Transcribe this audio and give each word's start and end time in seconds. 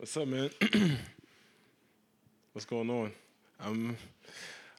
What's 0.00 0.16
up, 0.16 0.28
man? 0.28 0.48
What's 2.54 2.64
going 2.64 2.88
on? 2.88 3.12
I'm 3.60 3.98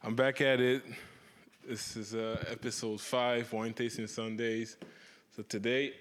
I'm 0.03 0.15
back 0.15 0.41
at 0.41 0.59
it. 0.59 0.81
This 1.63 1.95
is 1.95 2.15
uh, 2.15 2.43
episode 2.49 2.99
five, 2.99 3.53
wine 3.53 3.71
tasting 3.71 4.07
Sundays. 4.07 4.77
So 5.35 5.43
today, 5.43 5.93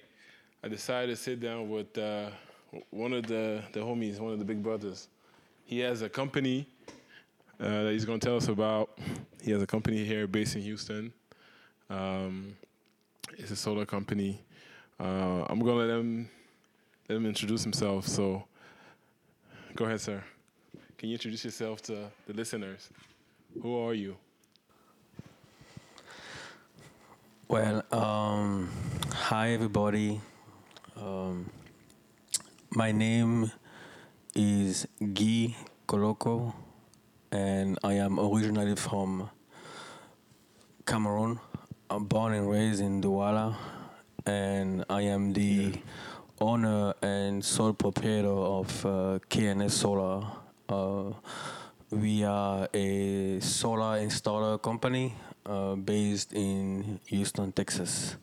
I 0.65 0.69
decided 0.69 1.15
to 1.15 1.23
sit 1.23 1.39
down 1.39 1.69
with 1.69 1.99
uh, 1.99 2.31
one 2.89 3.13
of 3.13 3.27
the 3.27 3.63
the 3.75 3.81
homies, 3.81 4.19
one 4.21 4.33
of 4.33 4.39
the 4.39 4.45
big 4.47 4.63
brothers. 4.63 5.09
He 5.67 5.81
has 5.81 6.01
a 6.01 6.09
company 6.09 6.67
uh, 7.61 7.83
that 7.83 7.93
he's 7.93 8.07
going 8.07 8.21
to 8.21 8.27
tell 8.27 8.39
us 8.39 8.49
about. 8.49 8.99
He 9.43 9.51
has 9.51 9.61
a 9.61 9.67
company 9.67 10.03
here 10.03 10.27
based 10.27 10.57
in 10.57 10.63
Houston. 10.63 11.13
Um, 11.91 12.57
it's 13.37 13.51
a 13.51 13.57
solar 13.57 13.85
company. 13.85 14.41
Uh, 14.99 15.45
I'm 15.47 15.59
going 15.59 15.77
to 15.77 15.85
let 15.85 15.91
him 15.91 16.31
let 17.07 17.17
him 17.17 17.27
introduce 17.27 17.63
himself. 17.63 18.09
So. 18.09 18.45
Go 19.77 19.85
ahead, 19.85 20.01
sir. 20.01 20.23
Can 20.99 21.09
you 21.09 21.15
introduce 21.15 21.45
yourself 21.45 21.81
to 21.83 22.11
the 22.27 22.33
listeners? 22.33 22.91
Who 23.63 23.79
are 23.79 23.95
you? 23.95 24.17
Well, 27.49 27.83
um, 27.93 28.69
hi 29.13 29.51
everybody. 29.53 30.21
Um, 30.97 31.51
my 32.71 32.91
name 32.93 33.53
is 34.35 34.87
Guy 34.99 35.57
Koloko, 35.87 36.53
and 37.31 37.79
I 37.85 37.95
am 37.95 38.19
originally 38.19 38.77
from 38.77 39.31
Cameroon. 40.85 41.39
I'm 41.89 42.07
born 42.07 42.35
and 42.35 42.51
raised 42.51 42.81
in 42.81 43.01
Douala, 43.01 43.57
and 44.27 44.85
I 44.91 45.03
am 45.03 45.33
the 45.33 45.43
yeah 45.43 45.81
owner 46.41 46.95
and 47.03 47.45
sole 47.45 47.75
proprietor 47.75 48.29
of 48.29 48.87
uh, 48.87 49.19
KNS 49.29 49.71
Solar. 49.71 50.27
Uh, 50.69 51.13
we 51.91 52.25
are 52.25 52.69
a 52.73 53.41
solar 53.41 54.01
installer 54.01 54.61
company 54.61 55.15
uh, 55.45 55.75
based 55.75 56.33
in 56.33 56.99
Houston, 57.07 57.53
Texas. 57.53 58.17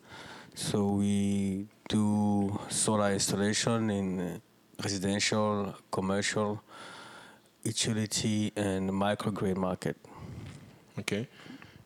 So 0.56 0.94
we 0.94 1.68
do 1.90 2.60
solar 2.70 3.12
installation 3.14 3.92
in 3.92 4.42
residential, 4.84 5.76
commercial, 5.92 6.64
utility, 7.64 8.52
and 8.56 8.90
microgrid 8.90 9.58
market. 9.58 9.98
Okay, 10.98 11.28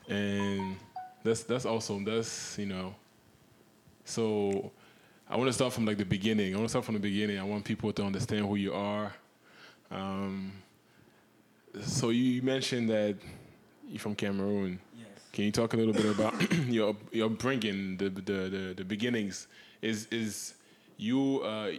and 0.07 0.77
that's 1.23 1.43
that's 1.43 1.65
awesome. 1.65 2.05
That's 2.05 2.57
you 2.57 2.67
know, 2.67 2.95
so 4.05 4.71
I 5.31 5.37
want 5.37 5.47
to 5.47 5.53
start 5.53 5.71
from 5.71 5.85
like 5.85 5.97
the 5.97 6.03
beginning. 6.03 6.53
I 6.53 6.57
want 6.57 6.65
to 6.65 6.69
start 6.71 6.83
from 6.83 6.95
the 6.95 6.99
beginning. 6.99 7.39
I 7.39 7.43
want 7.43 7.63
people 7.63 7.93
to 7.93 8.03
understand 8.03 8.45
who 8.45 8.55
you 8.57 8.73
are. 8.73 9.13
Um, 9.89 10.51
so 11.81 12.09
you 12.09 12.41
mentioned 12.41 12.89
that 12.89 13.15
you're 13.87 13.99
from 13.99 14.13
Cameroon. 14.13 14.77
Yes. 14.93 15.07
Can 15.31 15.45
you 15.45 15.51
talk 15.53 15.73
a 15.73 15.77
little 15.77 15.93
bit 15.93 16.05
about 16.05 16.33
your 16.67 16.97
your 17.13 17.27
upbringing, 17.27 17.95
the, 17.95 18.09
the 18.09 18.21
the, 18.21 18.73
the 18.75 18.83
beginnings? 18.83 19.47
Is 19.81 20.05
is 20.11 20.55
you 20.97 21.39
uh, 21.43 21.71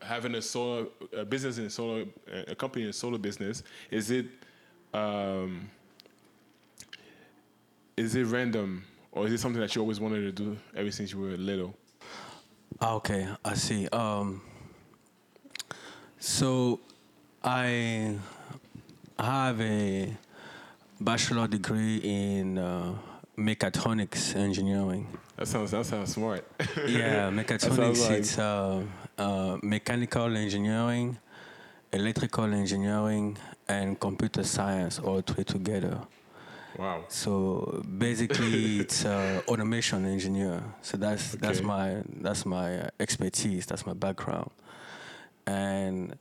having 0.00 0.34
a 0.34 0.40
solar 0.40 0.86
a 1.14 1.26
business 1.26 1.58
in 1.58 1.68
solar 1.68 2.06
a 2.46 2.54
company 2.54 2.86
in 2.86 2.94
solar 2.94 3.18
business? 3.18 3.64
Is 3.90 4.10
it 4.10 4.24
um, 4.94 5.68
is 7.98 8.14
it 8.14 8.24
random 8.24 8.84
or 9.12 9.26
is 9.26 9.32
it 9.34 9.40
something 9.40 9.60
that 9.60 9.74
you 9.74 9.82
always 9.82 10.00
wanted 10.00 10.22
to 10.22 10.32
do 10.32 10.56
ever 10.74 10.90
since 10.90 11.12
you 11.12 11.20
were 11.20 11.36
little? 11.36 11.74
Ah, 12.80 12.94
okay, 12.94 13.28
I 13.44 13.54
see. 13.54 13.88
Um, 13.88 14.42
so 16.18 16.80
I 17.42 18.14
have 19.18 19.60
a 19.60 20.16
bachelor 21.00 21.48
degree 21.48 21.96
in 21.98 22.58
uh, 22.58 22.94
mechatronics 23.36 24.36
engineering. 24.36 25.06
That 25.36 25.48
sounds 25.48 25.70
that 25.72 25.86
sounds 25.86 26.12
smart. 26.12 26.46
yeah, 26.86 27.30
mechatronics. 27.38 28.08
Like... 28.08 28.18
It's 28.18 28.38
uh, 28.38 28.82
uh, 29.18 29.58
mechanical 29.62 30.36
engineering, 30.36 31.18
electrical 31.92 32.52
engineering, 32.52 33.36
and 33.68 33.98
computer 33.98 34.44
science 34.44 34.98
all 34.98 35.20
three 35.20 35.44
together. 35.44 35.98
Wow. 36.78 37.04
So 37.08 37.82
basically, 37.98 38.80
it's 38.80 39.04
uh, 39.04 39.42
automation 39.48 40.06
engineer. 40.06 40.62
So 40.82 40.96
that's 40.96 41.34
okay. 41.34 41.46
that's 41.46 41.62
my 41.62 42.02
that's 42.20 42.46
my 42.46 42.88
expertise. 42.98 43.66
That's 43.66 43.86
my 43.86 43.94
background. 43.94 44.50
And 45.46 46.16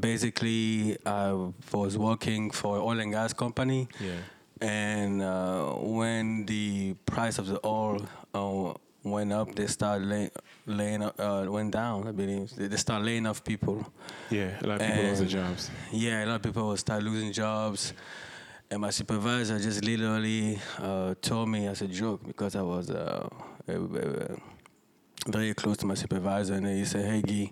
basically, 0.00 0.98
I 1.06 1.32
was 1.72 1.96
working 1.96 2.50
for 2.50 2.78
oil 2.78 3.00
and 3.00 3.12
gas 3.12 3.32
company. 3.32 3.88
Yeah. 4.00 4.20
And 4.60 5.22
uh, 5.22 5.72
when 5.74 6.44
the 6.46 6.94
price 7.06 7.38
of 7.38 7.46
the 7.46 7.60
oil 7.64 8.06
uh, 8.34 8.74
went 9.04 9.32
up, 9.32 9.54
they 9.54 9.66
started 9.66 10.06
lay, 10.06 10.30
laying 10.66 11.02
uh, 11.02 11.46
went 11.48 11.72
down. 11.72 12.08
I 12.08 12.12
believe 12.12 12.54
they, 12.56 12.66
they 12.66 12.76
started 12.76 13.04
laying 13.04 13.26
off 13.26 13.44
people. 13.44 13.86
Yeah, 14.30 14.58
a 14.60 14.66
lot 14.66 14.80
of 14.80 14.86
people 14.86 15.04
lost 15.04 15.20
their 15.20 15.28
jobs. 15.28 15.70
Yeah, 15.92 16.24
a 16.24 16.26
lot 16.26 16.36
of 16.36 16.42
people 16.42 16.76
started 16.76 17.04
losing 17.04 17.32
jobs. 17.32 17.92
And 18.70 18.82
my 18.82 18.90
supervisor 18.90 19.58
just 19.58 19.82
literally 19.82 20.58
uh, 20.78 21.14
told 21.22 21.48
me 21.48 21.66
as 21.66 21.80
a 21.80 21.88
joke 21.88 22.20
because 22.26 22.54
I 22.54 22.60
was 22.60 22.90
uh, 22.90 23.26
very 25.26 25.54
close 25.54 25.78
to 25.78 25.86
my 25.86 25.94
supervisor, 25.94 26.54
and 26.54 26.66
he 26.66 26.84
said, 26.84 27.06
"Hey, 27.06 27.22
Guy, 27.22 27.50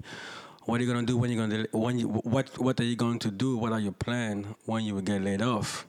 what 0.66 0.78
are 0.78 0.84
you 0.84 0.92
gonna 0.92 1.06
do 1.06 1.16
when 1.16 1.30
you're 1.30 1.46
gonna 1.46 1.66
when 1.72 1.98
you 1.98 2.08
what 2.08 2.58
what 2.58 2.78
are 2.80 2.84
you 2.84 2.96
going 2.96 3.18
to 3.20 3.30
do? 3.30 3.56
What 3.56 3.72
are 3.72 3.80
your 3.80 3.92
plan 3.92 4.54
when 4.66 4.84
you 4.84 5.00
get 5.00 5.22
laid 5.22 5.40
off?" 5.40 5.86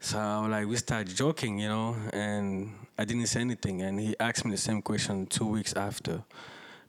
So 0.00 0.18
I'm 0.18 0.50
like, 0.50 0.66
we 0.66 0.76
started 0.76 1.14
joking, 1.14 1.58
you 1.58 1.68
know, 1.68 1.96
and 2.14 2.72
I 2.98 3.04
didn't 3.04 3.26
say 3.26 3.40
anything, 3.42 3.82
and 3.82 4.00
he 4.00 4.16
asked 4.18 4.44
me 4.46 4.52
the 4.52 4.56
same 4.56 4.80
question 4.80 5.26
two 5.26 5.46
weeks 5.46 5.74
after, 5.74 6.22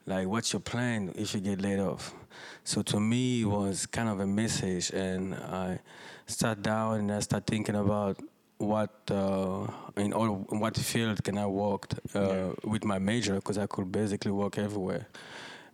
like, 0.06 0.26
"What's 0.28 0.54
your 0.54 0.62
plan 0.62 1.12
if 1.16 1.34
you 1.34 1.42
get 1.42 1.62
laid 1.62 1.80
off?" 1.80 2.14
So 2.64 2.82
to 2.84 3.00
me, 3.02 3.42
it 3.42 3.46
was 3.46 3.86
kind 3.88 4.08
of 4.08 4.22
a 4.22 4.28
message, 4.28 4.92
and 4.92 5.36
I 5.36 5.80
sat 6.28 6.62
down 6.62 7.00
and 7.00 7.12
I 7.12 7.20
started 7.20 7.48
thinking 7.48 7.76
about 7.76 8.20
what 8.58 8.92
uh, 9.12 9.68
in 9.96 10.14
all 10.14 10.46
what 10.50 10.78
field 10.78 11.24
can 11.24 11.38
I 11.38 11.46
work 11.46 11.88
uh, 12.16 12.22
yeah. 12.22 12.50
with 12.64 12.84
my 12.84 13.00
major 13.00 13.36
because 13.36 13.58
I 13.58 13.68
could 13.68 13.92
basically 13.92 14.32
work 14.32 14.58
everywhere. 14.58 15.08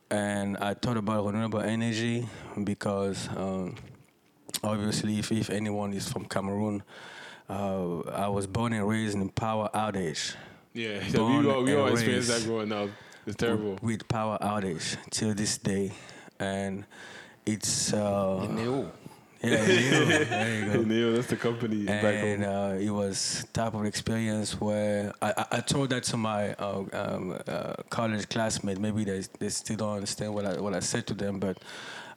And 0.10 0.58
I 0.58 0.76
thought 0.76 0.98
about 0.98 1.26
renewable 1.26 1.62
energy 1.62 2.28
because 2.64 3.28
um, 3.36 3.76
obviously, 4.64 5.18
if, 5.18 5.32
if 5.32 5.50
anyone 5.50 5.94
is 5.94 6.12
from 6.12 6.26
Cameroon, 6.26 6.84
uh, 7.50 8.00
I 8.02 8.28
was 8.28 8.46
born 8.46 8.74
and 8.74 8.88
raised 8.88 9.16
in 9.16 9.30
power 9.30 9.70
outage. 9.74 10.36
Yeah, 10.74 11.06
so 11.08 11.26
we 11.42 11.50
all, 11.50 11.64
we 11.64 11.76
all 11.76 11.88
experienced 11.88 12.30
that 12.30 12.44
growing 12.44 12.72
up. 12.72 12.90
It's 13.26 13.38
terrible. 13.38 13.74
With, 13.74 13.84
with 13.84 14.08
power 14.08 14.38
outage 14.42 14.98
till 15.10 15.34
this 15.34 15.58
day, 15.58 15.94
and 16.40 16.86
it's. 17.46 17.94
Uh, 17.94 18.46
yeah, 19.52 19.66
Neil. 19.66 20.06
There 20.26 20.60
you 20.60 20.74
go. 20.74 20.82
Neil, 20.84 21.14
that's 21.14 21.28
the 21.28 21.36
company. 21.36 21.86
And 21.88 22.46
uh, 22.46 22.76
it 22.80 22.90
was 22.90 23.46
type 23.52 23.74
of 23.74 23.84
experience 23.86 24.60
where 24.60 25.12
I, 25.22 25.34
I, 25.38 25.46
I 25.58 25.60
told 25.60 25.90
that 25.90 26.04
to 26.04 26.18
my 26.18 26.54
uh, 26.54 26.84
um, 26.94 27.38
uh, 27.46 27.74
college 27.90 28.30
classmate. 28.30 28.80
Maybe 28.80 29.04
they, 29.04 29.22
they 29.40 29.50
still 29.50 29.76
don't 29.76 29.96
understand 29.96 30.34
what 30.34 30.46
I, 30.46 30.62
what 30.62 30.74
I 30.74 30.80
said 30.80 31.06
to 31.08 31.14
them, 31.14 31.40
but 31.40 31.58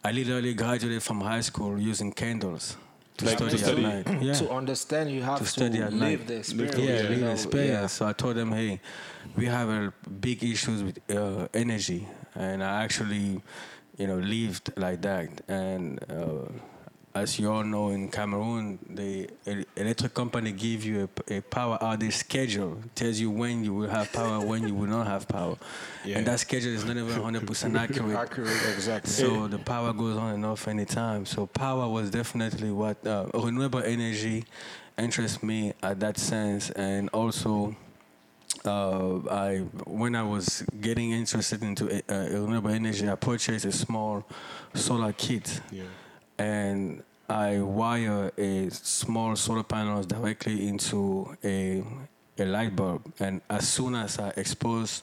I 0.04 0.12
literally 0.12 0.54
graduated 0.54 1.02
from 1.02 1.20
high 1.20 1.40
school 1.40 1.80
using 1.80 2.12
candles. 2.12 2.76
To 3.18 3.24
like 3.24 3.38
study, 3.38 3.50
to 3.50 3.58
study 3.58 3.84
at 3.84 4.06
night. 4.06 4.22
Yeah. 4.22 4.32
To 4.34 4.50
understand, 4.50 5.10
you 5.10 5.22
have 5.22 5.38
to, 5.38 5.46
study 5.46 5.78
to 5.78 5.90
live 5.90 6.28
the 6.28 6.36
experience. 6.36 6.78
Yeah, 6.78 7.08
live 7.08 7.20
the 7.20 7.32
experience. 7.32 7.72
Yeah. 7.72 7.86
So 7.86 8.06
I 8.06 8.12
told 8.12 8.36
them, 8.36 8.52
hey, 8.52 8.80
we 9.36 9.46
have 9.46 9.68
a 9.68 9.92
big 10.20 10.44
issues 10.44 10.82
with 10.84 10.98
uh, 11.10 11.48
energy, 11.54 12.06
and 12.36 12.62
I 12.62 12.84
actually, 12.84 13.42
you 13.96 14.06
know, 14.06 14.18
lived 14.18 14.72
like 14.76 15.00
that, 15.02 15.28
and 15.48 15.98
uh, 16.10 16.52
as 17.22 17.38
you 17.38 17.50
all 17.50 17.64
know, 17.64 17.88
in 17.90 18.08
Cameroon, 18.10 18.78
the 18.90 19.28
electric 19.76 20.12
company 20.12 20.52
give 20.52 20.84
you 20.84 21.08
a, 21.28 21.36
a, 21.36 21.40
power 21.40 21.78
outage 21.80 22.12
schedule. 22.12 22.78
tells 22.94 23.18
you 23.18 23.30
when 23.30 23.64
you 23.64 23.74
will 23.74 23.88
have 23.88 24.12
power, 24.12 24.44
when 24.44 24.66
you 24.68 24.74
will 24.74 24.88
not 24.88 25.06
have 25.06 25.26
power, 25.26 25.56
yeah. 26.04 26.18
and 26.18 26.26
that 26.26 26.40
schedule 26.40 26.72
is 26.72 26.84
not 26.84 26.96
even 26.96 27.08
100% 27.08 27.78
accurate. 27.84 28.16
accurate, 28.16 28.74
exactly. 28.74 29.10
So 29.10 29.48
the 29.48 29.58
power 29.58 29.92
goes 29.92 30.16
on 30.16 30.34
and 30.34 30.44
off 30.44 30.68
anytime. 30.68 31.24
So 31.26 31.46
power 31.46 31.88
was 31.88 32.10
definitely 32.10 32.70
what 32.70 33.04
uh, 33.06 33.26
renewable 33.32 33.82
energy 33.82 34.44
interests 34.98 35.42
me 35.42 35.72
at 35.82 36.00
that 36.00 36.18
sense, 36.18 36.70
and 36.70 37.08
also. 37.10 37.76
Uh, 38.64 39.20
I 39.30 39.58
when 39.86 40.16
I 40.16 40.22
was 40.22 40.64
getting 40.80 41.12
interested 41.12 41.62
into 41.62 41.84
uh, 42.08 42.14
renewable 42.40 42.70
energy, 42.70 43.08
I 43.08 43.14
purchased 43.14 43.64
a 43.64 43.70
small 43.70 44.24
solar 44.74 45.12
kit. 45.12 45.60
Yeah 45.70 45.84
and 46.38 47.02
I 47.28 47.60
wire 47.60 48.30
a 48.38 48.70
small 48.70 49.34
solar 49.36 49.64
panels 49.64 50.06
directly 50.06 50.68
into 50.68 51.36
a, 51.42 51.82
a 52.38 52.44
light 52.44 52.76
bulb. 52.76 53.12
And 53.18 53.40
as 53.50 53.68
soon 53.68 53.94
as 53.94 54.18
I 54.18 54.32
expose 54.36 55.02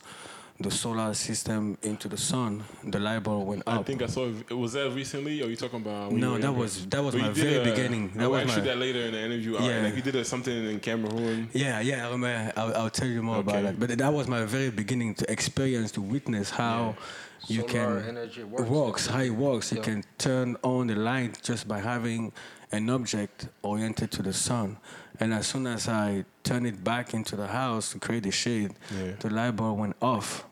the 0.60 0.72
solar 0.72 1.14
system 1.14 1.78
into 1.82 2.08
the 2.08 2.16
sun, 2.18 2.64
the 2.84 3.00
light 3.00 3.24
bulb 3.24 3.48
went 3.48 3.64
up. 3.68 3.82
I 3.82 3.84
think 3.84 4.02
I 4.02 4.06
saw. 4.06 4.30
It, 4.50 4.54
was 4.54 4.74
that 4.74 4.92
recently? 4.92 5.42
Or 5.42 5.48
are 5.48 5.50
you 5.50 5.56
talking 5.56 5.82
about? 5.82 6.12
no, 6.12 6.38
that 6.38 6.54
was 6.54 6.86
that 6.88 7.04
was 7.04 7.16
my 7.16 7.30
very 7.30 7.58
a, 7.58 7.64
beginning. 7.64 8.12
That 8.16 8.26
oh, 8.26 8.30
was 8.30 8.44
actually 8.44 8.62
my, 8.62 8.68
that 8.68 8.78
later 8.78 9.00
in 9.00 9.12
the 9.12 9.22
interview. 9.22 9.54
Yeah, 9.60 9.82
like 9.82 9.96
you 9.96 10.02
did 10.02 10.16
a, 10.16 10.24
something 10.24 10.54
in 10.54 10.80
Cameroon. 10.80 11.50
Yeah, 11.54 11.82
yeah. 11.82 12.08
I 12.08 12.12
remember. 12.12 12.54
I'll, 12.56 12.76
I'll 12.76 12.90
tell 12.90 13.08
you 13.08 13.22
more 13.22 13.38
okay. 13.38 13.50
about 13.50 13.64
that. 13.64 13.80
But 13.80 13.98
that 13.98 14.14
was 14.14 14.28
my 14.28 14.46
very 14.46 14.70
beginning 14.70 15.16
to 15.16 15.32
experience, 15.32 15.92
to 15.94 16.02
witness 16.02 16.50
how. 16.50 16.96
Yeah. 16.98 17.06
You 17.48 17.64
can 17.64 18.16
works. 18.16 18.38
It 18.38 18.48
works 18.48 19.08
how 19.08 19.20
it 19.20 19.30
works. 19.30 19.72
Yeah. 19.72 19.78
You 19.78 19.84
can 19.84 20.04
turn 20.18 20.58
on 20.64 20.88
the 20.88 20.96
light 20.96 21.42
just 21.42 21.68
by 21.68 21.80
having 21.80 22.32
an 22.72 22.90
object 22.90 23.48
oriented 23.62 24.12
to 24.12 24.22
the 24.22 24.34
sun. 24.34 24.78
And 25.20 25.34
as 25.34 25.48
soon 25.48 25.68
as 25.68 25.88
I 25.88 26.26
turn 26.44 26.66
it 26.66 26.84
back 26.84 27.14
into 27.14 27.36
the 27.36 27.48
house 27.48 27.92
to 27.92 28.00
create 28.00 28.24
the 28.24 28.32
shade, 28.32 28.74
yeah. 28.96 29.12
the 29.20 29.30
light 29.30 29.56
bulb 29.56 29.80
went 29.80 29.96
off. 30.02 30.46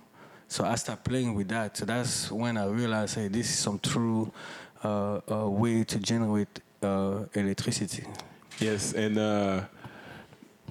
So 0.48 0.66
I 0.66 0.76
started 0.76 1.04
playing 1.04 1.34
with 1.34 1.48
that. 1.48 1.78
So 1.78 1.86
that's 1.86 2.30
when 2.32 2.58
I 2.58 2.66
realized, 2.66 3.16
hey, 3.16 3.30
this 3.30 3.50
is 3.50 3.58
some 3.58 3.80
true 3.80 4.32
uh, 4.84 5.22
uh, 5.32 5.50
way 5.50 5.84
to 5.86 5.98
generate 5.98 6.60
uh, 6.84 7.24
electricity. 7.34 8.06
Yes, 8.60 8.94
and 8.94 9.18
uh, 9.18 9.62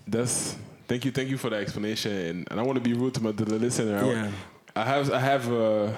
that's 0.07 0.57
thank 0.87 1.05
you, 1.05 1.11
thank 1.11 1.29
you 1.29 1.39
for 1.39 1.51
the 1.51 1.57
explanation. 1.57 2.13
And, 2.13 2.49
and 2.51 2.61
I 2.61 2.63
want 2.63 2.77
to 2.77 2.85
be 2.85 2.93
rude 2.93 3.15
to, 3.15 3.23
my, 3.23 3.33
to 3.33 3.45
the 3.45 3.59
listener. 3.59 4.05
Yeah. 4.05 4.31
I 4.81 4.85
have 4.85 5.13
I 5.13 5.19
have 5.19 5.53
uh, 5.53 5.93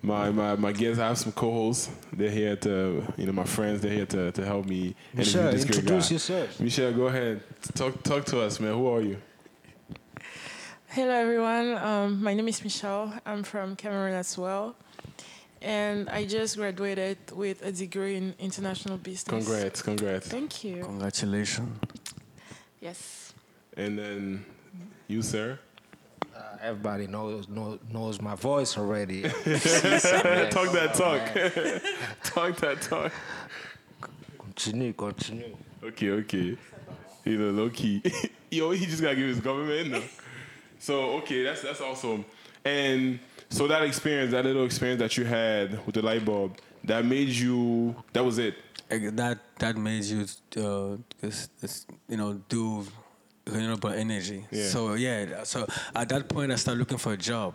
my, 0.00 0.30
my 0.30 0.56
my 0.56 0.72
guests. 0.72 0.98
I 0.98 1.08
have 1.08 1.18
some 1.18 1.32
co-hosts. 1.32 1.90
They're 2.10 2.30
here 2.30 2.56
to 2.56 3.04
you 3.18 3.26
know 3.26 3.32
my 3.32 3.44
friends. 3.44 3.82
They're 3.82 3.92
here 3.92 4.06
to, 4.06 4.32
to 4.32 4.46
help 4.46 4.64
me 4.64 4.94
Michelle, 5.12 5.52
this 5.52 5.66
introduce 5.66 6.10
yourself. 6.10 6.58
Michelle, 6.58 6.92
go 6.94 7.08
ahead. 7.08 7.42
Talk 7.74 8.02
talk 8.02 8.24
to 8.26 8.40
us, 8.40 8.58
man. 8.60 8.72
Who 8.72 8.86
are 8.86 9.02
you? 9.02 9.18
Hello, 10.88 11.10
everyone. 11.10 11.76
Um, 11.76 12.22
my 12.22 12.32
name 12.32 12.48
is 12.48 12.64
Michelle. 12.64 13.12
I'm 13.26 13.42
from 13.42 13.76
Cameroon 13.76 14.14
as 14.14 14.38
well. 14.38 14.74
And 15.60 16.08
I 16.08 16.24
just 16.24 16.56
graduated 16.56 17.18
with 17.32 17.60
a 17.62 17.72
degree 17.72 18.16
in 18.16 18.34
international 18.38 18.96
business. 18.96 19.44
Congrats, 19.46 19.82
congrats. 19.82 20.28
Thank 20.28 20.64
you. 20.64 20.82
Congratulations. 20.82 21.78
Yes. 22.80 23.34
And 23.76 23.98
then 23.98 24.44
you, 25.08 25.20
sir? 25.20 25.58
Uh, 26.34 26.56
everybody 26.60 27.06
knows, 27.06 27.48
knows 27.48 27.78
knows 27.92 28.20
my 28.20 28.34
voice 28.34 28.76
already. 28.76 29.22
talk 29.22 29.32
that 29.44 30.92
talk. 30.94 31.20
talk 32.24 32.56
that 32.56 32.82
talk. 32.82 33.12
Continue, 34.38 34.92
continue. 34.92 35.56
Okay, 35.82 36.10
okay. 36.10 36.56
You 37.24 37.38
know, 37.38 37.50
low 37.50 37.70
key. 37.70 38.02
Yo, 38.50 38.70
he 38.72 38.86
just 38.86 39.02
gotta 39.02 39.16
give 39.16 39.28
his 39.28 39.40
government 39.40 39.90
no. 39.90 40.02
So 40.78 41.12
okay, 41.18 41.44
that's 41.44 41.62
that's 41.62 41.80
awesome. 41.80 42.24
And 42.64 43.18
so 43.48 43.68
that 43.68 43.82
experience, 43.82 44.32
that 44.32 44.44
little 44.44 44.64
experience 44.64 45.00
that 45.00 45.16
you 45.16 45.24
had 45.24 45.84
with 45.86 45.94
the 45.94 46.02
light 46.02 46.24
bulb, 46.24 46.58
that 46.84 47.04
made 47.04 47.28
you. 47.28 47.94
That 48.12 48.24
was 48.24 48.38
it. 48.38 48.56
That 48.88 49.38
that 49.58 49.76
made 49.76 50.04
you, 50.04 50.26
uh, 50.56 50.96
you 52.08 52.16
know, 52.16 52.34
do 52.48 52.84
renewable 53.46 53.90
energy. 53.90 54.46
Yeah. 54.50 54.68
So 54.68 54.94
yeah, 54.94 55.44
so 55.44 55.66
at 55.94 56.08
that 56.08 56.28
point 56.28 56.52
I 56.52 56.56
started 56.56 56.78
looking 56.78 56.98
for 56.98 57.12
a 57.12 57.16
job, 57.16 57.54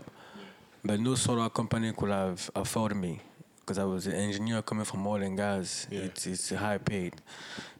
but 0.83 0.99
no 0.99 1.15
solar 1.15 1.49
company 1.49 1.93
could 1.93 2.09
have 2.09 2.49
afforded 2.55 2.95
me 2.95 3.21
because 3.59 3.77
I 3.77 3.83
was 3.83 4.07
an 4.07 4.13
engineer 4.13 4.61
coming 4.61 4.85
from 4.85 5.05
oil 5.05 5.21
and 5.21 5.37
gas. 5.37 5.87
Yeah. 5.89 6.01
It's 6.01 6.25
it's 6.27 6.49
high 6.49 6.77
paid. 6.77 7.15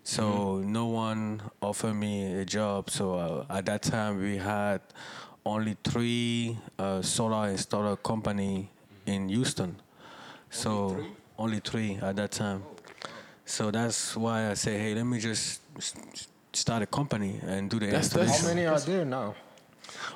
So 0.03 0.23
mm-hmm. 0.23 0.71
no 0.71 0.85
one 0.87 1.41
offered 1.61 1.93
me 1.93 2.33
a 2.39 2.45
job. 2.45 2.89
So 2.89 3.15
uh, 3.15 3.45
at 3.49 3.65
that 3.65 3.83
time 3.83 4.19
we 4.19 4.37
had 4.37 4.81
only 5.45 5.77
three 5.83 6.57
uh, 6.77 7.01
solar 7.01 7.51
installer 7.53 8.01
company 8.01 8.69
in 9.05 9.29
Houston. 9.29 9.75
So 10.49 10.71
only 10.71 10.95
three? 10.95 11.11
only 11.37 11.59
three 11.59 11.99
at 12.01 12.15
that 12.17 12.31
time. 12.31 12.63
So 13.45 13.71
that's 13.71 14.15
why 14.15 14.51
I 14.51 14.53
say, 14.53 14.77
hey, 14.77 14.93
let 14.93 15.05
me 15.05 15.19
just 15.19 15.61
start 16.53 16.83
a 16.83 16.85
company 16.85 17.39
and 17.45 17.69
do 17.69 17.79
the 17.79 17.87
that's, 17.87 18.07
installation. 18.07 18.41
How 18.41 18.47
many 18.47 18.65
are 18.65 18.79
there 18.79 19.05
now? 19.05 19.35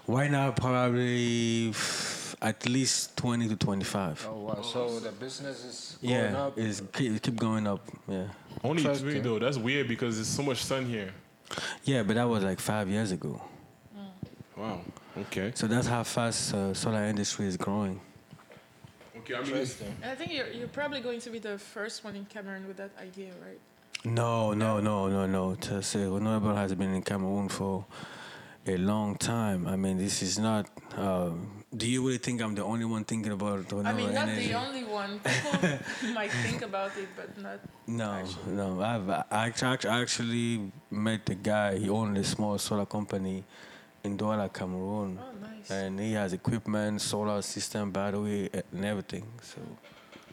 Right 0.07 0.31
now, 0.31 0.51
probably 0.51 1.69
f- 1.69 2.35
at 2.41 2.67
least 2.67 3.15
twenty 3.15 3.47
to 3.47 3.55
twenty-five. 3.55 4.27
Oh 4.29 4.39
wow! 4.41 4.61
So 4.61 4.99
the 4.99 5.11
business 5.11 5.63
is 5.63 5.97
going 6.01 6.13
yeah, 6.13 6.43
up. 6.43 6.57
it's 6.57 6.81
keep, 6.91 7.21
keep 7.21 7.35
going 7.35 7.65
up. 7.67 7.81
Yeah. 8.07 8.27
Only 8.63 8.83
three 8.83 9.19
though. 9.19 9.39
That's 9.39 9.57
weird 9.57 9.87
because 9.87 10.15
there's 10.15 10.27
so 10.27 10.43
much 10.43 10.63
sun 10.63 10.85
here. 10.85 11.11
Yeah, 11.83 12.03
but 12.03 12.15
that 12.15 12.27
was 12.27 12.43
like 12.43 12.59
five 12.59 12.89
years 12.89 13.11
ago. 13.11 13.41
Mm. 13.95 14.57
Wow. 14.57 14.81
Okay. 15.17 15.51
So 15.55 15.67
that's 15.67 15.87
how 15.87 16.03
fast 16.03 16.53
uh, 16.53 16.73
solar 16.73 17.03
industry 17.03 17.45
is 17.47 17.57
growing. 17.57 17.99
Okay, 19.17 19.35
I 19.35 19.41
mean, 19.41 19.55
I 20.03 20.15
think 20.15 20.33
you're, 20.33 20.47
you're 20.47 20.67
probably 20.67 20.99
going 20.99 21.21
to 21.21 21.29
be 21.29 21.39
the 21.39 21.57
first 21.57 22.03
one 22.03 22.15
in 22.15 22.25
Cameroon 22.25 22.67
with 22.67 22.75
that 22.77 22.91
idea, 22.99 23.31
right? 23.41 23.59
No, 24.05 24.53
no, 24.53 24.81
no, 24.81 25.07
no, 25.07 25.25
no. 25.25 25.55
To 25.55 25.81
say 25.81 26.05
renewable 26.05 26.55
has 26.55 26.73
been 26.75 26.93
in 26.93 27.01
Cameroon 27.03 27.47
for 27.47 27.85
a 28.67 28.75
long 28.77 29.15
time. 29.15 29.65
I 29.65 29.77
mean, 29.77 29.97
this 29.97 30.21
is 30.21 30.37
not. 30.37 30.67
Um, 30.97 31.63
do 31.75 31.89
you 31.89 32.05
really 32.05 32.17
think 32.17 32.41
I'm 32.41 32.53
the 32.53 32.65
only 32.65 32.83
one 32.85 33.05
thinking 33.05 33.31
about 33.31 33.71
I 33.73 33.93
mean, 33.93 34.13
not 34.13 34.27
energy? 34.27 34.49
the 34.49 34.53
only 34.55 34.83
one. 34.83 35.19
People 35.19 36.13
might 36.13 36.31
think 36.31 36.61
about 36.63 36.91
it, 36.97 37.07
but 37.15 37.41
not. 37.41 37.59
No, 37.87 38.11
actually. 38.11 38.53
no. 38.53 38.81
I've 38.81 39.09
I 39.09 39.53
actually 40.01 40.71
met 40.91 41.25
the 41.25 41.35
guy. 41.35 41.77
He 41.77 41.89
owned 41.89 42.17
a 42.17 42.25
small 42.25 42.57
solar 42.57 42.85
company 42.85 43.45
in 44.03 44.17
Douala, 44.17 44.51
Cameroon. 44.51 45.17
Oh, 45.17 45.47
nice. 45.47 45.71
And 45.71 45.97
he 45.97 46.11
has 46.11 46.33
equipment, 46.33 47.01
solar 47.01 47.41
system, 47.41 47.91
battery, 47.91 48.49
and 48.53 48.83
everything. 48.83 49.25
So. 49.41 49.61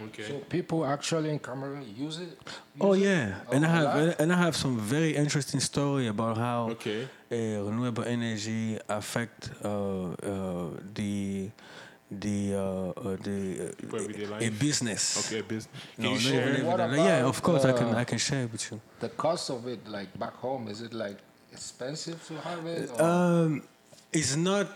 Okay. 0.07 0.23
So 0.23 0.35
people 0.49 0.85
actually 0.85 1.31
in 1.31 1.39
Cameroon 1.39 1.85
use 1.97 2.19
it. 2.19 2.29
Use 2.29 2.81
oh 2.81 2.95
yeah, 2.95 3.29
it? 3.29 3.35
and 3.53 3.67
I 3.67 3.69
have 3.69 4.21
and 4.21 4.33
I 4.33 4.37
have 4.37 4.57
some 4.57 4.79
very 4.79 5.15
interesting 5.15 5.61
story 5.61 6.07
about 6.09 6.37
how 6.37 6.71
okay. 6.71 7.03
uh, 7.05 7.37
renewable 7.69 8.05
energy 8.05 8.79
affect 8.89 9.51
uh, 9.65 9.69
uh, 9.69 10.71
the 10.95 11.51
the 12.11 12.55
uh, 12.55 12.59
uh, 12.59 13.17
the 13.23 13.73
uh, 13.93 14.47
a 14.47 14.49
business. 14.51 15.27
Okay, 15.27 15.41
a 15.41 15.43
business. 15.45 15.69
Can 15.97 16.05
no, 16.05 16.13
you 16.13 16.19
share? 16.19 16.65
What 16.65 16.81
about, 16.81 16.97
yeah, 16.97 17.27
of 17.27 17.41
course 17.43 17.65
I 17.65 17.73
can 17.73 17.95
I 17.95 18.05
can 18.05 18.19
share 18.19 18.47
with 18.47 18.71
you. 18.71 18.81
The 19.01 19.11
cost 19.11 19.51
of 19.51 19.67
it, 19.69 19.87
like 19.87 20.17
back 20.19 20.35
home, 20.35 20.69
is 20.69 20.81
it 20.83 20.93
like 20.93 21.19
expensive 21.53 22.25
to 22.29 22.35
have 22.41 22.67
it? 22.67 23.01
Um, 23.01 23.63
it's 24.13 24.35
not 24.35 24.67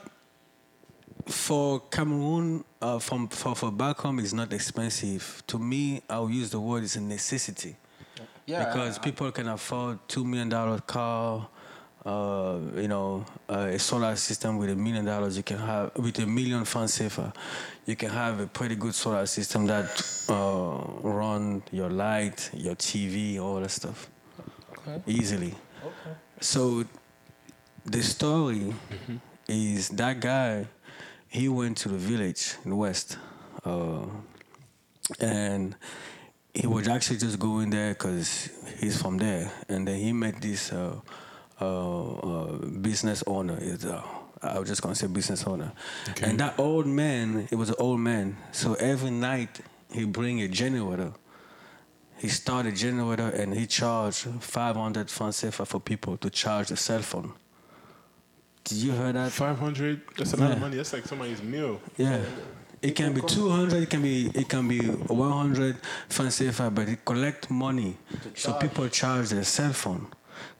for 1.27 1.81
Cameroon. 1.91 2.65
Uh, 2.81 2.99
from 2.99 3.29
for, 3.29 3.55
for 3.55 3.71
back 3.71 3.99
home, 3.99 4.19
it's 4.19 4.33
not 4.33 4.53
expensive. 4.53 5.43
To 5.47 5.59
me, 5.59 6.03
I'll 6.09 6.31
use 6.31 6.51
the 6.51 6.61
word 6.61 6.83
it's 6.83 6.97
a 6.97 7.01
necessity. 7.01 7.77
Yeah, 8.47 8.65
because 8.65 8.99
I, 8.99 9.03
people 9.03 9.33
can 9.33 9.49
afford 9.49 9.99
two 10.09 10.25
million 10.25 10.49
dollar 10.49 10.81
car. 10.81 11.49
Uh, 12.05 12.59
you 12.77 12.87
know, 12.87 13.25
uh, 13.49 13.71
a 13.73 13.79
solar 13.79 14.15
system 14.15 14.59
with 14.59 14.69
a 14.69 14.75
million 14.77 15.07
dollars, 15.07 15.39
you 15.39 15.43
can 15.43 15.57
have 15.57 15.91
with 15.97 16.19
a 16.19 16.27
million 16.27 16.63
francs 16.67 16.99
CFA, 16.99 17.35
you 17.87 17.97
can 17.97 18.11
have 18.11 18.41
a 18.41 18.47
pretty 18.47 18.75
good 18.75 18.95
solar 18.95 19.25
system 19.25 19.65
that 19.65 20.27
uh, 20.29 20.85
run 21.01 21.63
your 21.73 21.89
light, 21.89 22.51
your 22.53 22.75
TV, 22.75 23.41
all 23.41 23.59
that 23.59 23.71
stuff 23.71 24.11
okay. 24.87 25.03
easily. 25.07 25.55
Okay. 25.83 26.17
So 26.41 26.85
the 27.85 28.03
story 28.03 28.75
mm-hmm. 28.91 29.17
is 29.49 29.89
that 29.91 30.21
guy, 30.21 30.67
he 31.35 31.49
went 31.49 31.77
to 31.79 31.89
the 31.89 31.97
village 31.97 32.55
in 32.65 32.71
the 32.71 32.77
west, 32.77 33.19
uh, 33.65 34.07
and 35.19 35.75
he 36.55 36.69
was 36.69 36.87
actually 36.87 37.19
just 37.19 37.41
going 37.41 37.71
there 37.71 37.93
because 37.93 38.51
he's 38.79 39.03
from 39.03 39.19
there, 39.19 39.51
and 39.69 39.89
then 39.89 39.99
he 39.99 40.13
met 40.13 40.41
this 40.41 40.73
uh, 40.73 41.01
uh, 41.61 42.13
uh 42.13 42.53
business 42.81 43.25
owner. 43.27 43.59
Uh, 43.59 44.01
I 44.43 44.61
was 44.61 44.69
just 44.69 44.81
gonna 44.81 44.95
say 44.95 45.09
business 45.09 45.45
owner, 45.45 45.73
okay. 46.11 46.31
and 46.31 46.39
that 46.39 46.57
old 46.57 46.87
man, 46.87 47.49
it 47.51 47.57
was 47.57 47.71
an 47.71 47.77
old 47.81 47.99
man. 47.99 48.37
So 48.53 48.75
every 48.75 49.11
night 49.11 49.61
he 49.93 50.05
bring 50.05 50.41
a 50.41 50.49
generator 50.49 51.13
he 52.17 52.29
started 52.29 52.73
a 52.73 52.77
generator 52.77 53.29
and 53.29 53.53
he 53.53 53.67
charged 53.67 54.29
500 54.41 55.11
francs 55.11 55.45
for 55.51 55.81
people 55.81 56.17
to 56.19 56.31
charge 56.31 56.69
the 56.69 56.77
cell 56.77 57.03
phone. 57.03 57.35
Did 58.65 58.79
you 58.79 58.93
hear 58.93 59.13
that? 59.13 59.31
500? 59.31 60.01
That's 60.17 60.33
a 60.33 60.37
lot 60.37 60.53
of 60.53 60.61
money. 60.61 60.77
That's 60.77 60.93
like 60.93 61.07
somebody's 61.07 61.43
meal. 61.43 61.81
Yeah. 61.97 62.23
It 62.81 62.95
can 62.97 63.15
be 63.15 63.23
200, 63.23 63.83
it 63.83 63.91
can 63.91 64.03
be 64.03 64.31
it 64.35 64.47
can 64.49 64.69
be 64.69 64.79
100 64.81 65.77
francs 66.11 66.39
CFA, 66.39 66.75
but 66.75 66.87
it 66.87 67.03
collect 67.05 67.51
money 67.51 67.97
so 68.35 68.53
people 68.55 68.87
charge 68.89 69.31
their 69.31 69.45
cell 69.45 69.73
phone. 69.73 70.07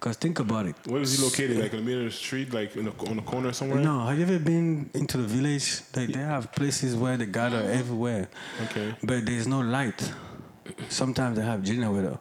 Cause 0.01 0.17
think 0.17 0.39
about 0.39 0.67
it. 0.67 0.77
Where 0.87 1.03
is 1.03 1.19
he 1.19 1.25
located? 1.25 1.59
Like 1.59 1.73
in 1.73 1.81
the 1.81 1.85
middle 1.85 2.07
of 2.07 2.13
the 2.13 2.17
street, 2.17 2.53
like 2.55 2.77
in 2.77 2.87
a, 2.87 3.11
on 3.11 3.19
a 3.19 3.23
corner 3.23 3.53
somewhere? 3.53 3.81
No. 3.81 4.07
Have 4.07 4.19
you 4.19 4.25
ever 4.25 4.39
been 4.39 4.89
into 4.95 5.19
the 5.19 5.25
village? 5.25 5.83
Like 5.95 6.13
they 6.13 6.21
have 6.21 6.51
places 6.53 6.97
where 6.97 7.17
they 7.19 7.27
gather 7.27 7.63
everywhere. 7.81 8.29
Okay. 8.65 8.95
But 9.03 9.27
there's 9.27 9.47
no 9.47 9.61
light. 9.61 10.13
Sometimes 10.89 11.37
they 11.37 11.45
have 11.45 11.63
generator. 11.63 12.19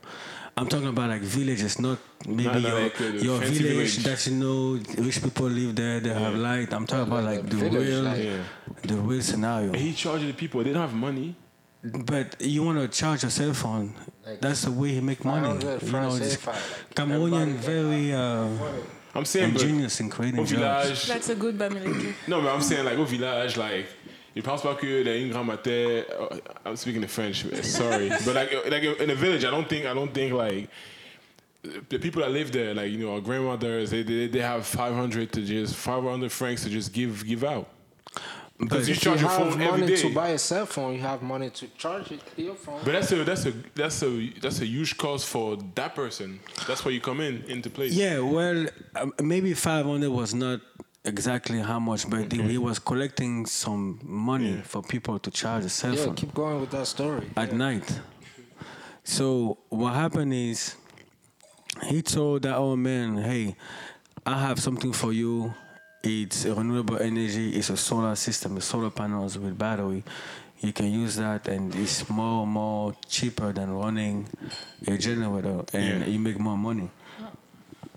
I'm 0.55 0.67
talking 0.67 0.87
about 0.87 1.09
like 1.09 1.21
villages, 1.21 1.79
not 1.79 1.97
maybe 2.27 2.43
Not 2.43 2.61
your, 2.61 2.79
like, 2.81 3.01
uh, 3.01 3.05
your 3.05 3.39
village, 3.39 3.57
village. 3.61 3.97
that 4.03 4.27
you 4.27 4.33
know 4.33 4.79
rich 5.03 5.21
people 5.23 5.47
live 5.47 5.75
there, 5.75 5.99
they 5.99 6.13
have 6.13 6.35
light. 6.35 6.71
I'm 6.73 6.85
talking 6.85 7.07
about 7.11 7.23
like 7.23 7.39
like 7.41 7.49
the 7.49 7.55
the 7.55 7.69
village, 7.69 7.87
real, 7.87 8.01
like- 8.03 8.23
Yeah. 8.23 8.43
the 8.83 8.95
real 8.95 9.21
scenario. 9.21 9.67
And 9.73 9.77
he 9.77 9.93
charged 9.93 10.27
the 10.27 10.33
people. 10.33 10.63
They 10.63 10.71
don't 10.73 10.81
have 10.81 10.93
money. 10.93 11.35
But 11.83 12.39
you 12.39 12.63
want 12.63 12.77
to 12.79 12.87
charge 12.87 13.23
your 13.23 13.31
cell 13.31 13.53
phone. 13.53 13.93
Like 14.25 14.39
That's 14.41 14.61
the 14.61 14.71
way 14.71 14.89
he 14.89 15.01
make 15.01 15.25
money. 15.25 15.47
500 15.47 15.63
You 15.63 15.69
know, 15.69 15.91
francs 15.91 16.19
this 16.19 16.37
CFA, 16.37 16.47
like 16.53 16.95
Cameroonian 16.95 17.49
very 17.55 18.13
uh, 18.13 18.47
I'm 19.15 19.25
saying, 19.25 19.53
but 19.53 19.61
ingenious 19.63 19.99
in 19.99 20.09
creating 20.09 20.39
au 20.39 20.45
jobs. 20.45 21.07
That's 21.07 21.29
a 21.29 21.35
good 21.35 21.57
Bamileke. 21.57 22.13
No, 22.27 22.41
mais 22.41 22.51
I'm 22.53 22.61
saying 22.61 22.85
like 22.85 22.97
au 22.97 23.05
village, 23.05 23.57
like 23.57 23.87
you 24.35 24.41
pense 24.41 24.61
pas 24.61 24.75
que 24.75 25.03
les 25.03 25.21
une 25.21 25.31
grand-mère, 25.31 25.59
uh, 26.19 26.37
I'm 26.65 26.75
speaking 26.75 27.03
in 27.03 27.07
French, 27.07 27.45
sorry, 27.63 28.09
but 28.25 28.33
like 28.35 28.51
like 28.69 28.83
in 28.83 29.09
a 29.09 29.15
village, 29.15 29.45
I 29.45 29.51
don't 29.51 29.67
think 29.67 29.85
I 29.85 29.93
don't 29.93 30.13
think 30.13 30.33
like 30.33 30.69
the 31.89 31.99
people 31.99 32.21
that 32.21 32.31
live 32.31 32.51
there, 32.51 32.73
like 32.73 32.91
you 32.91 32.97
know, 32.97 33.13
our 33.13 33.21
grandmothers, 33.21 33.91
they 33.91 34.03
they, 34.03 34.27
they 34.27 34.41
have 34.41 34.65
500 34.65 35.31
to 35.33 35.41
just 35.41 35.75
500 35.75 36.31
francs 36.31 36.63
to 36.63 36.69
just 36.69 36.91
give 36.93 37.25
give 37.25 37.43
out. 37.43 37.67
Because 38.59 38.87
you 38.87 38.93
If 38.93 39.03
you 39.03 39.11
your 39.11 39.19
have 39.19 39.31
phone 39.31 39.59
money 39.59 39.83
every 39.83 39.97
to 39.97 40.13
buy 40.13 40.29
a 40.29 40.37
cell 40.37 40.65
phone, 40.65 40.93
you 40.93 41.01
have 41.01 41.21
money 41.21 41.49
to 41.49 41.67
charge 41.77 42.11
it, 42.11 42.21
your 42.37 42.55
phone. 42.55 42.79
But 42.85 42.93
that's 42.93 43.11
a 43.11 43.23
that's 43.23 43.45
a 43.45 43.53
that's 43.75 44.03
a 44.03 44.29
that's 44.41 44.61
a 44.61 44.65
huge 44.65 44.95
cost 44.97 45.25
for 45.25 45.57
that 45.75 45.95
person. 45.95 46.39
That's 46.67 46.85
where 46.85 46.93
you 46.93 47.01
come 47.01 47.19
in 47.19 47.43
into 47.47 47.69
place. 47.69 47.93
Yeah, 47.93 48.19
well, 48.19 48.67
um, 48.95 49.13
maybe 49.21 49.53
500 49.53 50.09
was 50.09 50.33
not 50.33 50.61
exactly 51.05 51.59
how 51.59 51.79
much, 51.79 52.09
but 52.09 52.31
he 52.31 52.39
mm-hmm. 52.39 52.61
was 52.63 52.79
collecting 52.79 53.45
some 53.45 53.99
money 54.03 54.61
for 54.63 54.81
people 54.81 55.19
to 55.19 55.31
charge 55.31 55.65
a 55.65 55.69
cell 55.69 55.93
yeah, 55.95 56.05
phone 56.05 56.15
keep 56.15 56.33
going 56.33 56.59
with 56.61 56.71
that 56.71 56.87
story. 56.87 57.29
at 57.35 57.53
night. 57.53 57.99
So 59.03 59.57
what 59.69 59.93
happened 59.93 60.33
is 60.33 60.75
he 61.87 62.01
told 62.01 62.43
that 62.43 62.55
old 62.55 62.79
man, 62.79 63.17
"Hey, 63.17 63.55
I 64.25 64.39
have 64.39 64.59
something 64.59 64.93
for 64.93 65.11
you. 65.11 65.53
It's 66.03 66.45
a 66.45 66.53
renewable 66.53 66.97
energy. 67.01 67.51
It's 67.51 67.69
a 67.69 67.77
solar 67.77 68.15
system, 68.15 68.59
solar 68.61 68.89
panels 68.89 69.37
with 69.37 69.57
battery. 69.57 70.03
You 70.61 70.71
can 70.71 70.91
use 70.91 71.17
that, 71.17 71.47
and 71.49 71.75
it's 71.75 72.09
more 72.09 72.47
more 72.47 72.95
cheaper 73.09 73.51
than 73.51 73.71
running 73.73 74.27
a 74.87 74.97
generator, 74.97 75.65
and 75.73 76.01
Yeah. 76.01 76.05
you 76.07 76.19
make 76.19 76.39
more 76.39 76.57
money." 76.57 76.89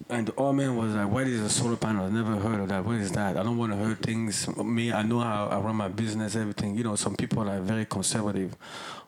And 0.08 0.26
the 0.28 0.34
old 0.36 0.54
man 0.54 0.76
was 0.76 0.94
like, 0.94 1.10
"What 1.10 1.26
is 1.26 1.40
a 1.40 1.48
solar 1.50 1.76
panel? 1.76 2.06
I 2.06 2.10
never 2.10 2.36
heard 2.36 2.60
of 2.60 2.68
that. 2.68 2.84
What 2.84 2.96
is 2.96 3.10
that? 3.12 3.36
I 3.36 3.42
don't 3.42 3.58
want 3.58 3.72
to 3.72 3.78
hear 3.78 3.94
things. 3.96 4.46
Me, 4.56 4.92
I 4.92 5.02
know 5.02 5.18
how 5.18 5.46
I 5.48 5.58
run 5.58 5.74
my 5.74 5.88
business, 5.88 6.36
everything. 6.36 6.76
You 6.76 6.84
know, 6.84 6.94
some 6.94 7.16
people 7.16 7.48
are 7.48 7.60
very 7.60 7.86
conservative, 7.86 8.56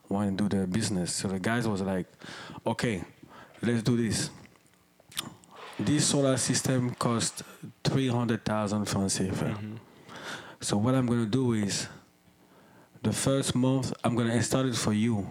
want 0.09 0.37
to 0.37 0.43
do 0.43 0.57
their 0.57 0.67
business. 0.67 1.13
So 1.13 1.29
the 1.29 1.39
guys 1.39 1.67
was 1.67 1.81
like, 1.81 2.05
okay, 2.67 3.03
let's 3.61 3.81
do 3.81 3.95
this. 3.95 4.29
This 5.79 6.07
solar 6.07 6.35
system 6.35 6.93
cost 6.95 7.43
three 7.81 8.09
hundred 8.09 8.43
thousand 8.43 8.83
francs 8.85 9.19
CFA. 9.19 9.53
Mm-hmm. 9.55 9.75
So 10.59 10.75
what 10.75 10.95
I'm 10.95 11.05
gonna 11.05 11.25
do 11.25 11.53
is, 11.53 11.87
the 13.01 13.13
first 13.13 13.55
month 13.55 13.93
I'm 14.03 14.17
gonna 14.17 14.33
install 14.33 14.67
it 14.67 14.75
for 14.75 14.91
you. 14.91 15.25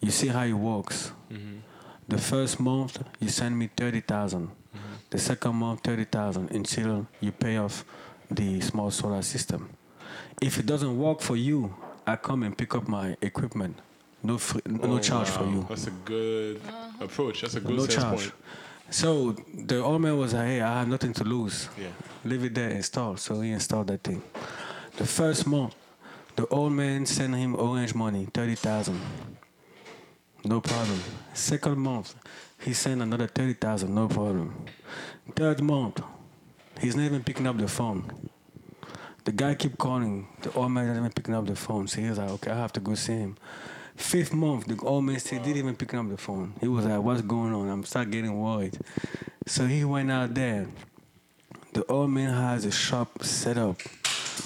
You 0.00 0.10
see 0.10 0.28
how 0.28 0.44
it 0.44 0.54
works. 0.54 1.12
Mm-hmm. 1.30 1.58
The 2.08 2.18
first 2.18 2.60
month 2.60 3.02
you 3.20 3.28
send 3.28 3.58
me 3.58 3.68
thirty 3.76 4.00
mm-hmm. 4.00 4.78
The 5.10 5.18
second 5.18 5.56
month 5.56 5.80
thirty 5.82 6.04
thousand 6.04 6.50
until 6.52 7.06
you 7.20 7.32
pay 7.32 7.56
off 7.56 7.84
the 8.30 8.60
small 8.60 8.90
solar 8.90 9.22
system. 9.22 9.70
If 10.40 10.58
it 10.58 10.66
doesn't 10.66 10.98
work 10.98 11.20
for 11.20 11.36
you, 11.36 11.74
I 12.06 12.16
come 12.16 12.42
and 12.42 12.56
pick 12.56 12.74
up 12.74 12.86
my 12.88 13.16
equipment. 13.20 13.78
No 14.22 14.38
free, 14.38 14.62
no 14.66 14.94
Oh, 14.94 14.98
charge 14.98 15.28
for 15.28 15.44
you. 15.44 15.66
That's 15.68 15.86
a 15.86 15.90
good 15.90 16.60
uh-huh. 16.66 17.04
approach. 17.04 17.40
That's 17.42 17.54
a 17.56 17.60
good 17.60 17.76
No 17.76 17.86
sales 17.86 17.94
charge. 17.94 18.18
point. 18.20 18.32
So 18.90 19.32
the 19.54 19.82
old 19.82 20.00
man 20.02 20.16
was 20.16 20.32
like, 20.32 20.46
hey, 20.46 20.60
I 20.60 20.78
have 20.78 20.88
nothing 20.88 21.12
to 21.14 21.24
lose. 21.24 21.68
Yeah. 21.78 21.88
Leave 22.24 22.44
it 22.44 22.54
there, 22.54 22.70
install. 22.70 23.16
So 23.16 23.40
he 23.40 23.50
installed 23.50 23.88
that 23.88 24.02
thing. 24.04 24.22
The 24.96 25.06
first 25.06 25.46
month, 25.46 25.74
the 26.36 26.46
old 26.48 26.72
man 26.72 27.06
sent 27.06 27.34
him 27.34 27.56
orange 27.56 27.94
money, 27.94 28.28
30,000. 28.32 29.00
No 30.46 30.60
problem. 30.60 31.00
Second 31.34 31.76
month, 31.76 32.14
he 32.60 32.72
sent 32.72 33.02
another 33.02 33.26
30,000, 33.26 33.92
no 33.92 34.06
problem. 34.06 34.54
Third 35.34 35.60
month, 35.60 36.00
he's 36.80 36.94
not 36.94 37.04
even 37.04 37.24
picking 37.24 37.48
up 37.48 37.58
the 37.58 37.66
phone. 37.66 38.30
The 39.24 39.32
guy 39.32 39.56
keep 39.56 39.76
calling. 39.76 40.28
The 40.42 40.52
old 40.52 40.70
man 40.70 40.86
didn't 40.86 40.98
even 40.98 41.10
picking 41.10 41.34
up 41.34 41.46
the 41.46 41.56
phone. 41.56 41.88
So 41.88 42.00
he 42.00 42.08
was 42.08 42.18
like, 42.18 42.30
okay, 42.30 42.52
I 42.52 42.58
have 42.58 42.72
to 42.74 42.80
go 42.80 42.94
see 42.94 43.14
him. 43.14 43.36
Fifth 43.96 44.32
month, 44.32 44.68
the 44.68 44.78
old 44.86 45.02
man 45.02 45.18
still 45.18 45.42
didn't 45.42 45.56
even 45.56 45.74
pick 45.74 45.92
up 45.94 46.08
the 46.08 46.16
phone. 46.16 46.52
He 46.60 46.68
was 46.68 46.84
like, 46.84 47.02
what's 47.02 47.22
going 47.22 47.52
on? 47.52 47.68
I'm 47.68 47.82
start 47.82 48.12
getting 48.12 48.40
worried. 48.40 48.78
So 49.48 49.66
he 49.66 49.84
went 49.84 50.12
out 50.12 50.32
there. 50.32 50.68
The 51.72 51.84
old 51.86 52.10
man 52.10 52.32
has 52.32 52.64
a 52.64 52.70
shop 52.70 53.24
set 53.24 53.58
up 53.58 53.82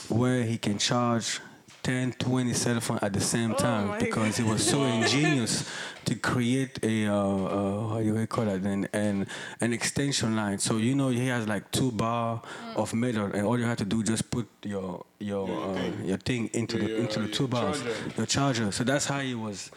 where 0.09 0.45
he 0.45 0.57
can 0.57 0.79
charge 0.79 1.41
10, 1.83 2.13
20 2.15 2.53
cell 2.53 2.81
phone 2.81 2.99
at 3.03 3.13
the 3.13 3.21
same 3.21 3.55
time 3.55 3.89
my 3.89 3.99
because 3.99 4.37
he 4.37 4.43
was 4.45 4.67
so 4.69 4.83
ingenious 4.83 5.69
to 6.05 6.15
create 6.15 6.79
a 6.83 7.07
uh, 7.07 7.15
uh, 7.15 7.89
how 7.89 7.99
do 8.01 8.05
you 8.05 8.27
call 8.27 8.49
it 8.49 8.63
an, 8.63 8.89
an 8.93 9.27
an 9.61 9.73
extension 9.73 10.37
line. 10.37 10.59
So 10.59 10.77
you 10.77 10.95
know 10.95 11.09
he 11.09 11.27
has 11.29 11.47
like 11.47 11.71
two 11.71 11.91
bar 11.93 12.43
of 12.77 12.93
metal, 12.95 13.27
and 13.27 13.47
all 13.47 13.59
you 13.59 13.65
have 13.65 13.79
to 13.79 13.85
do 13.85 14.03
just 14.03 14.31
put 14.31 14.49
your 14.65 15.05
your 15.19 15.49
uh, 15.49 15.75
thing. 15.75 16.05
your 16.05 16.19
thing 16.19 16.51
into 16.53 16.79
the 16.79 16.87
Your, 16.89 16.99
into 16.99 17.21
the 17.21 17.29
two 17.29 17.49
bars, 17.49 17.81
charger. 17.83 18.13
your 18.17 18.27
charger. 18.27 18.73
So 18.73 18.85
that's 18.85 19.07
how 19.07 19.21
he 19.21 19.35
was. 19.35 19.71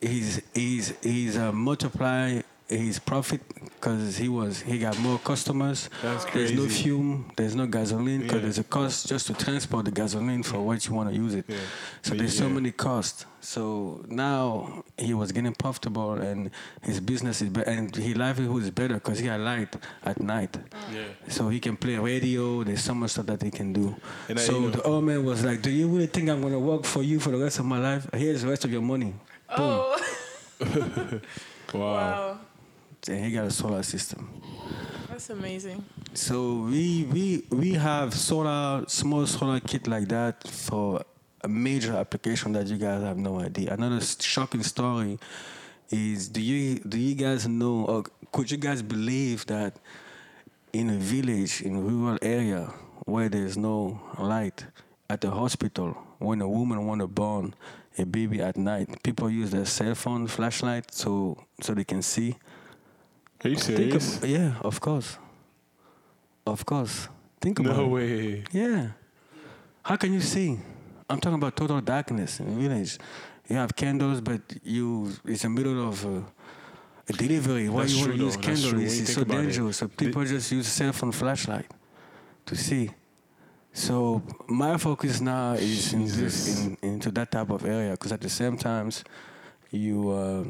He's 0.00 0.40
he's 0.54 0.94
he's 1.02 1.36
uh, 1.36 1.52
multiply 1.52 2.40
his 2.70 2.98
profit 2.98 3.40
because 3.80 4.16
he 4.16 4.28
was 4.28 4.60
he 4.62 4.78
got 4.78 4.98
more 5.00 5.18
customers. 5.18 5.88
That's 6.02 6.24
crazy. 6.24 6.54
There's 6.54 6.68
no 6.68 6.82
fume. 6.82 7.30
There's 7.36 7.54
no 7.56 7.66
gasoline 7.66 8.20
because 8.22 8.36
Yeah. 8.36 8.42
there's 8.42 8.58
a 8.58 8.64
cost 8.64 9.08
just 9.08 9.26
to 9.26 9.34
transport 9.34 9.84
the 9.86 9.90
gasoline 9.90 10.42
for 10.42 10.60
what 10.60 10.86
you 10.86 10.94
want 10.94 11.10
to 11.10 11.14
use 11.14 11.34
it. 11.34 11.44
Yeah. 11.48 11.56
So 12.02 12.10
But 12.10 12.18
there's 12.18 12.36
so 12.36 12.48
many 12.48 12.70
costs. 12.72 13.26
So 13.42 14.04
now 14.08 14.84
he 14.98 15.14
was 15.14 15.32
getting 15.32 15.54
profitable 15.54 16.12
and 16.14 16.50
his 16.82 17.00
business 17.00 17.40
is 17.42 17.48
better 17.48 17.70
and 17.70 17.94
his 17.96 18.14
livelihood 18.16 18.62
is 18.62 18.70
better 18.70 18.94
because 18.94 19.18
he 19.18 19.26
had 19.26 19.40
light 19.40 19.74
at 20.04 20.20
night. 20.20 20.56
Yeah. 20.92 21.04
So 21.28 21.48
he 21.48 21.58
can 21.58 21.76
play 21.76 21.96
radio. 21.98 22.62
There's 22.64 22.82
so 22.82 22.94
much 22.94 23.10
stuff 23.12 23.26
that 23.26 23.42
he 23.42 23.50
can 23.50 23.72
do. 23.72 23.96
And 24.28 24.38
I- 24.38 24.42
so 24.42 24.52
you 24.52 24.60
know- 24.60 24.70
the 24.70 24.82
old 24.82 25.04
man 25.04 25.24
was 25.24 25.42
like, 25.44 25.62
"Do 25.62 25.70
you 25.70 25.88
really 25.88 26.06
think 26.06 26.28
I'm 26.28 26.42
gonna 26.42 26.58
work 26.58 26.84
for 26.84 27.02
you 27.02 27.18
for 27.18 27.30
the 27.30 27.38
rest 27.38 27.58
of 27.58 27.64
my 27.64 27.78
life? 27.78 28.06
Here's 28.14 28.42
the 28.42 28.48
rest 28.48 28.64
of 28.66 28.70
your 28.70 28.82
money." 28.82 29.14
Boom. 29.56 29.66
Oh, 29.80 29.98
Wow. 31.72 31.80
wow. 31.80 32.38
And 33.08 33.24
he 33.24 33.32
got 33.32 33.46
a 33.46 33.50
solar 33.50 33.82
system. 33.82 34.28
That's 35.08 35.30
amazing. 35.30 35.84
So 36.14 36.66
we 36.70 37.04
we 37.04 37.44
we 37.50 37.72
have 37.74 38.14
solar 38.14 38.84
small 38.88 39.26
solar 39.26 39.60
kit 39.60 39.86
like 39.86 40.08
that 40.08 40.46
for 40.46 41.02
a 41.42 41.48
major 41.48 41.94
application 41.94 42.52
that 42.52 42.66
you 42.66 42.76
guys 42.76 43.02
have 43.02 43.16
no 43.16 43.40
idea. 43.40 43.72
Another 43.72 44.00
shocking 44.00 44.62
story 44.62 45.18
is 45.90 46.28
do 46.28 46.40
you 46.40 46.78
do 46.80 46.98
you 46.98 47.14
guys 47.14 47.48
know 47.48 47.84
or 47.86 48.04
could 48.32 48.50
you 48.50 48.56
guys 48.56 48.82
believe 48.82 49.44
that 49.46 49.76
in 50.72 50.90
a 50.90 50.96
village 50.96 51.62
in 51.62 51.76
a 51.76 51.80
rural 51.80 52.18
area 52.22 52.72
where 53.06 53.28
there's 53.28 53.56
no 53.56 54.00
light 54.18 54.64
at 55.08 55.20
the 55.20 55.30
hospital 55.30 55.96
when 56.18 56.40
a 56.40 56.48
woman 56.48 56.86
want 56.86 57.00
to 57.00 57.08
born 57.08 57.54
a 57.98 58.06
baby 58.06 58.40
at 58.40 58.56
night 58.56 59.02
people 59.02 59.28
use 59.28 59.50
their 59.50 59.64
cell 59.64 59.94
phone 59.96 60.28
flashlight 60.28 60.94
so 60.94 61.36
so 61.60 61.74
they 61.74 61.84
can 61.84 62.02
see 62.02 62.36
Are 63.44 63.48
you 63.48 63.56
Think 63.56 63.78
serious? 63.78 64.16
ab- 64.22 64.28
yeah, 64.28 64.54
of 64.62 64.80
course. 64.80 65.18
Of 66.46 66.64
course. 66.66 67.08
Think 67.40 67.58
about 67.60 67.76
No 67.76 67.84
it. 67.84 67.88
way. 67.88 68.44
Yeah. 68.52 68.88
How 69.82 69.96
can 69.96 70.12
you 70.12 70.20
see? 70.20 70.58
I'm 71.08 71.18
talking 71.20 71.38
about 71.38 71.56
total 71.56 71.80
darkness 71.80 72.40
in 72.40 72.46
the 72.54 72.68
village. 72.68 72.98
You 73.48 73.56
have 73.56 73.74
candles, 73.74 74.20
but 74.20 74.40
you 74.62 75.10
it's 75.24 75.42
the 75.42 75.48
middle 75.48 75.88
of 75.88 76.04
uh, 76.04 76.20
a 77.08 77.12
delivery. 77.12 77.68
Why 77.68 77.82
That's 77.82 77.94
you 77.94 78.00
want 78.06 78.12
to 78.12 78.18
use 78.24 78.36
though. 78.36 78.42
That's 78.42 78.60
true. 78.62 78.70
candles? 78.70 78.84
It's, 78.84 78.96
think 78.96 79.08
so 79.08 79.22
about 79.22 79.38
it. 79.38 79.42
dangerous. 79.42 79.76
So 79.78 79.88
people 79.88 80.24
just 80.24 80.52
use 80.52 80.66
cell 80.68 80.92
phone 80.92 81.12
flashlight 81.12 81.66
to 82.46 82.54
see. 82.56 82.90
So 83.72 84.22
my 84.48 84.76
focus 84.76 85.20
now 85.20 85.52
is 85.54 85.92
in 85.92 86.04
this, 86.04 86.60
in, 86.64 86.76
into 86.82 87.10
that 87.12 87.30
type 87.30 87.50
of 87.50 87.64
area 87.64 87.92
because 87.92 88.12
at 88.12 88.20
the 88.20 88.28
same 88.28 88.56
times 88.56 89.04
you 89.70 90.10
uh, 90.10 90.44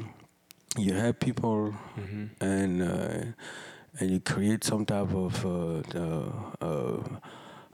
you 0.78 0.94
help 0.94 1.18
people 1.20 1.74
Mm-hmm. 1.98 2.44
and 2.44 2.82
uh, 2.82 3.24
and 3.98 4.10
you 4.10 4.20
create 4.20 4.64
some 4.64 4.86
type 4.86 5.12
of 5.14 5.44
uh, 5.44 5.82
uh, 6.60 7.02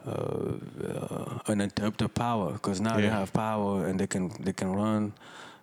uh, 0.06 1.38
uninterrupted 1.46 2.14
power 2.14 2.52
because 2.52 2.80
now 2.80 2.96
they 2.96 3.08
have 3.08 3.32
power 3.32 3.86
and 3.86 4.00
they 4.00 4.06
can 4.06 4.30
they 4.40 4.52
can 4.52 4.72
run 4.74 5.12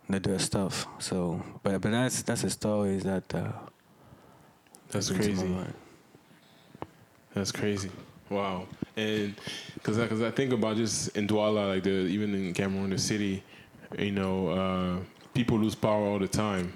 they 0.09 0.19
do 0.19 0.29
their 0.31 0.39
stuff. 0.39 0.85
So, 0.99 1.41
but 1.63 1.81
but 1.81 1.91
that's 1.91 2.21
that's 2.23 2.43
a 2.43 2.49
story 2.49 2.97
that 2.99 3.33
uh, 3.33 3.51
That's 4.91 5.09
brings 5.09 5.25
to 5.25 5.31
my 5.33 5.41
crazy. 5.41 5.73
That's 7.33 7.51
crazy. 7.51 7.91
Wow. 8.29 8.67
And 8.95 9.33
because 9.73 9.97
because 9.97 10.21
I 10.21 10.31
think 10.31 10.53
about 10.53 10.77
just 10.77 11.15
in 11.17 11.27
Douala, 11.27 11.67
like 11.69 11.83
the 11.83 11.89
even 11.89 12.33
in 12.35 12.53
Cameroon, 12.53 12.91
the 12.91 12.97
city, 12.99 13.43
you 13.97 14.11
know, 14.11 14.47
uh, 14.49 14.97
people 15.33 15.57
lose 15.57 15.75
power 15.75 16.05
all 16.05 16.19
the 16.19 16.27
time. 16.27 16.73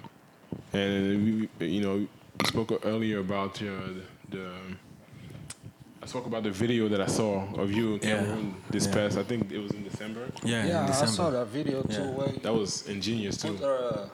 And 0.74 1.50
we, 1.60 1.66
you 1.68 1.82
know, 1.82 2.08
spoke 2.46 2.72
earlier 2.86 3.20
about 3.20 3.62
uh, 3.62 3.68
the. 4.30 4.50
I 6.02 6.06
spoke 6.06 6.26
about 6.28 6.44
the 6.44 6.52
video 6.52 6.88
that 6.90 7.02
I 7.02 7.08
saw 7.08 7.44
of 7.56 7.72
you 7.72 7.96
in 7.96 8.08
Yeah. 8.08 8.36
This 8.70 8.86
Yeah. 8.86 8.94
past. 8.94 9.18
I 9.18 9.24
think 9.24 9.52
it 9.52 9.58
was 9.60 9.72
in 9.72 9.84
December. 9.84 10.30
Yeah, 10.44 10.62
in 10.64 10.68
Yeah, 10.70 10.84
I 10.84 10.88
December. 10.88 11.12
saw 11.12 11.30
that 11.32 11.48
video 11.48 11.82
too. 11.84 11.94
Yeah. 11.94 12.12
Where 12.12 12.28
That 12.44 12.54
was 12.54 12.88
ingenious 12.88 13.38
too. 13.38 13.54
put 13.54 13.64
uh, 13.66 14.06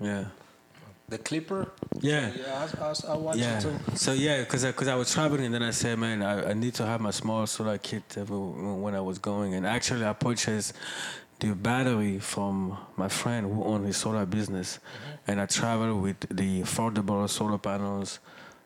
Yeah. 0.00 0.24
the 1.08 1.18
clipper. 1.18 1.72
Yeah. 2.00 2.30
Yeah, 2.36 2.68
I, 2.80 2.84
I, 2.84 3.14
I 3.14 3.16
watched 3.16 3.38
Yeah. 3.40 3.58
it 3.58 3.62
too. 3.62 3.74
So 3.96 4.12
yeah, 4.12 4.44
cause 4.44 4.64
I, 4.64 4.72
cause 4.72 4.86
I 4.86 4.94
was 4.94 5.10
traveling 5.12 5.46
and 5.46 5.54
then 5.54 5.62
I 5.62 5.70
said, 5.72 5.98
man, 5.98 6.22
I, 6.22 6.50
I 6.50 6.52
need 6.52 6.74
to 6.74 6.86
have 6.86 7.00
my 7.00 7.10
small 7.10 7.46
solar 7.46 7.78
kit 7.78 8.04
when 8.28 8.94
I 8.94 9.00
was 9.00 9.18
going. 9.18 9.54
And 9.54 9.66
actually, 9.66 10.04
I 10.04 10.12
purchased 10.12 10.74
the 11.40 11.54
battery 11.54 12.18
from 12.20 12.76
my 12.96 13.08
friend 13.08 13.46
who 13.52 13.64
owned 13.64 13.86
his 13.86 13.96
solar 13.96 14.26
business, 14.26 14.78
and 15.26 15.40
I 15.40 15.46
traveled 15.46 16.02
with 16.02 16.20
the 16.30 16.62
affordable 16.62 17.28
solar 17.28 17.58
panels, 17.58 18.18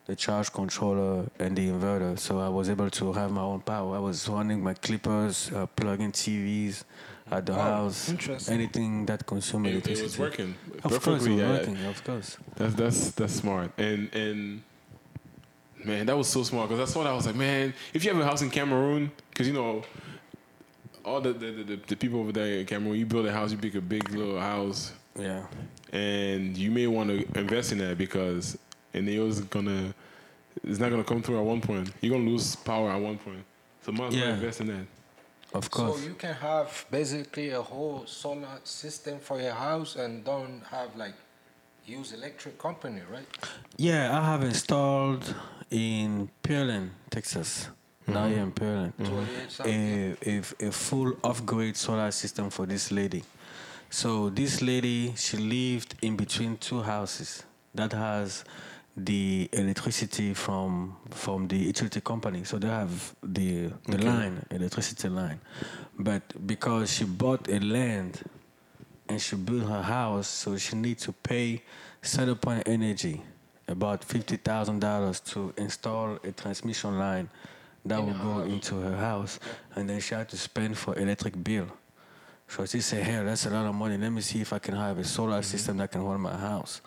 the 0.06 0.14
charge 0.16 0.52
controller, 0.52 1.26
and 1.38 1.56
the 1.56 1.68
inverter. 1.68 2.18
So 2.18 2.38
I 2.40 2.48
was 2.48 2.68
able 2.68 2.90
to 2.90 3.12
have 3.12 3.30
my 3.30 3.40
own 3.42 3.60
power. 3.60 3.96
I 3.96 3.98
was 4.00 4.28
running 4.28 4.62
my 4.62 4.74
clippers, 4.74 5.50
uh, 5.52 5.66
plugging 5.66 6.12
TVs 6.12 6.84
at 7.30 7.46
the 7.46 7.52
Oh, 7.54 7.56
house, 7.56 8.48
anything 8.48 9.06
that 9.06 9.24
consumed 9.26 9.66
It, 9.66 9.72
electricity. 9.72 10.00
it 10.00 10.04
was 10.04 10.18
working 10.18 10.54
Of 10.76 10.82
course, 10.82 10.98
perfectly. 11.04 11.32
it 11.32 11.34
was 11.36 11.40
yeah. 11.42 11.50
working. 11.58 11.84
Of 11.86 12.04
course. 12.04 12.36
That's 12.56 12.74
that's 12.74 13.10
that's 13.12 13.32
smart. 13.34 13.70
And 13.78 14.14
and 14.14 14.62
man, 15.84 16.06
that 16.06 16.16
was 16.16 16.28
so 16.28 16.42
smart 16.42 16.68
because 16.68 16.78
that's 16.86 16.96
what 16.96 17.06
I 17.06 17.12
was 17.14 17.26
like, 17.26 17.34
man. 17.36 17.72
If 17.94 18.04
you 18.04 18.12
have 18.12 18.20
a 18.20 18.24
house 18.24 18.42
in 18.42 18.50
Cameroon, 18.50 19.10
because 19.30 19.46
you 19.48 19.54
know 19.54 19.82
all 21.04 21.20
the 21.22 21.32
the, 21.32 21.50
the 21.50 21.76
the 21.76 21.96
people 21.96 22.20
over 22.20 22.32
there 22.32 22.58
in 22.58 22.66
Cameroon, 22.66 22.98
you 22.98 23.06
build 23.06 23.26
a 23.26 23.32
house, 23.32 23.52
you 23.52 23.56
build 23.58 23.74
a 23.76 23.80
big 23.80 24.10
little 24.10 24.38
house, 24.38 24.92
Yeah. 25.18 25.46
and 25.92 26.56
you 26.56 26.70
may 26.70 26.86
want 26.86 27.10
to 27.10 27.38
invest 27.38 27.72
in 27.72 27.78
that 27.78 27.96
because 27.96 28.58
and 28.94 29.08
it 29.08 29.20
was 29.20 29.40
gonna 29.40 29.94
it's 30.62 30.78
not 30.78 30.90
gonna 30.90 31.04
come 31.04 31.22
through 31.22 31.38
at 31.38 31.44
one 31.44 31.60
point. 31.60 31.90
You're 32.00 32.16
gonna 32.16 32.30
lose 32.30 32.56
power 32.56 32.90
at 32.90 33.00
one 33.00 33.18
point. 33.18 33.44
So 33.82 33.92
might 33.92 34.08
as 34.08 34.14
well 34.14 34.24
Yeah. 34.24 34.34
invest 34.34 34.60
in 34.60 34.66
that. 34.68 34.86
Of 35.52 35.70
course. 35.70 36.00
So 36.00 36.08
you 36.08 36.14
can 36.14 36.34
have 36.34 36.84
basically 36.90 37.50
a 37.50 37.62
whole 37.62 38.06
solar 38.06 38.58
system 38.64 39.18
for 39.20 39.40
your 39.40 39.54
house 39.54 39.96
and 39.96 40.24
don't 40.24 40.62
have 40.70 40.96
like 40.96 41.14
use 41.86 42.12
electric 42.12 42.58
company, 42.58 43.02
right? 43.10 43.26
Yeah, 43.76 44.18
I 44.18 44.24
have 44.24 44.42
installed 44.42 45.34
in 45.70 46.28
Pearland, 46.42 46.90
Texas. 47.10 47.68
Now 48.06 48.24
mm-hmm. 48.24 48.32
here 48.34 48.42
in 48.42 48.52
Pearland. 48.52 48.92
28 48.96 49.50
something. 49.50 50.16
A, 50.26 50.64
a, 50.64 50.68
a 50.68 50.72
full 50.72 51.12
off-grid 51.22 51.76
solar 51.76 52.10
system 52.10 52.50
for 52.50 52.66
this 52.66 52.90
lady. 52.90 53.22
So 53.94 54.28
this 54.28 54.60
lady, 54.60 55.14
she 55.14 55.36
lived 55.36 55.94
in 56.02 56.16
between 56.16 56.56
two 56.56 56.82
houses 56.82 57.44
that 57.76 57.92
has 57.92 58.44
the 58.96 59.48
electricity 59.52 60.34
from 60.34 60.96
from 61.10 61.46
the 61.46 61.56
utility 61.56 62.00
company. 62.00 62.42
So 62.42 62.58
they 62.58 62.66
have 62.66 63.14
the 63.22 63.70
the 63.86 63.98
line, 63.98 64.44
electricity 64.50 65.08
line. 65.08 65.40
But 65.96 66.22
because 66.44 66.92
she 66.92 67.04
bought 67.04 67.48
a 67.48 67.60
land 67.60 68.28
and 69.08 69.22
she 69.22 69.36
built 69.36 69.68
her 69.68 69.82
house, 69.82 70.26
so 70.26 70.56
she 70.56 70.74
needs 70.74 71.04
to 71.04 71.12
pay 71.12 71.62
Centerpoint 72.02 72.64
Energy 72.66 73.22
about 73.68 74.02
fifty 74.02 74.38
thousand 74.38 74.80
dollars 74.80 75.20
to 75.20 75.54
install 75.56 76.18
a 76.24 76.32
transmission 76.32 76.98
line 76.98 77.30
that 77.84 78.02
will 78.04 78.18
go 78.18 78.40
into 78.40 78.74
her 78.80 78.96
house, 78.96 79.38
and 79.76 79.88
then 79.88 80.00
she 80.00 80.16
had 80.16 80.28
to 80.30 80.36
spend 80.36 80.76
for 80.76 80.98
electric 80.98 81.44
bill. 81.44 81.68
So 82.48 82.66
she 82.66 82.80
said, 82.80 83.04
"Hey, 83.04 83.22
that's 83.24 83.46
a 83.46 83.50
lot 83.50 83.66
of 83.66 83.74
money. 83.74 83.96
Let 83.96 84.10
me 84.10 84.20
see 84.20 84.40
if 84.40 84.52
I 84.52 84.58
can 84.58 84.74
have 84.76 84.98
a 84.98 85.04
solar 85.04 85.40
mm-hmm. 85.40 85.42
system 85.42 85.76
that 85.78 85.90
can 85.90 86.02
run 86.02 86.20
my 86.20 86.36
house." 86.36 86.80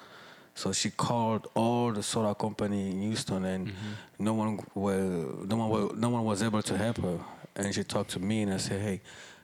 So 0.55 0.71
she 0.71 0.89
called 0.89 1.47
all 1.53 1.91
the 1.91 2.01
solar 2.01 2.33
company 2.33 2.91
in 2.91 3.01
Houston, 3.01 3.45
and 3.45 3.67
mm-hmm. 3.67 4.23
no 4.23 4.33
one 4.33 4.59
well, 4.73 5.45
no 5.45 5.55
one 5.57 5.99
no 5.99 6.09
one 6.09 6.23
was 6.23 6.41
able 6.41 6.61
to 6.63 6.77
help 6.77 6.97
her. 6.97 7.19
And 7.55 7.73
she 7.73 7.83
talked 7.83 8.11
to 8.11 8.19
me, 8.19 8.43
and 8.43 8.53
I 8.53 8.57
said, 8.57 8.81
"Hey, 8.81 9.01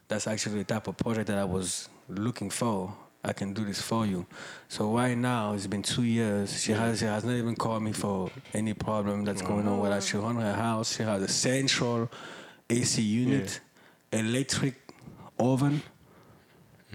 that's 0.07 0.27
actually 0.27 0.59
the 0.59 0.63
type 0.63 0.87
of 0.87 0.97
project 0.97 1.27
that 1.27 1.37
I 1.37 1.45
was 1.45 1.89
looking 2.09 2.49
for. 2.49 2.95
I 3.23 3.33
can 3.33 3.53
do 3.53 3.65
this 3.65 3.81
for 3.81 4.05
you." 4.05 4.25
So 4.69 4.95
right 4.95 5.17
now, 5.17 5.53
it's 5.53 5.67
been 5.67 5.83
two 5.83 6.03
years. 6.03 6.61
She 6.61 6.71
has 6.71 6.99
she 6.99 7.05
has 7.05 7.23
not 7.23 7.33
even 7.35 7.55
called 7.55 7.83
me 7.83 7.91
for 7.91 8.31
any 8.53 8.73
problem 8.73 9.23
that's 9.23 9.41
going 9.41 9.67
on 9.67 9.79
with 9.79 9.91
her. 9.91 10.01
She 10.01 10.17
oh. 10.17 10.21
run 10.21 10.37
her 10.37 10.53
house. 10.53 10.95
She 10.95 11.03
has 11.03 11.21
a 11.21 11.27
central 11.27 12.09
AC 12.69 13.01
unit, 13.01 13.59
electric 14.11 14.75
oven 15.37 15.81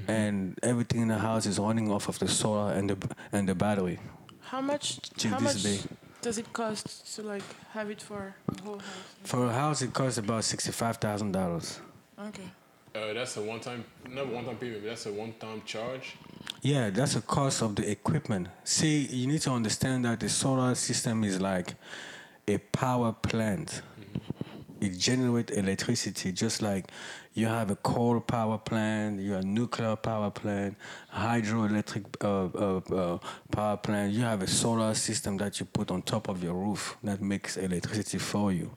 and 0.07 0.59
everything 0.63 1.03
in 1.03 1.09
the 1.09 1.19
house 1.19 1.47
is 1.47 1.59
running 1.59 1.91
off 1.91 2.09
of 2.09 2.19
the 2.19 2.29
solar 2.29 2.73
and 2.73 2.91
the 2.91 2.97
and 3.33 3.49
the 3.49 3.55
battery. 3.55 3.99
How 4.41 4.61
much? 4.61 5.01
Till 5.17 5.31
how 5.33 5.39
this 5.39 5.55
much 5.55 5.63
day. 5.63 5.79
does 6.23 6.39
it 6.39 6.53
cost 6.53 7.15
to 7.17 7.23
like 7.23 7.43
have 7.73 7.91
it 7.91 8.01
for 8.01 8.35
a 8.49 8.63
whole 8.63 8.79
house? 8.79 9.05
For 9.25 9.47
a 9.47 9.53
house, 9.53 9.83
it 9.83 9.93
costs 9.93 10.19
about 10.19 10.45
sixty-five 10.45 10.97
thousand 10.99 11.33
dollars. 11.33 11.81
Okay. 12.19 12.51
Uh, 12.95 13.13
that's 13.13 13.37
a 13.37 13.43
one-time, 13.43 13.85
not 14.11 14.27
one-time 14.27 14.57
payment, 14.57 14.83
but 14.83 14.89
that's 14.89 15.07
a 15.07 15.13
one-time 15.13 15.63
charge. 15.65 16.17
Yeah, 16.63 16.91
that's 16.91 17.15
the 17.15 17.21
cost 17.21 17.63
of 17.63 17.77
the 17.77 17.89
equipment. 17.89 18.49
See, 18.65 19.07
you 19.07 19.27
need 19.27 19.43
to 19.43 19.53
understand 19.53 20.05
that 20.07 20.19
the 20.21 20.29
solar 20.29 20.75
system 20.75 21.23
is 21.23 21.41
like 21.41 21.75
a 22.49 22.59
power 22.59 23.13
plant. 23.13 23.83
It 24.81 24.97
generates 24.97 25.53
electricity 25.53 26.31
just 26.33 26.63
like 26.63 26.87
you 27.35 27.47
have 27.47 27.71
a 27.71 27.77
coal 27.77 28.21
power 28.21 28.59
plant, 28.59 29.21
you 29.21 29.33
have 29.33 29.43
a 29.43 29.47
nuclear 29.47 29.97
power 29.97 30.31
plant, 30.31 30.77
hydroelectric 31.13 32.05
uh, 32.23 32.49
uh, 32.57 32.95
uh, 33.15 33.19
power 33.51 33.77
plant. 33.77 34.13
You 34.13 34.23
have 34.23 34.43
a 34.43 34.47
solar 34.47 34.95
system 34.95 35.37
that 35.39 35.59
you 35.59 35.67
put 35.67 35.91
on 35.91 36.03
top 36.03 36.29
of 36.29 36.43
your 36.43 36.55
roof 36.55 36.97
that 37.03 37.21
makes 37.21 37.57
electricity 37.57 38.19
for 38.19 38.53
you. 38.53 38.71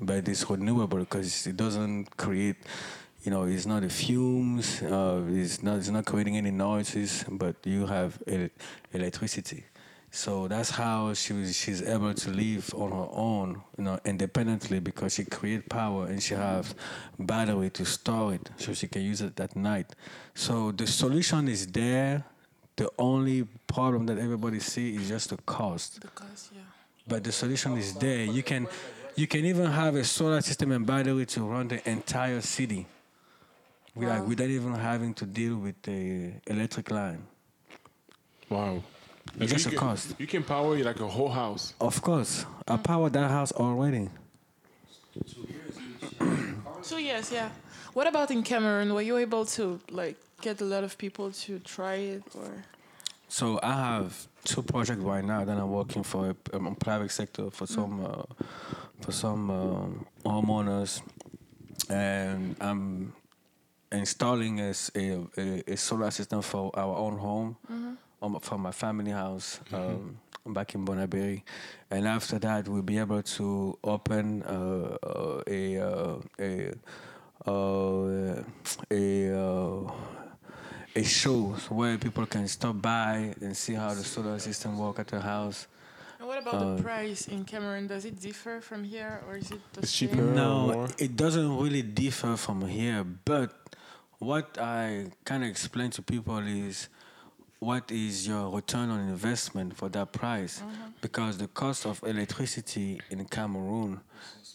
But 0.00 0.28
it's 0.28 0.48
renewable 0.48 0.98
because 0.98 1.46
it 1.46 1.56
doesn't 1.56 2.16
create, 2.16 2.56
you 3.22 3.30
know, 3.30 3.44
it's 3.44 3.66
not 3.66 3.82
the 3.82 3.88
fumes, 3.88 4.82
uh, 4.82 5.22
it's 5.28 5.62
not 5.62 5.78
it's 5.78 5.88
not 5.88 6.04
creating 6.04 6.36
any 6.36 6.50
noises, 6.52 7.24
but 7.28 7.56
you 7.64 7.86
have 7.86 8.18
el- 8.26 8.48
electricity. 8.92 9.64
So 10.10 10.48
that's 10.48 10.70
how 10.70 11.12
she 11.12 11.34
was, 11.34 11.54
she's 11.54 11.82
able 11.82 12.14
to 12.14 12.30
live 12.30 12.72
on 12.74 12.92
her 12.92 13.08
own, 13.12 13.60
you 13.76 13.84
know, 13.84 14.00
independently 14.04 14.80
because 14.80 15.14
she 15.14 15.24
create 15.24 15.68
power 15.68 16.06
and 16.06 16.22
she 16.22 16.34
has 16.34 16.74
battery 17.18 17.70
to 17.70 17.84
store 17.84 18.34
it, 18.34 18.50
so 18.56 18.72
she 18.72 18.88
can 18.88 19.02
use 19.02 19.20
it 19.20 19.38
at 19.38 19.54
night. 19.54 19.94
So 20.34 20.72
the 20.72 20.86
solution 20.86 21.46
is 21.48 21.66
there. 21.66 22.24
The 22.76 22.90
only 22.98 23.44
problem 23.66 24.06
that 24.06 24.18
everybody 24.18 24.60
see 24.60 24.96
is 24.96 25.08
just 25.08 25.30
the 25.30 25.36
cost. 25.38 26.00
The 26.00 26.08
cost, 26.08 26.52
yeah. 26.54 26.60
But 27.06 27.24
the 27.24 27.32
solution 27.32 27.76
is 27.76 27.92
there. 27.94 28.24
You 28.24 28.42
can, 28.42 28.66
you 29.14 29.26
can 29.26 29.44
even 29.44 29.66
have 29.66 29.94
a 29.94 30.04
solar 30.04 30.40
system 30.40 30.72
and 30.72 30.86
battery 30.86 31.26
to 31.26 31.42
run 31.42 31.68
the 31.68 31.86
entire 31.88 32.40
city, 32.40 32.86
without, 33.94 34.26
without 34.26 34.48
even 34.48 34.74
having 34.74 35.12
to 35.14 35.26
deal 35.26 35.56
with 35.56 35.82
the 35.82 36.32
electric 36.46 36.90
line. 36.90 37.26
Wow. 38.48 38.82
Like 39.38 39.48
Just 39.50 39.66
you 39.66 39.68
a 39.68 39.78
can, 39.78 39.78
cost. 39.78 40.14
You 40.18 40.26
can 40.26 40.42
power 40.42 40.76
like 40.82 40.98
a 40.98 41.06
whole 41.06 41.28
house. 41.28 41.74
Of 41.80 42.02
course, 42.02 42.44
I 42.66 42.76
powered 42.76 43.12
that 43.12 43.30
house 43.30 43.52
already. 43.52 44.10
So 46.82 46.96
yes, 46.96 47.30
yeah. 47.30 47.50
What 47.94 48.06
about 48.06 48.30
in 48.30 48.42
Cameroon? 48.42 48.92
Were 48.94 49.02
you 49.02 49.16
able 49.16 49.44
to 49.46 49.78
like 49.90 50.16
get 50.40 50.60
a 50.60 50.64
lot 50.64 50.82
of 50.82 50.98
people 50.98 51.30
to 51.30 51.58
try 51.60 51.94
it 51.94 52.22
or? 52.34 52.64
So 53.28 53.60
I 53.62 53.72
have 53.74 54.26
two 54.44 54.62
projects 54.62 55.02
right 55.02 55.24
now 55.24 55.44
that 55.44 55.56
I'm 55.56 55.70
working 55.70 56.02
for 56.02 56.34
um, 56.52 56.74
private 56.76 57.10
sector 57.10 57.50
for 57.50 57.66
some 57.66 58.04
uh, 58.04 58.22
for 59.02 59.12
some 59.12 59.50
um, 59.50 60.06
homeowners, 60.24 61.02
and 61.90 62.56
I'm 62.60 63.12
installing 63.92 64.60
a 64.60 64.72
a 64.74 65.76
solar 65.76 66.10
system 66.10 66.42
for 66.42 66.70
our 66.76 66.96
own 66.96 67.18
home, 67.18 67.56
um, 68.22 68.38
for 68.40 68.58
my 68.58 68.72
family 68.72 69.10
house. 69.12 69.60
Um, 69.72 70.18
Back 70.46 70.74
in 70.74 70.82
Bonabéri, 70.86 71.42
and 71.90 72.08
after 72.08 72.38
that 72.38 72.66
we'll 72.68 72.80
be 72.80 72.96
able 72.96 73.22
to 73.22 73.76
open 73.84 74.42
uh, 74.44 74.96
uh, 75.02 75.42
a 75.46 75.76
uh, 75.76 76.16
a 76.38 76.72
uh, 77.44 78.42
a 78.90 79.38
uh, 79.38 79.92
a 80.96 81.02
show 81.04 81.54
where 81.68 81.98
people 81.98 82.24
can 82.24 82.48
stop 82.48 82.80
by 82.80 83.34
and 83.42 83.54
see 83.54 83.74
how 83.74 83.92
the 83.92 84.02
solar 84.02 84.38
system 84.38 84.78
work 84.78 84.98
at 84.98 85.08
the 85.08 85.20
house. 85.20 85.66
And 86.18 86.26
what 86.26 86.38
about 86.38 86.76
the 86.78 86.82
price 86.82 87.28
in 87.28 87.44
Cameroon? 87.44 87.86
Does 87.86 88.06
it 88.06 88.18
differ 88.18 88.62
from 88.62 88.84
here 88.84 89.20
or 89.28 89.36
is 89.36 89.50
it 89.50 89.60
the 89.74 89.80
It's 89.82 89.90
same? 89.90 90.08
cheaper. 90.08 90.22
No, 90.22 90.72
more? 90.72 90.88
it 90.98 91.14
doesn't 91.14 91.58
really 91.58 91.82
differ 91.82 92.36
from 92.36 92.66
here. 92.66 93.04
But 93.04 93.52
what 94.18 94.56
I 94.58 95.12
kind 95.26 95.44
of 95.44 95.50
explain 95.50 95.90
to 95.90 96.02
people 96.02 96.38
is 96.38 96.88
what 97.58 97.90
is 97.90 98.26
your 98.26 98.50
return 98.50 98.90
on 98.90 99.00
investment 99.08 99.76
for 99.76 99.88
that 99.90 100.12
price? 100.12 100.60
Mm-hmm. 100.60 100.90
Because 101.00 101.38
the 101.38 101.48
cost 101.48 101.86
of 101.86 102.02
electricity 102.04 103.00
in 103.10 103.24
Cameroon, 103.24 104.00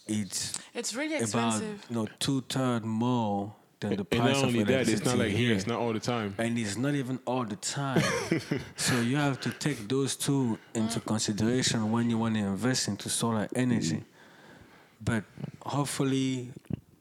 it's 0.06 0.54
It's 0.74 0.94
really 0.94 1.16
about 1.16 1.22
expensive. 1.24 1.86
you 1.88 1.96
know 1.96 2.08
two 2.18 2.42
third 2.42 2.84
more 2.84 3.54
than 3.80 3.96
the 3.96 4.04
price 4.04 4.20
And 4.20 4.28
price 4.28 4.36
not 4.36 4.46
only 4.46 4.60
of 4.62 4.68
that, 4.68 4.88
it's 4.88 5.04
not 5.04 5.18
like 5.18 5.32
here. 5.32 5.54
It's 5.54 5.66
not 5.66 5.80
all 5.80 5.92
the 5.92 6.00
time. 6.00 6.34
and 6.38 6.58
it's 6.58 6.76
not 6.76 6.94
even 6.94 7.18
all 7.26 7.44
the 7.44 7.56
time. 7.56 8.02
so 8.76 9.00
you 9.00 9.16
have 9.16 9.40
to 9.40 9.50
take 9.50 9.86
those 9.88 10.16
two 10.16 10.58
into 10.74 11.00
mm. 11.00 11.06
consideration 11.06 11.90
when 11.90 12.08
you 12.08 12.18
want 12.18 12.34
to 12.34 12.40
invest 12.40 12.88
into 12.88 13.08
solar 13.08 13.48
energy. 13.54 14.02
But 15.02 15.24
hopefully, 15.62 16.50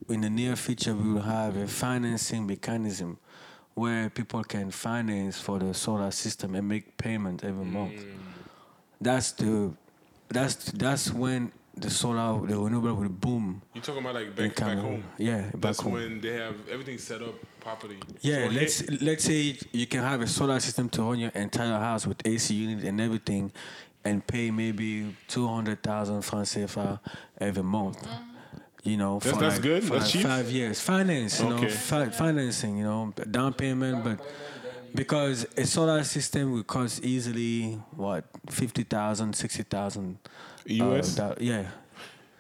in 0.10 0.22
the 0.22 0.30
near 0.30 0.58
future, 0.58 0.94
we 0.94 1.14
will 1.14 1.22
have 1.22 1.56
a 1.56 1.68
financing 1.68 2.46
mechanism 2.46 3.18
where 3.76 4.10
people 4.10 4.44
can 4.44 4.72
finance 4.72 5.40
for 5.40 5.60
the 5.60 5.74
solar 5.74 6.12
system 6.12 6.56
and 6.56 6.68
make 6.68 6.98
payment 6.98 7.44
every 7.44 7.66
month. 7.66 7.94
Mm. 7.94 8.18
That's 9.02 9.32
the 9.34 9.74
that's 10.30 10.56
that's 10.72 11.12
when 11.12 11.52
the 11.76 11.90
solar 11.90 12.46
the 12.46 12.58
renewable 12.58 12.94
will 12.96 13.10
boom 13.10 13.62
You 13.74 13.82
talking 13.82 14.02
about 14.02 14.14
like 14.16 14.36
back, 14.36 14.56
back 14.56 14.78
home? 14.78 15.04
Yeah, 15.18 15.42
back 15.42 15.62
That's 15.62 15.80
home. 15.82 15.94
when 15.94 16.22
they 16.22 16.34
have 16.34 16.56
everything 16.72 16.98
set 17.00 17.22
up 17.22 17.34
properly. 17.60 17.98
Yeah, 18.22 18.48
So 18.48 18.54
let's 18.54 19.02
let's 19.02 19.24
say 19.24 19.58
you 19.72 19.88
can 19.88 20.02
have 20.02 20.22
a 20.22 20.28
solar 20.28 20.60
system 20.60 20.88
to 20.90 21.02
run 21.02 21.20
your 21.20 21.32
entire 21.32 21.80
house 21.80 22.06
with 22.06 22.22
AC 22.26 22.54
unit 22.54 22.84
and 22.86 23.02
everything, 23.02 23.52
and 24.06 24.26
pay 24.26 24.52
maybe 24.52 25.16
two 25.28 25.48
hundred 25.48 25.82
thousand 25.82 26.22
francs 26.22 26.56
CFA 26.56 27.00
every 27.40 27.64
month. 27.64 28.02
Mm. 28.04 28.33
You 28.84 28.98
know, 28.98 29.20
That's- 29.20 29.40
that's 29.42 29.56
like, 29.56 29.62
good? 29.64 29.84
For 29.84 29.94
That's 29.94 30.06
like 30.06 30.12
cheap? 30.14 30.24
five 30.28 30.50
years, 30.52 30.82
finance. 30.82 31.40
You 31.40 31.48
Okay. 31.54 31.64
know, 31.64 31.70
fi- 31.70 32.10
financing. 32.10 32.78
You 32.78 32.84
know, 32.84 33.14
down 33.32 33.54
payment, 33.54 34.04
but 34.04 34.20
because 34.94 35.46
a 35.58 35.66
solar 35.66 36.04
system 36.04 36.52
will 36.52 36.64
cost 36.64 37.04
easily 37.04 37.80
what 37.96 38.26
50,000, 38.50 39.34
60,000 39.36 40.18
US? 40.66 41.18
Uh, 41.18 41.34
do- 41.36 41.46
yeah, 41.46 41.64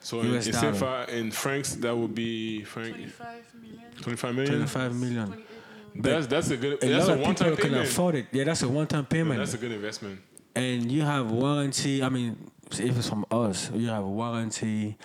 so 0.01 0.19
in, 0.19 0.33
US 0.35 0.47
in, 0.47 0.51
dollar. 0.53 0.73
CFA, 0.73 1.09
in 1.09 1.31
francs, 1.31 1.75
that 1.75 1.95
would 1.95 2.13
be 2.13 2.63
franc 2.63 2.93
25 2.95 3.43
million. 3.61 3.81
25 4.01 4.35
million. 4.35 4.51
twenty-five 4.53 4.95
million. 4.95 5.25
28 5.27 5.29
million. 5.29 5.47
That's 5.95 6.27
that's 6.27 6.49
a 6.49 6.57
good. 6.57 6.83
A 6.83 6.87
that's 6.87 7.07
lot 7.07 7.09
a 7.09 7.13
of 7.13 7.19
one 7.21 7.35
people 7.35 7.45
time 7.51 7.55
can 7.55 7.69
payment. 7.69 7.87
afford 7.89 8.15
it. 8.15 8.25
Yeah, 8.31 8.43
that's 8.45 8.63
a 8.63 8.67
one-time 8.67 9.05
payment. 9.05 9.39
That's 9.39 9.53
a 9.53 9.57
good 9.57 9.71
investment. 9.71 10.19
and 10.55 10.91
you 10.91 11.03
have 11.03 11.31
warranty. 11.31 12.03
I 12.03 12.09
mean, 12.09 12.35
if 12.71 12.79
it's 12.97 13.07
from 13.09 13.25
us, 13.31 13.71
you 13.73 13.87
have 13.87 14.03
warranty 14.03 14.97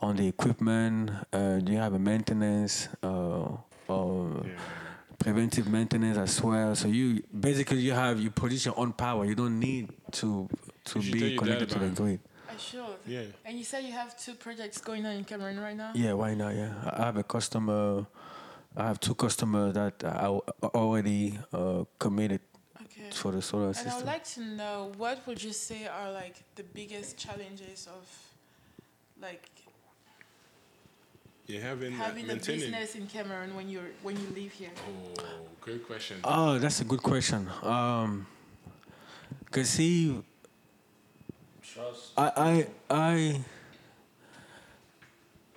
on 0.00 0.16
the 0.16 0.26
equipment. 0.28 1.10
Uh, 1.32 1.60
you 1.64 1.76
have 1.76 1.94
a 1.94 1.98
maintenance, 1.98 2.88
uh, 3.02 3.48
or 3.88 4.44
preventive 5.18 5.68
maintenance 5.68 6.16
as 6.16 6.42
well. 6.42 6.74
So 6.76 6.88
you 6.88 7.22
basically 7.38 7.78
you 7.78 7.92
have 7.92 8.20
you 8.20 8.30
produce 8.30 8.66
your 8.66 8.78
own 8.78 8.92
power. 8.92 9.24
You 9.24 9.34
don't 9.34 9.58
need 9.58 9.90
to 10.12 10.48
to 10.84 10.98
You 10.98 11.02
should 11.04 11.18
tell 11.18 11.28
be 11.30 11.36
connected 11.36 11.68
to 11.70 11.78
the 11.78 11.88
grid. 11.88 12.20
I 12.50 12.56
should. 12.56 12.96
Yeah. 13.06 13.22
And 13.44 13.58
you 13.58 13.64
said 13.64 13.84
you 13.84 13.92
have 13.92 14.16
two 14.18 14.34
projects 14.34 14.78
going 14.78 15.04
on 15.06 15.16
in 15.16 15.24
Cameroon 15.24 15.58
right 15.60 15.76
now? 15.76 15.92
Yeah, 15.94 16.12
why 16.14 16.34
not? 16.34 16.54
Yeah, 16.54 16.72
I 16.84 17.02
I 17.02 17.04
have 17.06 17.16
a 17.16 17.24
customer. 17.24 18.06
I 18.76 18.86
have 18.86 19.00
two 19.00 19.14
customers 19.14 19.74
that 19.74 20.04
are 20.04 20.40
already 20.74 21.38
uh, 21.52 21.84
committed 21.98 22.40
Okay. 22.84 23.10
for 23.10 23.32
the 23.32 23.42
solar 23.42 23.72
system. 23.74 23.90
And 23.90 23.94
I 23.94 23.96
would 23.98 24.06
like 24.06 24.24
to 24.34 24.40
know 24.40 24.92
what 24.96 25.26
would 25.26 25.42
you 25.42 25.52
say 25.52 25.86
are 25.86 26.12
like 26.12 26.36
the 26.54 26.62
biggest 26.62 27.16
challenges 27.16 27.88
of 27.88 28.06
like 29.20 29.50
Yeah, 31.48 31.60
having 31.60 31.92
having 31.92 32.24
a 32.24 32.28
maintaining. 32.28 32.60
business 32.60 32.94
in 32.94 33.06
Cameroon 33.06 33.56
when 33.56 33.70
you're 33.70 33.88
when 34.02 34.16
you 34.16 34.26
live 34.34 34.52
here? 34.52 34.68
Oh, 35.18 35.22
great 35.62 35.86
question. 35.86 36.18
Oh, 36.22 36.58
that's 36.58 36.82
a 36.82 36.84
good 36.84 37.02
question. 37.02 37.48
Um, 37.62 38.26
cause 39.50 39.70
see, 39.70 40.22
Trust. 41.62 42.12
I, 42.18 42.32
I, 42.36 42.66
I, 42.90 43.40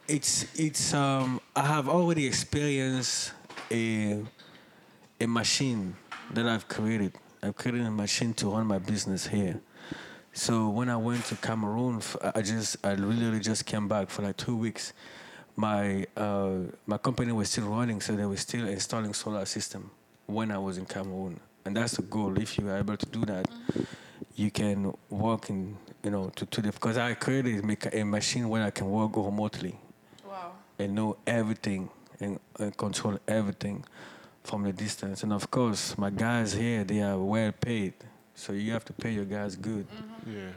it's, 0.07 0.45
it's, 0.57 0.93
um, 0.93 1.41
I 1.57 1.63
have 1.63 1.89
already 1.89 2.25
experienced 2.25 3.33
a, 3.69 4.23
a 5.19 5.25
machine 5.27 5.97
that 6.33 6.47
I've 6.47 6.69
created. 6.69 7.15
I've 7.43 7.57
created 7.57 7.85
a 7.85 7.91
machine 7.91 8.33
to 8.35 8.51
run 8.51 8.65
my 8.65 8.79
business 8.79 9.27
here. 9.27 9.59
So 10.31 10.69
when 10.69 10.87
I 10.87 10.95
went 10.95 11.25
to 11.25 11.35
Cameroon, 11.35 12.01
I 12.33 12.41
just, 12.41 12.77
I 12.85 12.93
literally 12.93 13.41
just 13.41 13.65
came 13.65 13.89
back 13.89 14.09
for 14.09 14.21
like 14.21 14.37
two 14.37 14.55
weeks. 14.55 14.93
My, 15.55 16.05
uh, 16.17 16.51
my 16.85 16.97
company 16.97 17.31
was 17.31 17.49
still 17.49 17.65
running, 17.67 18.01
so 18.01 18.15
they 18.15 18.25
were 18.25 18.37
still 18.37 18.67
installing 18.67 19.13
solar 19.13 19.45
system 19.45 19.91
when 20.25 20.51
I 20.51 20.57
was 20.57 20.77
in 20.77 20.85
Cameroon. 20.85 21.39
And 21.65 21.75
that's 21.75 21.93
the 21.97 22.01
goal. 22.03 22.37
If 22.39 22.57
you 22.57 22.67
are 22.69 22.77
able 22.77 22.97
to 22.97 23.05
do 23.05 23.25
that, 23.25 23.47
you 24.35 24.49
can 24.49 24.93
work 25.09 25.49
in, 25.49 25.77
you 26.03 26.09
know, 26.09 26.29
to, 26.35 26.45
to 26.45 26.61
the, 26.61 26.71
because 26.71 26.97
I 26.97 27.13
created 27.13 27.63
a 27.63 27.99
a 27.99 28.03
machine 28.05 28.47
where 28.49 28.63
I 28.63 28.71
can 28.71 28.89
work 28.89 29.15
remotely 29.15 29.75
Wow. 30.27 30.53
and 30.79 30.95
know 30.95 31.17
everything 31.27 31.89
and, 32.19 32.39
and 32.59 32.75
control 32.75 33.19
everything 33.27 33.83
from 34.43 34.63
the 34.63 34.73
distance. 34.73 35.21
And 35.23 35.33
of 35.33 35.51
course, 35.51 35.97
my 35.97 36.09
guys 36.09 36.53
here, 36.53 36.83
they 36.83 37.01
are 37.01 37.17
well 37.19 37.51
paid. 37.51 37.93
So 38.33 38.53
you 38.53 38.71
have 38.71 38.85
to 38.85 38.93
pay 38.93 39.11
your 39.11 39.25
guys 39.25 39.55
good. 39.55 39.85
Yeah. 40.25 40.49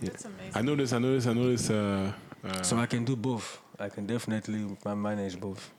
That's 0.00 0.24
amazing. 0.24 0.52
I 0.54 0.62
know 0.62 0.76
this. 0.76 0.92
I 0.92 0.98
know 0.98 1.12
this. 1.14 1.26
I 1.26 1.32
know 1.34 1.50
this. 1.50 1.68
Uh, 1.68 2.12
uh, 2.44 2.62
So 2.62 2.76
I 2.78 2.86
can 2.86 3.04
do 3.04 3.16
both. 3.16 3.58
I 3.78 3.88
can 3.88 4.06
definitely 4.06 4.66
manage 4.84 5.38
both. 5.40 5.70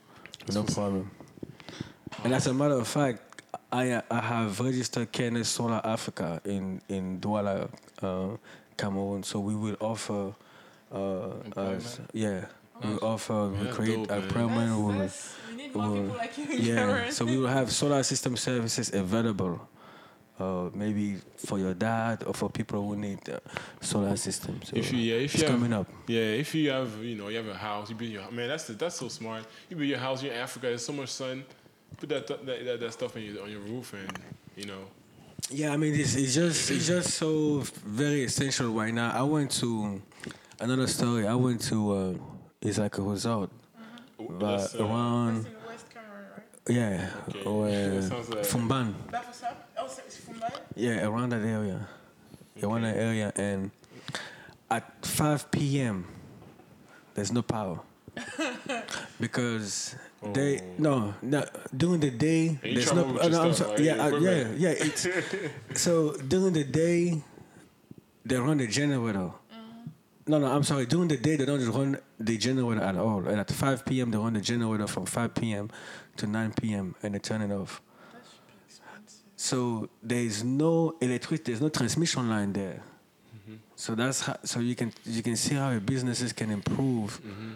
No 0.53 0.63
problem. 0.63 1.09
And 2.23 2.33
as 2.33 2.47
a 2.47 2.53
matter 2.53 2.75
of 2.79 2.87
fact, 2.87 3.19
I 3.71 4.01
I 4.09 4.19
have 4.19 4.59
registered 4.59 5.11
KNS 5.11 5.45
Solar 5.47 5.81
Africa 5.83 6.41
in 6.45 6.81
in 6.89 7.19
Douala, 7.19 7.69
uh, 8.01 8.37
Cameroon. 8.77 9.23
So 9.23 9.39
we 9.39 9.55
will 9.55 9.77
offer, 9.79 10.33
uh, 10.91 11.31
us, 11.55 11.99
yeah, 12.13 12.45
we 12.81 12.89
will 12.89 13.03
offer, 13.03 13.47
we 13.49 13.67
create 13.67 14.07
dope, 14.07 14.11
a 14.17 14.19
man. 14.21 14.29
program. 14.29 14.69
we 14.77 14.83
will- 14.83 14.99
That's- 14.99 15.35
we 15.49 15.55
need 15.55 15.75
more 15.75 15.87
will- 15.89 16.01
people 16.03 16.17
like 16.17 16.37
you 16.37 16.45
yeah, 16.73 17.09
so 17.11 17.25
we 17.25 17.37
will 17.37 17.51
have 17.51 17.71
solar 17.71 18.03
system 18.03 18.35
services 18.37 18.93
available. 18.93 19.59
Uh, 20.39 20.69
maybe 20.73 21.17
for 21.35 21.59
your 21.59 21.73
dad 21.73 22.23
or 22.25 22.33
for 22.33 22.49
people 22.49 22.87
who 22.87 22.95
need 22.95 23.19
uh, 23.29 23.39
solar 23.81 24.15
systems. 24.15 24.69
So 24.69 24.77
if 24.77 24.89
you 24.93 24.99
yeah, 24.99 25.15
if 25.15 25.33
it's 25.33 25.43
you 25.43 25.49
have, 25.49 25.59
coming 25.59 25.73
up. 25.73 25.87
Yeah, 26.07 26.21
if 26.21 26.55
you 26.55 26.69
have 26.69 27.03
you 27.03 27.15
know 27.17 27.27
you 27.27 27.35
have 27.37 27.47
a 27.49 27.57
house, 27.57 27.89
you 27.89 27.95
build 27.95 28.11
your 28.11 28.31
man. 28.31 28.47
That's 28.47 28.67
that's 28.67 28.95
so 28.95 29.09
smart. 29.09 29.43
You 29.69 29.75
build 29.75 29.89
your 29.89 29.99
house. 29.99 30.23
You're 30.23 30.31
in 30.31 30.39
Africa. 30.39 30.67
There's 30.67 30.85
so 30.85 30.93
much 30.93 31.09
sun. 31.09 31.43
Put 31.97 32.07
that 32.07 32.27
that, 32.27 32.45
that, 32.45 32.79
that 32.79 32.93
stuff 32.93 33.17
on 33.17 33.21
your 33.21 33.43
on 33.43 33.51
your 33.51 33.59
roof, 33.59 33.93
and 33.93 34.17
you 34.55 34.65
know. 34.65 34.85
Yeah, 35.51 35.73
I 35.73 35.77
mean, 35.77 35.93
it's, 35.93 36.15
it's 36.15 36.35
just 36.35 36.71
it's 36.71 36.87
just 36.87 37.15
so 37.15 37.63
very 37.85 38.23
essential 38.23 38.69
right 38.69 38.93
now. 38.93 39.11
I 39.11 39.23
went 39.23 39.51
to 39.59 40.01
another 40.61 40.87
story. 40.87 41.27
I 41.27 41.35
went 41.35 41.61
to 41.63 41.91
uh, 41.91 42.13
it's 42.61 42.77
like 42.77 42.97
a 42.97 43.01
resort, 43.01 43.49
but 44.17 44.57
That's, 44.57 44.75
uh, 44.75 44.85
around 44.85 45.43
That's 45.43 45.47
in 45.47 45.53
West 45.67 45.89
Cameroon, 45.93 46.25
right? 46.35 46.45
Yeah, 46.69 47.09
Okay. 47.27 47.43
or, 47.43 48.01
Sounds 48.01 48.29
like- 48.29 48.45
Foumban. 48.45 48.93
Bafoussam? 49.11 49.55
Oh, 49.77 49.87
so 49.87 50.01
it's 50.05 50.17
Fumbai? 50.21 50.53
Yeah, 50.75 51.07
around 51.07 51.29
that 51.33 51.41
area, 51.41 51.87
around 52.61 52.83
that 52.83 52.95
area, 52.95 53.33
and 53.35 53.71
at 54.69 54.85
5 55.05 55.49
p.m. 55.51 56.05
there's 57.15 57.31
no 57.31 57.41
power 57.41 57.79
because 59.19 59.95
they 60.33 60.59
no 60.77 61.13
no 61.21 61.43
during 61.75 61.99
the 62.01 62.11
day 62.11 62.59
And 62.61 62.63
you 62.63 62.73
there's 62.75 62.93
no, 62.93 63.03
travel 63.03 63.13
with 63.13 63.23
uh, 63.23 63.27
your 63.29 63.31
no 63.31 63.41
I'm 63.47 63.53
sorry, 63.53 63.71
right? 63.71 63.79
yeah 63.79 64.07
Your 64.09 64.17
uh, 64.17 64.19
yeah 64.19 64.47
yeah 64.57 64.85
it's 64.85 65.07
so 65.81 66.13
during 66.27 66.53
the 66.53 66.63
day 66.65 67.21
they 68.25 68.35
run 68.37 68.57
the 68.57 68.67
generator. 68.67 69.31
No, 70.29 70.37
no, 70.37 70.45
I'm 70.45 70.61
sorry. 70.61 70.85
During 70.85 71.07
the 71.07 71.17
day, 71.17 71.37
they 71.37 71.45
don't 71.45 71.67
run 71.71 71.97
the 72.19 72.37
generator 72.37 72.83
at 72.83 72.95
all. 72.95 73.27
And 73.27 73.39
at 73.39 73.49
5 73.49 73.83
p.m., 73.83 74.11
they 74.11 74.17
run 74.17 74.33
the 74.33 74.41
generator 74.41 74.85
from 74.85 75.07
5 75.07 75.33
p.m. 75.33 75.71
to 76.17 76.27
9 76.27 76.53
p.m. 76.61 76.93
and 77.01 77.15
they 77.15 77.19
turn 77.19 77.41
it 77.41 77.51
off. 77.51 77.81
That 78.13 78.21
should 78.29 78.45
be 78.45 78.53
expensive. 78.63 79.23
So 79.35 79.89
there 80.03 80.19
is 80.19 80.43
no 80.43 80.95
electric, 81.01 81.45
there's 81.45 81.61
no 81.61 81.69
transmission 81.69 82.29
line 82.29 82.53
there. 82.53 82.83
Mm-hmm. 83.35 83.55
So 83.75 83.95
that's 83.95 84.21
how, 84.21 84.37
so 84.43 84.59
you 84.59 84.75
can 84.75 84.93
you 85.03 85.23
can 85.23 85.35
see 85.35 85.55
how 85.55 85.71
your 85.71 85.79
businesses 85.79 86.31
can 86.31 86.51
improve 86.51 87.19
mm-hmm. 87.23 87.53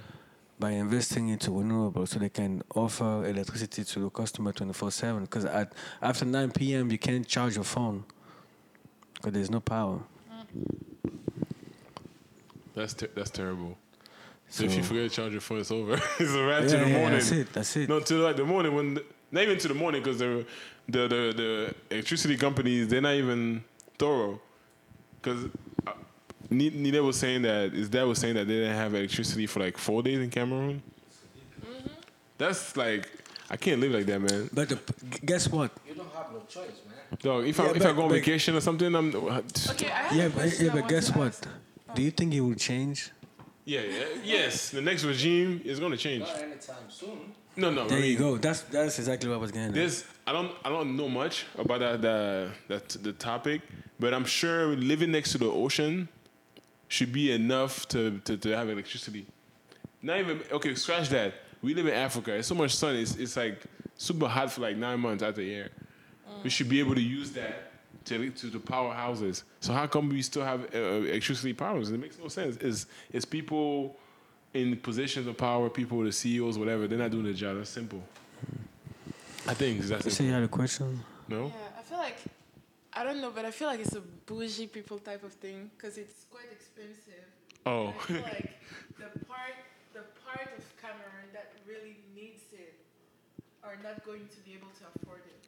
by 0.58 0.72
investing 0.72 1.30
into 1.30 1.52
renewables, 1.52 2.08
so 2.08 2.18
they 2.18 2.30
can 2.30 2.64
offer 2.74 3.24
electricity 3.28 3.84
to 3.84 4.00
the 4.00 4.10
customer 4.10 4.52
24/7. 4.52 5.22
Because 5.22 5.46
at 5.46 5.74
after 6.02 6.26
9 6.26 6.52
p.m. 6.54 6.90
you 6.90 6.98
can't 6.98 7.28
charge 7.28 7.54
your 7.54 7.66
phone 7.66 8.04
because 9.14 9.34
there's 9.34 9.52
no 9.52 9.60
power. 9.60 10.00
Mm. 10.58 10.93
That's 12.76 12.94
ter- 12.94 13.10
that's 13.14 13.30
terrible. 13.30 13.78
So, 14.50 14.66
if 14.66 14.76
you 14.76 14.84
forget 14.84 15.10
to 15.10 15.16
charge 15.16 15.32
your 15.32 15.42
phone, 15.42 15.60
it's 15.60 15.72
over. 15.72 15.94
it's 16.20 16.32
a 16.34 16.44
wrap 16.46 16.64
Yeah, 16.64 16.70
to 16.70 16.78
the 16.78 16.88
yeah, 16.90 16.98
morning. 16.98 17.20
that's 17.20 17.32
it. 17.32 17.54
That's 17.54 17.76
it. 17.78 17.90
No, 17.90 18.00
to 18.00 18.14
like 18.16 18.36
the 18.36 18.46
morning 18.46 18.76
when 18.76 19.00
not 19.32 19.44
even 19.44 19.58
to 19.58 19.68
the 19.68 19.74
morning 19.74 20.02
because 20.04 20.20
the 20.20 20.46
the 20.88 21.08
the 21.08 21.34
the 21.36 21.76
electricity 21.96 22.38
companies 22.38 22.88
they're 22.88 23.02
not 23.02 23.16
even 23.16 23.64
thorough. 23.98 24.40
Because 25.22 25.46
uh, 25.88 25.92
Nina 26.50 27.02
was 27.02 27.18
saying 27.18 27.44
that 27.44 27.72
his 27.72 27.90
dad 27.90 28.04
was 28.04 28.20
saying 28.20 28.36
that 28.36 28.48
they 28.48 28.56
didn't 28.56 28.76
have 28.76 28.94
electricity 28.94 29.48
for 29.48 29.62
like 29.62 29.78
four 29.78 30.04
days 30.04 30.20
in 30.20 30.30
Cameroon. 30.30 30.82
Mm-hmm. 31.66 31.88
That's 32.38 32.76
like 32.78 33.10
I 33.50 33.58
can't 33.58 33.80
live 33.80 33.92
like 33.94 34.06
that, 34.06 34.20
man. 34.20 34.50
But 34.54 34.70
the, 34.70 34.80
guess 35.26 35.48
what? 35.48 35.72
You 35.88 35.96
don't 35.96 36.12
have 36.14 36.32
no 36.32 36.40
choice, 36.48 36.82
man. 36.88 37.18
Dog, 37.22 37.48
if 37.48 37.60
I 37.60 37.66
Yeah, 37.66 37.72
if 37.76 37.86
I 37.86 37.94
go 37.94 38.04
on 38.04 38.10
vacation 38.12 38.56
or 38.56 38.62
something, 38.62 38.94
I'm 38.94 39.16
Okay, 39.16 39.88
I 39.88 39.90
have 39.90 40.16
Yeah, 40.16 40.26
a 40.26 40.30
but, 40.30 40.60
yeah, 40.60 40.70
but 40.70 40.76
want 40.82 40.90
guess 40.90 41.16
what? 41.16 41.28
ask. 41.28 41.48
Do 41.96 42.02
you 42.02 42.12
think 42.12 42.34
it 42.34 42.42
will 42.42 42.56
change 42.56 43.12
Yeah, 43.66 43.82
yeah, 43.82 44.06
yes. 44.24 44.72
The 44.72 44.82
next 44.82 45.04
regime 45.06 45.62
is 45.64 45.80
going 45.80 45.92
to 45.92 45.98
change. 45.98 46.22
Not 46.24 46.42
anytime 46.42 46.90
soon. 46.90 47.34
No, 47.56 47.70
no. 47.70 47.88
There 47.88 48.00
I 48.00 48.02
you 48.02 48.18
go. 48.18 48.38
That's 48.38 48.62
that's 48.62 48.98
exactly 49.00 49.30
what 49.30 49.36
I 49.36 49.38
was 49.38 49.52
getting. 49.52 49.70
at. 49.70 49.74
There's 49.76 50.04
I 50.26 50.32
don't 50.34 50.52
I 50.66 50.70
don't 50.70 50.98
know 50.98 51.08
much 51.08 51.46
about 51.58 51.80
that 51.80 52.02
the 52.02 52.50
that 52.68 52.90
the 52.90 53.14
topic, 53.14 53.62
but 54.00 54.14
I'm 54.14 54.26
sure 54.26 54.76
living 54.76 55.12
next 55.12 55.32
to 55.34 55.38
the 55.38 55.50
ocean 55.50 56.10
should 56.88 57.12
be 57.12 57.32
enough 57.32 57.88
to, 57.90 58.20
to, 58.20 58.38
to 58.38 58.50
have 58.56 58.70
electricity. 58.70 59.26
Not 60.02 60.20
even 60.20 60.42
okay, 60.52 60.76
scratch 60.76 61.10
that. 61.10 61.34
We 61.62 61.74
live 61.74 61.88
in 61.88 61.94
Africa. 61.94 62.34
It's 62.36 62.48
so 62.48 62.56
much 62.56 62.76
sun. 62.76 62.96
It's 62.96 63.16
it's 63.16 63.38
like 63.38 63.64
super 63.98 64.28
hot 64.28 64.52
for 64.52 64.62
like 64.62 64.76
nine 64.78 65.00
months 65.00 65.24
out 65.24 65.30
of 65.30 65.36
the 65.36 65.44
year. 65.44 65.70
We 66.44 66.50
should 66.50 66.68
be 66.70 66.80
able 66.80 66.96
to 66.96 67.02
use 67.02 67.32
that 67.34 67.73
to 68.06 68.30
to 68.32 68.48
the 68.48 68.60
powerhouses. 68.60 69.44
So 69.60 69.74
how 69.74 69.88
come 69.88 70.10
we 70.10 70.22
still 70.22 70.44
have 70.44 70.74
uh, 70.74 70.78
electricity 70.78 71.54
problems? 71.54 71.92
It 71.92 72.00
makes 72.00 72.18
no 72.20 72.28
sense. 72.28 72.58
Is 72.58 72.86
is 73.12 73.26
people 73.26 73.98
in 74.54 74.76
positions 74.78 75.26
of 75.28 75.36
power, 75.38 75.70
people, 75.70 76.04
the 76.04 76.12
CEOs, 76.12 76.58
whatever, 76.60 76.88
they're 76.88 77.00
not 77.00 77.10
doing 77.12 77.24
their 77.24 77.34
job. 77.34 77.58
That's 77.58 77.70
simple. 77.72 78.04
I 79.48 79.54
think 79.54 79.80
it's 79.80 79.90
that 79.90 80.06
You 80.06 80.12
say 80.12 80.18
simple. 80.18 80.26
you 80.28 80.34
had 80.34 80.44
a 80.44 80.48
question. 80.48 81.04
No. 81.28 81.46
Yeah, 81.48 81.80
I 81.80 81.82
feel 81.82 81.98
like 81.98 82.18
I 82.94 83.04
don't 83.04 83.20
know, 83.22 83.32
but 83.32 83.46
I 83.46 83.52
feel 83.52 83.68
like 83.68 83.80
it's 83.80 83.96
a 83.96 84.02
bougie 84.02 84.68
people 84.68 85.00
type 85.00 85.24
of 85.24 85.34
thing 85.34 85.72
because 85.76 85.98
it's 85.98 86.26
quite 86.32 86.52
expensive. 86.52 87.26
Oh. 87.66 87.88
I 87.88 87.92
feel 88.08 88.22
like 88.22 88.52
the 89.00 89.20
part 89.26 89.56
the 89.94 90.04
part 90.24 90.48
of 90.58 90.64
Cameroon 90.82 91.30
that 91.34 91.54
really 91.68 91.98
needs 92.16 92.44
it 92.54 92.76
are 93.64 93.78
not 93.84 94.06
going 94.06 94.28
to 94.28 94.40
be 94.46 94.54
able 94.54 94.72
to 94.80 94.84
afford 94.96 95.22
it. 95.26 95.43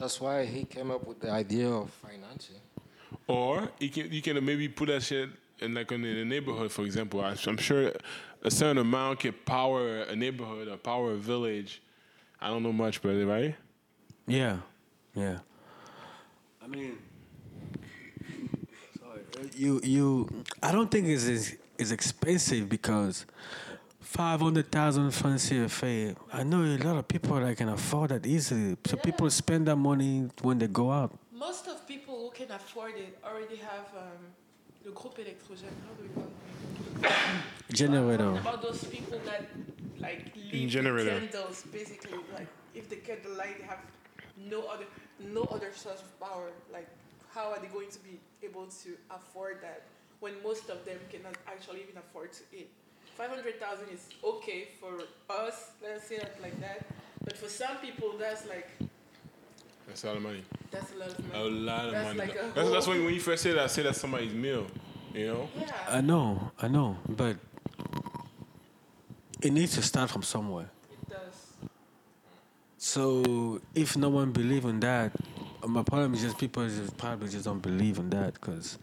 That's 0.00 0.18
why 0.18 0.46
he 0.46 0.64
came 0.64 0.90
up 0.90 1.06
with 1.06 1.20
the 1.20 1.30
idea 1.30 1.68
of 1.68 1.90
financing. 1.90 2.56
Or 3.26 3.68
you 3.78 3.90
can 3.90 4.10
you 4.10 4.22
can 4.22 4.42
maybe 4.44 4.66
put 4.68 4.86
that 4.88 5.02
shit 5.02 5.28
in 5.58 5.74
like 5.74 5.92
in 5.92 6.00
the 6.00 6.24
neighborhood, 6.24 6.72
for 6.72 6.86
example. 6.86 7.20
I- 7.20 7.36
I'm 7.46 7.58
sure 7.58 7.92
a 8.42 8.50
certain 8.50 8.78
amount 8.78 9.20
can 9.20 9.34
power 9.44 9.98
a 10.04 10.16
neighborhood 10.16 10.68
or 10.68 10.78
power 10.78 11.12
a 11.12 11.16
village. 11.16 11.82
I 12.40 12.48
don't 12.48 12.62
know 12.62 12.72
much, 12.72 13.02
but 13.02 13.10
right? 13.26 13.54
Yeah, 14.26 14.56
yeah. 15.14 15.40
I 16.62 16.66
mean, 16.66 16.96
sorry, 18.98 19.20
you 19.54 19.80
you. 19.84 20.28
I 20.62 20.72
don't 20.72 20.90
think 20.90 21.08
it's 21.08 21.26
it's, 21.26 21.54
it's 21.78 21.90
expensive 21.90 22.70
because 22.70 23.26
five 24.10 24.40
hundred 24.40 24.72
thousand 24.72 25.12
francs 25.12 25.48
CFA. 25.48 26.16
I 26.32 26.42
know 26.42 26.62
a 26.64 26.76
lot 26.78 26.96
of 26.96 27.06
people 27.06 27.38
that 27.38 27.56
can 27.56 27.68
afford 27.68 28.10
that 28.10 28.26
easily. 28.26 28.76
So 28.84 28.96
people 28.96 29.30
spend 29.30 29.68
that 29.68 29.76
money 29.76 30.28
when 30.42 30.58
they 30.58 30.66
go 30.66 30.90
out. 30.90 31.16
Most 31.32 31.68
of 31.68 31.86
people 31.86 32.16
who 32.18 32.30
can 32.30 32.50
afford 32.50 32.94
it 32.96 33.16
already 33.24 33.56
have 33.56 33.86
um, 33.96 34.20
the 34.82 34.90
groupe 34.90 35.18
électrogène. 35.18 35.76
How 35.86 35.92
do 35.96 36.02
we 36.02 36.08
call 36.14 36.26
it? 37.04 37.72
Generator. 37.72 38.30
About 38.36 38.62
those 38.62 38.82
people 38.84 39.20
that 39.26 39.46
like 40.00 40.34
leave 40.52 40.68
Generator. 40.68 41.14
with 41.14 41.30
candles, 41.30 41.62
basically. 41.72 42.18
Like 42.34 42.48
if 42.74 42.90
they 42.90 42.96
get 42.96 43.22
the 43.22 43.30
light, 43.30 43.58
they 43.60 43.66
have 43.66 43.82
no 44.36 44.62
other 44.62 44.86
no 45.20 45.42
other 45.52 45.70
source 45.72 46.02
of 46.02 46.10
power. 46.18 46.48
Like 46.72 46.88
how 47.32 47.52
are 47.52 47.60
they 47.60 47.68
going 47.68 47.90
to 47.90 48.00
be 48.00 48.18
able 48.42 48.66
to 48.82 48.90
afford 49.08 49.62
that 49.62 49.82
when 50.18 50.32
most 50.42 50.68
of 50.68 50.84
them 50.84 50.98
cannot 51.12 51.36
actually 51.46 51.82
even 51.82 51.96
afford 51.96 52.32
to 52.32 52.42
eat? 52.52 52.70
Five 53.20 53.28
hundred 53.36 53.60
thousand 53.60 53.88
is 53.92 54.08
okay 54.24 54.68
for 54.80 54.92
us. 55.28 55.72
Let's 55.82 56.06
say 56.08 56.16
it 56.16 56.34
like 56.40 56.58
that. 56.62 56.86
But 57.22 57.36
for 57.36 57.48
some 57.50 57.76
people, 57.82 58.14
that's 58.18 58.46
like 58.48 58.70
That's 59.86 60.04
a 60.04 60.06
lot 60.06 60.16
of 60.16 60.22
money. 60.22 60.42
that's 60.70 60.92
a 60.94 60.96
lot 60.96 61.08
of 61.10 61.18
A 61.18 61.22
money. 61.38 61.50
lot 61.50 61.84
of 61.86 61.92
That's 61.92 62.06
money. 62.06 62.18
like 62.18 62.34
a 62.40 62.52
that's, 62.54 62.70
that's 62.70 62.86
when 62.86 63.04
when 63.04 63.12
you 63.12 63.20
first 63.20 63.42
say 63.42 63.52
that, 63.52 63.64
I 63.64 63.66
say 63.66 63.82
that's 63.82 64.00
somebody's 64.00 64.32
meal. 64.32 64.66
You 65.12 65.26
know? 65.26 65.48
Yeah. 65.60 65.70
I 65.98 66.00
know, 66.00 66.50
I 66.62 66.68
know, 66.68 66.96
but 67.10 67.36
it 69.42 69.52
needs 69.52 69.74
to 69.74 69.82
start 69.82 70.08
from 70.10 70.22
somewhere. 70.22 70.70
It 70.90 71.10
does. 71.10 71.68
So 72.78 73.60
if 73.74 73.98
no 73.98 74.08
one 74.08 74.32
believe 74.32 74.64
in 74.64 74.80
that, 74.80 75.12
my 75.66 75.82
problem 75.82 76.14
is 76.14 76.22
just 76.22 76.38
people 76.38 76.66
just 76.66 76.96
probably 76.96 77.28
just 77.28 77.44
don't 77.44 77.60
believe 77.60 77.98
in 77.98 78.08
that 78.10 78.32
because, 78.34 78.78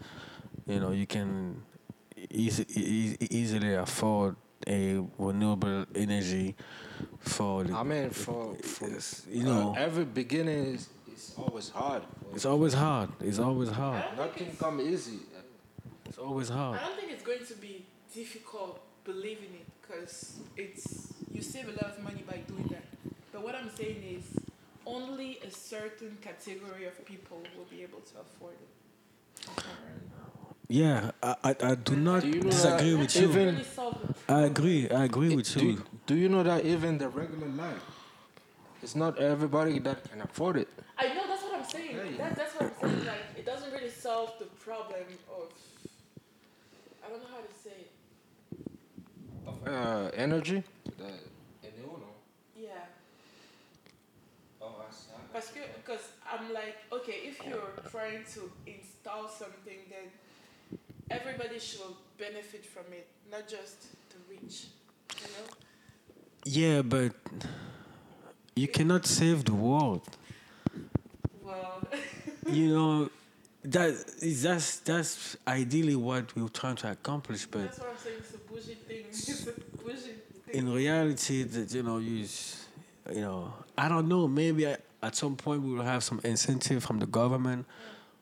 you 0.67 0.79
know, 0.79 0.91
you 0.91 1.07
can 1.07 1.63
easy, 2.29 2.65
e- 2.75 3.17
easily 3.29 3.73
afford 3.75 4.35
a 4.67 5.01
renewable 5.17 5.85
energy 5.95 6.55
for 7.19 7.63
the, 7.63 7.73
I 7.73 7.83
mean, 7.83 8.09
for, 8.09 8.55
for 8.55 8.89
you 9.29 9.43
know, 9.43 9.73
uh, 9.75 9.79
every 9.79 10.05
beginning 10.05 10.75
is, 10.75 10.89
is 11.13 11.33
always 11.37 11.69
hard. 11.69 12.03
it's 12.33 12.45
always 12.45 12.73
hard. 12.73 13.09
It's 13.21 13.39
always 13.39 13.69
hard. 13.69 14.03
Nothing 14.17 14.55
come 14.59 14.81
easy. 14.81 15.19
It's 16.05 16.17
always 16.17 16.49
hard. 16.49 16.79
I 16.79 16.87
don't 16.87 16.97
think 16.99 17.11
it's 17.11 17.23
going 17.23 17.45
to 17.45 17.53
be 17.55 17.85
difficult 18.13 18.79
believing 19.03 19.53
it 19.53 19.67
because 19.81 20.39
it's 20.55 21.13
you 21.31 21.41
save 21.41 21.67
a 21.69 21.71
lot 21.71 21.97
of 21.97 22.03
money 22.03 22.23
by 22.27 22.37
doing 22.47 22.67
that. 22.71 22.83
But 23.31 23.43
what 23.43 23.55
I'm 23.55 23.69
saying 23.75 24.03
is 24.03 24.25
only 24.85 25.39
a 25.45 25.51
certain 25.51 26.17
category 26.21 26.85
of 26.85 27.05
people 27.05 27.41
will 27.55 27.65
be 27.69 27.83
able 27.83 27.99
to 27.99 28.13
afford 28.21 28.53
it. 28.53 29.63
Yeah, 30.69 31.11
I, 31.23 31.35
I, 31.43 31.55
I 31.61 31.75
do 31.75 31.95
not 31.95 32.23
Do 32.23 32.27
you 32.27 32.41
know 32.41 32.49
disagree 32.51 32.93
with 32.95 33.13
That 33.13 33.21
you. 33.21 33.29
even- 33.29 33.45
really 33.55 33.63
solve 33.63 33.97
the 34.27 34.33
I 34.33 34.41
agree. 34.41 34.89
I 34.89 35.05
agree 35.05 35.33
with 35.35 35.53
do, 35.53 35.65
you. 35.65 35.83
do 36.05 36.15
you 36.15 36.27
know 36.27 36.43
that 36.43 36.65
even 36.65 36.97
the 36.97 37.07
regular 37.07 37.47
life, 37.47 37.81
it's 38.83 38.95
not 38.95 39.17
everybody 39.17 39.79
that 39.79 40.03
can 40.11 40.21
afford 40.21 40.57
it. 40.57 40.67
I 40.97 41.13
know 41.13 41.25
that's 41.27 41.43
what 41.43 41.55
I'm 41.55 41.63
saying. 41.69 42.17
That, 42.17 42.35
that's 42.35 42.53
what 42.55 42.73
I'm 42.83 42.89
saying. 42.89 43.05
Like 43.05 43.23
it 43.37 43.45
doesn't 43.45 43.71
really 43.71 43.89
solve 43.89 44.33
the 44.39 44.45
problem 44.59 45.07
of 45.31 45.47
I 47.05 47.09
don't 47.09 47.21
know 47.21 47.29
how 47.31 47.39
to 47.39 47.53
say 47.63 47.87
it. 47.87 47.87
Uh, 49.65 50.09
energy. 50.15 50.63
The, 50.97 51.05
and 51.05 51.73
you 51.77 51.83
know. 51.83 52.11
Yeah. 52.59 52.69
Oh, 54.61 54.83
I 54.83 54.91
see. 54.93 55.11
Parce 55.31 55.51
que, 55.51 55.61
because 55.77 56.09
I'm 56.29 56.51
like, 56.53 56.75
okay, 56.91 57.19
if 57.29 57.39
you're 57.47 57.71
trying 57.89 58.23
to 58.33 58.51
install 58.65 59.29
something, 59.29 59.79
then 59.89 60.11
everybody 61.09 61.59
should 61.59 61.81
benefit 62.17 62.65
from 62.65 62.83
it, 62.91 63.07
not 63.31 63.47
just 63.47 63.87
the 64.09 64.17
rich. 64.29 64.65
You 65.21 65.27
know? 65.33 65.47
Yeah, 66.45 66.81
but 66.81 67.13
you 68.55 68.67
cannot 68.67 69.05
save 69.05 69.45
the 69.45 69.53
world. 69.53 70.01
Well, 71.43 71.81
you 72.49 72.73
know 72.73 73.09
that 73.63 73.89
is 74.21 74.43
that's 74.43 74.77
that's 74.79 75.35
ideally 75.47 75.95
what 75.95 76.33
we're 76.35 76.47
trying 76.49 76.75
to 76.77 76.91
accomplish 76.91 77.45
but 77.45 77.63
that's 77.63 77.79
what 77.79 77.89
I'm 77.89 77.97
saying. 77.97 78.15
It's 78.19 78.33
a 78.33 78.37
bougie 78.37 78.75
thing. 78.75 79.05
It's 79.09 79.47
a 79.47 79.51
bougie 79.83 80.13
thing. 80.45 80.55
in 80.67 80.71
reality 80.73 81.43
that 81.43 81.73
you 81.73 81.83
know 81.83 81.97
you 81.97 82.25
you 83.13 83.21
know 83.21 83.53
i 83.77 83.89
don't 83.89 84.07
know 84.07 84.27
maybe 84.27 84.65
at- 84.67 84.81
at 85.03 85.15
some 85.15 85.35
point 85.35 85.61
we 85.61 85.73
will 85.73 85.83
have 85.83 86.03
some 86.03 86.19
incentive 86.23 86.83
from 86.83 86.99
the 86.99 87.05
government 87.05 87.65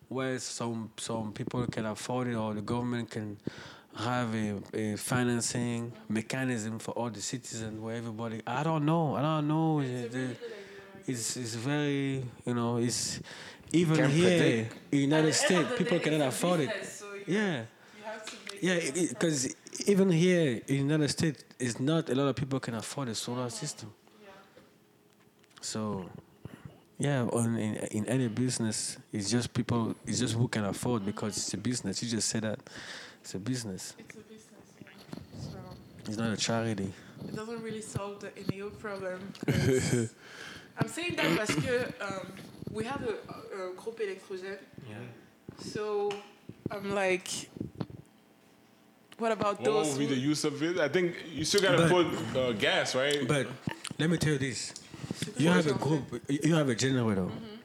where 0.09 0.37
some 0.39 0.89
some 0.97 1.31
people 1.33 1.65
can 1.67 1.85
afford 1.85 2.27
it 2.27 2.35
or 2.35 2.53
the 2.53 2.61
government 2.61 3.09
can 3.09 3.37
have 3.95 4.33
a, 4.35 4.55
a 4.73 4.95
financing 4.97 5.91
mechanism 6.09 6.79
for 6.79 6.91
all 6.91 7.09
the 7.09 7.21
citizens 7.21 7.79
where 7.79 7.95
everybody 7.95 8.41
i 8.45 8.61
don't 8.61 8.85
know 8.85 9.15
i 9.15 9.21
don't 9.21 9.47
know 9.47 9.79
It's 9.79 10.13
The- 10.13 10.19
really 10.19 10.27
the- 10.27 11.11
it's 11.11 11.37
it's 11.37 11.55
very 11.55 12.23
you 12.45 12.53
know 12.53 12.77
it's 12.77 13.19
even 13.71 14.09
here 14.09 14.37
predict. 14.39 14.75
in 14.91 14.99
United 14.99 15.29
At 15.29 15.35
the 15.49 15.55
end 15.55 15.65
of 15.65 15.67
States 15.67 15.77
people 15.77 15.99
cannot 15.99 16.27
it's 16.27 16.35
a 16.35 16.37
afford 16.37 16.59
it. 16.61 16.85
so 16.85 17.05
you- 17.13 17.23
Yeah, 17.27 17.57
You 17.97 18.03
have 18.05 18.25
to 18.25 18.35
make 18.51 18.63
yeah, 18.63 19.01
it 19.03 19.09
because 19.09 19.55
even 19.87 20.09
here 20.11 20.61
in 20.67 20.75
United 20.89 21.09
States, 21.09 21.43
it's 21.59 21.79
not 21.79 22.09
a 22.09 22.15
lot 22.15 22.27
of 22.29 22.35
people 22.35 22.59
can 22.59 22.75
afford 22.75 23.07
a 23.09 23.15
solar 23.15 23.49
system. 23.49 23.89
Yeah. 24.23 24.29
So 25.61 26.09
yeah, 26.97 27.23
on 27.23 27.58
in, 27.58 27.75
in 27.91 28.05
any 28.08 28.27
business, 28.27 28.97
it's 29.12 29.29
just 29.29 29.53
people, 29.53 29.95
it's 30.05 30.19
just 30.19 30.34
who 30.36 30.47
can 30.47 30.65
afford 30.65 31.05
because 31.05 31.38
it's 31.38 31.53
a 31.53 31.58
business. 31.58 32.01
You 32.01 32.10
just 32.10 32.29
say 32.29 32.39
that 32.39 32.60
it's 33.21 33.34
a 33.36 33.39
business. 33.39 33.93
It's 33.99 34.15
a 34.15 34.19
business. 34.19 35.51
So 35.51 35.58
It's 36.08 36.17
not 36.17 36.31
a 36.31 36.38
charity. 36.38 36.91
it 37.27 37.36
doesn't 37.36 37.62
really 37.62 37.81
solve 37.81 38.19
the 38.21 38.27
ENEO 38.29 38.69
problem. 38.79 39.19
I'm 40.77 40.88
saying 40.89 41.15
that 41.15 41.38
parce 41.38 41.55
que 41.55 41.93
um, 42.01 42.27
we 42.71 42.84
have 42.86 43.01
a, 43.03 43.15
a 43.55 43.73
groupe 43.75 43.99
électrogène. 44.01 44.58
So 45.60 46.12
I'm 46.71 46.93
like, 46.93 47.27
what 49.17 49.31
about 49.31 49.60
What 49.60 49.63
those? 49.65 49.89
would 49.97 49.99
be 49.99 50.05
the 50.08 50.15
use 50.19 50.43
of 50.43 50.62
it? 50.62 50.77
I 50.79 50.89
think 50.89 51.15
you 51.34 51.45
still 51.45 51.62
gotta 51.62 51.88
But- 51.88 51.89
put 52.34 52.38
uh, 52.38 52.51
gas, 52.53 52.95
right? 52.95 53.25
But 53.27 53.47
let 53.97 54.10
me 54.10 54.17
tell 54.17 54.34
you 54.34 54.39
this: 54.39 54.73
you 55.38 55.50
have 55.50 55.67
a 55.67 55.74
group, 55.74 56.21
you 56.30 56.56
have 56.56 56.69
a 56.69 56.76
generator. 56.76 57.21
Mm-hmm. 57.24 57.56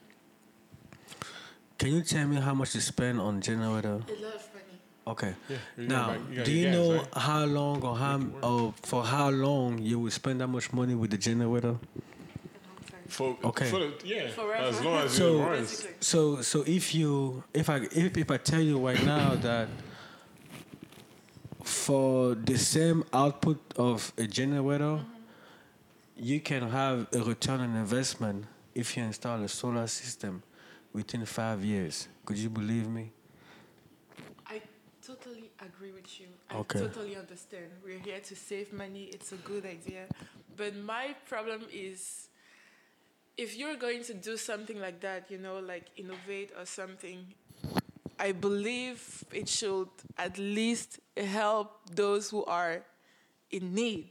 Can 1.78 1.94
you 1.94 2.02
tell 2.02 2.26
me 2.26 2.36
how 2.36 2.54
much 2.54 2.74
you 2.74 2.80
spend 2.80 3.20
on 3.20 3.40
generator? 3.40 3.88
a 3.88 3.94
lot 3.94 4.34
of 4.34 4.48
money. 4.52 4.76
Okay. 5.06 5.34
you 5.78 5.86
now, 5.88 6.14
you 6.30 6.44
do 6.44 6.52
you 6.52 6.64
gas, 6.66 6.74
know 6.74 6.96
right? 6.96 7.06
how 7.16 7.44
long 7.46 7.82
or 7.82 7.96
how 7.96 8.20
or 8.42 8.74
for 8.82 9.02
how 9.04 9.30
long 9.30 9.78
you 9.78 9.98
will 9.98 10.10
spend 10.10 10.40
that 10.40 10.48
much 10.48 10.72
money 10.72 10.94
with 10.94 11.10
the 11.10 11.18
generator? 11.18 11.76
For, 13.08 13.36
Okay. 13.42 13.68
For 13.70 13.78
the, 13.80 13.92
yeah. 14.04 14.28
Forever. 14.28 14.54
As 14.54 14.80
long 14.84 14.96
as 15.04 15.12
So- 15.12 15.38
it 15.42 15.46
runs. 15.46 15.86
So 16.00 16.42
so 16.42 16.62
if 16.66 16.94
you 16.94 17.42
if 17.54 17.68
I 17.70 17.76
if, 17.90 18.16
if 18.16 18.30
I 18.30 18.36
tell 18.36 18.60
you 18.60 18.78
right 18.86 19.02
now 19.04 19.34
that 19.48 19.68
for 21.64 22.34
the 22.34 22.58
same 22.58 23.04
output 23.12 23.58
of 23.76 24.12
a 24.18 24.26
generator, 24.26 25.00
you 26.20 26.38
can 26.38 26.68
have 26.68 27.06
a 27.14 27.18
return 27.20 27.60
on 27.60 27.74
investment 27.74 28.44
if 28.74 28.94
you 28.96 29.02
install 29.02 29.42
a 29.42 29.48
solar 29.48 29.86
system 29.86 30.42
within 30.92 31.24
five 31.24 31.64
years. 31.64 32.08
Could 32.26 32.36
you 32.36 32.50
believe 32.50 32.88
me? 32.88 33.10
I 34.46 34.60
totally 35.06 35.50
agree 35.60 35.92
with 35.92 36.20
you. 36.20 36.26
I 36.50 36.56
Okay. 36.58 36.80
totally 36.80 37.16
understand. 37.16 37.70
We're 37.82 37.98
here 37.98 38.20
to 38.20 38.36
save 38.36 38.70
money. 38.72 39.04
It's 39.04 39.32
a 39.32 39.36
good 39.36 39.64
idea. 39.64 40.06
But 40.56 40.76
my 40.76 41.16
problem 41.26 41.62
is 41.72 42.28
if 43.38 43.56
you're 43.56 43.76
going 43.76 44.04
to 44.04 44.12
do 44.14 44.36
something 44.36 44.78
like 44.78 45.00
that, 45.00 45.30
you 45.30 45.38
know, 45.38 45.58
like 45.58 45.86
innovate 45.96 46.52
or 46.58 46.66
something, 46.66 47.32
I 48.18 48.32
believe 48.32 49.24
it 49.32 49.48
should 49.48 49.88
at 50.18 50.36
least 50.36 51.00
help 51.16 51.80
those 51.94 52.28
who 52.28 52.44
are 52.44 52.82
in 53.50 53.74
need. 53.74 54.10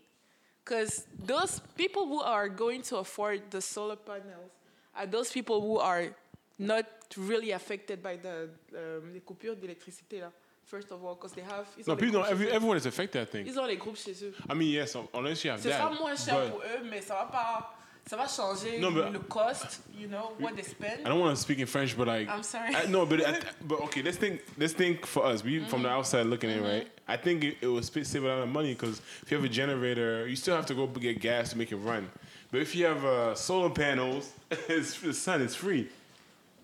Because 0.69 1.07
those 1.25 1.61
people 1.75 2.05
who 2.05 2.21
are 2.21 2.47
going 2.47 2.83
to 2.83 2.97
afford 2.97 3.41
the 3.49 3.59
solar 3.59 3.95
panels 3.95 4.51
are 4.95 5.07
those 5.07 5.31
people 5.31 5.61
who 5.61 5.79
are 5.79 6.05
not 6.59 6.85
really 7.17 7.51
affected 7.51 8.03
by 8.03 8.17
the 8.17 8.49
um, 8.75 9.13
les 9.13 9.21
coupures 9.21 9.55
d'électricité 9.55 10.19
là. 10.19 10.31
First 10.65 10.91
of 10.91 11.03
all, 11.03 11.15
because 11.15 11.33
they 11.33 11.41
have. 11.41 11.65
No, 11.87 11.95
people, 11.95 12.23
every, 12.23 12.51
everyone 12.51 12.77
is 12.77 12.85
affected, 12.85 13.23
I 13.23 13.25
think. 13.25 13.47
Ils 13.47 13.57
ont 13.57 13.65
les 13.65 13.77
groupes 13.77 13.97
chez 13.97 14.13
eux. 14.23 14.35
I 14.47 14.53
mean, 14.53 14.69
yes, 14.69 14.95
unless 15.15 15.43
you 15.43 15.49
have 15.49 15.59
Ce 15.59 15.69
that. 15.69 15.79
sera 15.79 15.89
moins 15.89 16.15
cher 16.15 16.51
pour 16.51 16.61
eux, 16.61 16.83
mais 16.83 17.01
ça 17.01 17.15
va 17.15 17.25
pas. 17.25 17.75
Ça 18.09 18.17
va 18.17 18.27
changer 18.27 18.79
No, 18.79 18.89
but- 18.89 19.13
le 19.13 19.19
cost, 19.19 19.81
you 19.95 20.07
know, 20.07 20.31
what 20.39 20.55
they 20.55 20.63
spend. 20.63 21.05
I 21.05 21.09
don't 21.09 21.19
want 21.19 21.35
to 21.35 21.41
speak 21.41 21.59
in 21.59 21.67
French, 21.67 21.95
but 21.95 22.07
like 22.07 22.27
I'm 22.27 22.41
sorry. 22.41 22.73
I, 22.75 22.85
no, 22.87 23.05
but 23.05 23.23
I, 23.23 23.39
but 23.67 23.81
okay, 23.81 24.01
let's 24.01 24.17
think. 24.17 24.41
Let's 24.57 24.73
think 24.73 25.05
for 25.05 25.25
us. 25.25 25.43
We 25.43 25.59
from 25.65 25.83
the 25.83 25.89
outside 25.89 26.25
looking 26.25 26.49
in, 26.49 26.63
right? 26.63 26.87
I 27.07 27.17
think 27.17 27.43
it, 27.43 27.57
it 27.61 27.67
will 27.67 27.83
save 27.83 28.23
a 28.23 28.27
lot 28.27 28.39
of 28.39 28.49
money 28.49 28.73
because 28.73 28.99
if 29.21 29.29
you 29.29 29.37
have 29.37 29.45
a 29.45 29.49
generator, 29.49 30.27
you 30.27 30.35
still 30.35 30.55
have 30.55 30.65
to 30.67 30.73
go 30.73 30.87
get 30.87 31.19
gas 31.21 31.51
to 31.51 31.57
make 31.57 31.71
it 31.71 31.75
run. 31.77 32.09
But 32.51 32.61
if 32.61 32.75
you 32.75 32.85
have 32.85 33.05
uh, 33.05 33.35
solar 33.35 33.69
panels, 33.69 34.31
it's 34.67 34.99
the 34.99 35.13
sun. 35.13 35.41
It's 35.43 35.53
free. 35.53 35.87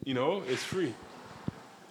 You 0.03 0.15
know, 0.15 0.41
it's 0.47 0.63
free. 0.63 0.93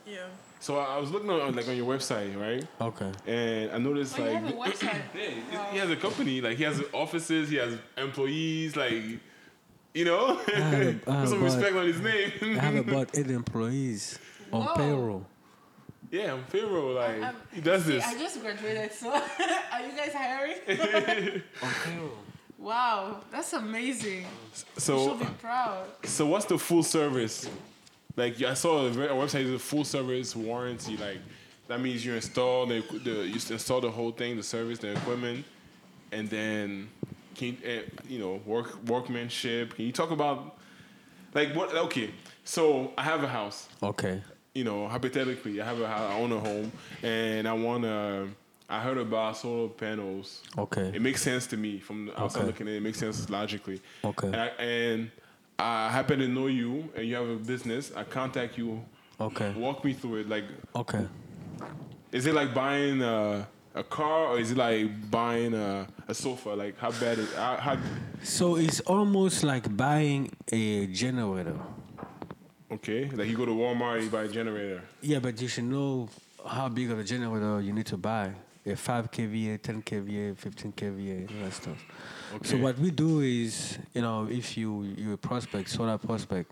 Yeah. 0.05 0.27
So 0.59 0.79
I 0.79 0.97
I 0.97 0.99
was 0.99 1.11
looking 1.13 1.31
on 1.31 1.55
like 1.55 1.69
on 1.69 1.77
your 1.77 1.87
website, 1.87 2.35
right? 2.37 2.65
Okay. 2.81 3.13
And 3.27 3.71
I 3.71 3.79
noticed 3.79 4.19
Oh, 4.19 4.25
you 4.25 4.31
like 4.33 4.43
have 4.43 4.51
a 4.51 4.57
website? 4.67 5.01
yeah, 5.15 5.31
he- 5.71 5.73
he 5.75 5.79
has 5.79 5.91
a 5.91 5.97
company. 5.97 6.41
Like 6.41 6.57
he 6.57 6.65
has 6.65 6.83
offices. 6.93 7.51
He 7.51 7.57
has 7.57 7.79
employees. 7.97 8.75
Like 8.75 9.21
you 9.95 10.05
know, 10.05 10.37
have 10.55 10.73
a- 10.75 10.89
I 10.91 10.93
put 10.95 11.15
have 11.15 11.29
some 11.29 11.43
respect 11.43 11.75
on 11.77 11.87
his 11.87 12.01
name. 12.01 12.33
I 12.43 12.47
have 12.63 12.77
about 12.89 13.11
eight 13.19 13.31
employees 13.31 14.19
on 14.53 14.63
Whoa. 14.67 14.75
payroll. 14.75 15.27
yeah, 16.11 16.33
I'm 16.35 16.45
Pharaoh. 16.45 16.93
Like 16.95 17.23
I'm- 17.23 17.37
he 17.53 17.61
does 17.61 17.85
See, 17.85 17.93
this. 17.93 18.05
I 18.05 18.19
just 18.19 18.41
graduated, 18.43 18.93
so 18.93 19.11
are 19.13 19.21
you 19.87 19.97
guys 19.97 20.13
hiring? 20.13 21.43
On 21.63 21.71
payroll. 21.85 22.11
wow, 22.59 23.21
that's 23.31 23.53
amazing. 23.53 24.27
So 24.53 24.65
you 24.67 24.81
So 24.81 25.09
should 25.19 25.27
be 25.27 25.35
proud. 25.41 25.87
So 26.05 26.27
what's 26.27 26.45
the 26.47 26.59
full 26.59 26.83
service? 26.83 27.49
Like 28.17 28.41
I 28.43 28.55
saw 28.55 28.83
a 28.87 28.89
a 28.91 28.93
website 29.15 29.41
is 29.43 29.51
a 29.53 29.59
full 29.59 29.85
service 29.85 30.37
warranty. 30.37 30.97
Like 30.97 31.19
that 31.69 31.81
means 31.81 32.05
you 32.05 32.15
install 32.15 32.67
the, 32.67 32.83
the 33.05 33.27
you 33.27 33.35
install 33.35 33.81
the 33.81 33.91
whole 33.91 34.13
thing, 34.13 34.37
the 34.37 34.43
service, 34.43 34.79
the 34.79 34.93
equipment, 34.93 35.45
and 36.13 36.29
then 36.31 36.89
can 37.35 37.49
you, 37.49 37.57
eh, 37.65 37.83
you 38.09 38.19
know 38.19 38.41
work 38.47 38.83
workmanship? 38.87 39.75
Can 39.75 39.85
you 39.87 39.93
talk 39.93 40.11
about 40.11 40.57
like 41.35 41.55
what? 41.55 41.75
Okay, 41.75 42.11
so 42.45 42.93
I 42.97 43.03
have 43.03 43.23
a 43.23 43.29
house. 43.29 43.69
Okay. 43.83 44.23
You 44.55 44.63
know, 44.65 44.87
hypothetically, 44.89 45.61
I 45.61 45.65
have 45.65 45.81
a 45.81 45.89
house, 45.89 46.13
I 46.13 46.19
own 46.21 46.31
a 46.33 46.39
home, 46.39 46.71
and 47.03 47.49
I 47.49 47.53
want 47.53 47.83
to. 47.85 48.29
I 48.69 48.81
heard 48.81 48.97
about 48.97 49.37
solar 49.37 49.69
panels. 49.69 50.43
Okay. 50.57 50.91
It 50.95 51.03
makes 51.03 51.21
sense 51.23 51.47
to 51.49 51.57
me 51.57 51.81
from 51.81 52.07
the 52.07 52.19
outside 52.21 52.41
Okay. 52.41 52.47
looking 52.47 52.69
in. 52.69 52.75
It 52.75 52.83
makes 52.83 52.99
sense 52.99 53.29
logically. 53.29 53.81
Okay. 54.03 54.29
And 54.29 54.37
I, 54.37 54.47
and 54.59 55.11
I 55.59 55.91
happen 55.91 56.19
to 56.21 56.29
know 56.29 56.47
you, 56.47 56.91
and 56.97 57.07
you 57.07 57.15
have 57.17 57.29
a 57.29 57.37
business. 57.37 57.93
I 57.95 58.05
contact 58.05 58.57
you. 58.57 58.83
Okay. 59.21 59.53
Walk 59.53 59.85
me 59.85 59.93
through 59.93 60.21
it. 60.21 60.29
Like, 60.29 60.45
Okay. 60.75 61.07
is 62.11 62.25
it 62.27 62.35
like 62.35 62.55
buying 62.55 63.03
a, 63.03 63.47
a 63.75 63.83
car, 63.83 64.29
or 64.29 64.39
is 64.39 64.53
it 64.53 64.57
like 64.57 65.11
buying 65.11 65.55
a, 65.55 65.87
a 66.09 66.15
sofa? 66.15 66.51
Like, 66.51 66.79
how 66.79 66.91
bad 66.93 67.19
is 67.19 67.33
how, 67.35 67.57
how 67.57 67.79
So 68.23 68.57
it's 68.57 68.81
almost 68.81 69.43
like 69.43 69.77
buying 69.77 70.31
a 70.53 70.87
generator. 70.87 71.59
Okay, 72.71 73.11
like 73.11 73.29
you 73.29 73.37
go 73.37 73.45
to 73.45 73.53
Walmart, 73.53 74.03
you 74.03 74.11
buy 74.11 74.25
a 74.25 74.29
generator. 74.29 74.83
Yeah, 75.01 75.19
but 75.19 75.41
you 75.41 75.49
should 75.49 75.65
know 75.65 76.09
how 76.47 76.69
big 76.69 76.91
of 76.91 76.99
a 76.99 77.05
generator 77.05 77.61
you 77.61 77.73
need 77.73 77.87
to 77.87 77.97
buy. 77.97 78.33
A 78.67 78.75
5 78.75 79.11
kVA, 79.11 79.61
10 79.61 79.83
kVA, 79.83 80.37
15 80.39 80.73
kVA, 80.73 81.31
all 81.31 81.45
that 81.45 81.53
stuff. 81.53 81.85
Okay. 82.35 82.49
So 82.49 82.57
what 82.57 82.79
we 82.79 82.91
do 82.91 83.21
is, 83.21 83.79
you 83.93 84.01
know, 84.01 84.27
if 84.31 84.57
you 84.57 84.85
you 84.97 85.13
a 85.13 85.17
prospect, 85.19 85.69
solar 85.69 85.99
prospect, 85.99 86.51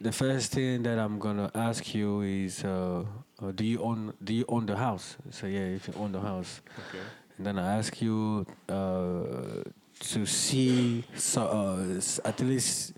the 0.00 0.12
first 0.12 0.52
thing 0.52 0.84
that 0.84 1.00
I'm 1.00 1.18
gonna 1.18 1.50
ask 1.52 1.94
you 1.94 2.20
is, 2.20 2.62
uh, 2.62 3.04
uh, 3.42 3.50
do 3.52 3.64
you 3.64 3.82
own 3.82 4.12
do 4.22 4.32
you 4.34 4.44
own 4.48 4.66
the 4.66 4.76
house? 4.76 5.16
So 5.30 5.46
yeah, 5.46 5.76
if 5.76 5.88
you 5.88 5.94
own 5.96 6.12
the 6.12 6.20
house, 6.20 6.60
Okay. 6.88 7.02
and 7.38 7.46
then 7.46 7.58
I 7.58 7.76
ask 7.78 8.00
you 8.02 8.46
uh, 8.68 9.62
to 10.00 10.26
see 10.26 11.04
so, 11.16 11.42
uh, 11.46 12.00
at 12.28 12.40
least 12.40 12.92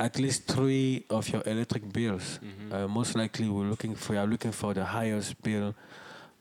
at 0.00 0.18
least 0.18 0.46
three 0.46 1.04
of 1.10 1.28
your 1.28 1.42
electric 1.46 1.92
bills. 1.92 2.38
Uh, 2.70 2.86
most 2.86 3.16
likely, 3.16 3.48
we're 3.48 3.64
looking 3.68 3.94
for 3.96 4.14
you 4.14 4.20
are 4.20 4.26
looking 4.26 4.52
for 4.52 4.72
the 4.74 4.84
highest 4.84 5.40
bill 5.42 5.74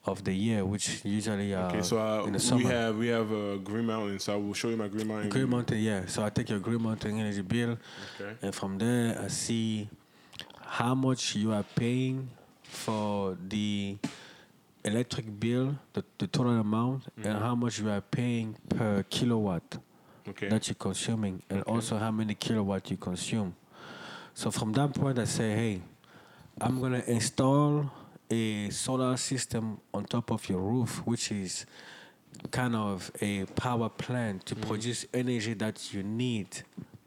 of 0.06 0.24
the 0.24 0.34
year, 0.34 0.64
which 0.64 1.04
usually 1.04 1.54
are 1.54 1.68
Okay, 1.70 1.82
so 1.82 1.98
uh, 2.00 2.24
in 2.26 2.32
the 2.34 2.38
we 2.38 2.40
summer. 2.40 2.70
have 2.72 2.96
we 2.98 3.08
have 3.08 3.30
a 3.32 3.58
Green 3.58 3.86
Mountain, 3.86 4.20
so 4.20 4.34
I 4.34 4.36
will 4.38 4.54
show 4.54 4.70
you 4.70 4.78
my 4.78 4.88
Green 4.88 5.08
Mountain. 5.08 5.30
Green 5.30 5.50
Mountain, 5.50 5.80
yeah. 5.80 6.06
So 6.06 6.24
I 6.24 6.30
take 6.30 6.50
your 6.50 6.60
Green 6.60 6.82
Mountain 6.82 7.18
energy 7.20 7.42
bill, 7.42 7.78
Okay. 8.16 8.34
and 8.42 8.54
from 8.56 8.78
there 8.78 9.20
I 9.20 9.28
see 9.28 9.90
how 10.62 10.94
much 10.96 11.36
you 11.36 11.52
are 11.52 11.64
paying 11.76 12.30
for 12.70 13.38
the 13.48 13.98
electric 14.84 15.40
bill, 15.40 15.76
the, 15.94 16.04
the 16.18 16.28
total 16.28 16.60
amount, 16.60 17.06
and 17.18 17.26
mm-hmm. 17.26 17.40
how 17.40 17.56
much 17.56 17.80
you 17.80 17.90
are 17.90 18.02
paying 18.02 18.56
per 18.70 19.04
kilowatt 19.10 19.78
Okay. 20.28 20.50
that 20.50 20.68
you're 20.68 20.76
consuming, 20.76 21.42
and 21.50 21.64
also 21.64 21.98
how 21.98 22.12
many 22.12 22.36
kilowatt 22.36 22.92
you 22.92 22.98
consume. 22.98 23.56
So 24.34 24.52
from 24.52 24.74
that 24.74 24.94
point, 24.94 25.18
I 25.20 25.24
say, 25.24 25.56
hey, 25.56 25.82
I'm 26.60 26.82
gonna 26.82 27.04
install 27.08 27.90
a 28.30 28.70
solar 28.70 29.16
system 29.16 29.80
on 29.94 30.04
top 30.04 30.32
of 30.32 30.48
your 30.50 30.60
roof, 30.60 31.02
which 31.06 31.32
is 31.32 31.66
kind 32.52 32.76
of 32.76 33.10
a 33.22 33.46
power 33.46 33.90
plant 33.90 34.46
to 34.48 34.56
mm-hmm. 34.56 34.68
produce 34.68 35.06
energy 35.14 35.54
that 35.54 35.94
you 35.94 36.04
need 36.04 36.48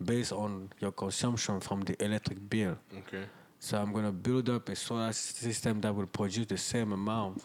based 0.02 0.32
on 0.32 0.70
your 0.80 0.92
consumption 0.92 1.60
from 1.60 1.82
the 1.82 2.02
electric 2.02 2.48
bill. 2.48 2.78
Okay. 2.98 3.24
So 3.62 3.78
I'm 3.78 3.92
gonna 3.92 4.10
build 4.10 4.48
up 4.48 4.68
a 4.70 4.74
solar 4.74 5.12
system 5.12 5.80
that 5.82 5.94
will 5.94 6.06
produce 6.06 6.46
the 6.46 6.56
same 6.56 6.92
amount, 6.92 7.42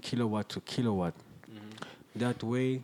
kilowatt 0.00 0.48
to 0.50 0.60
kilowatt. 0.60 1.14
Mm-hmm. 1.48 2.18
That 2.18 2.42
way, 2.42 2.82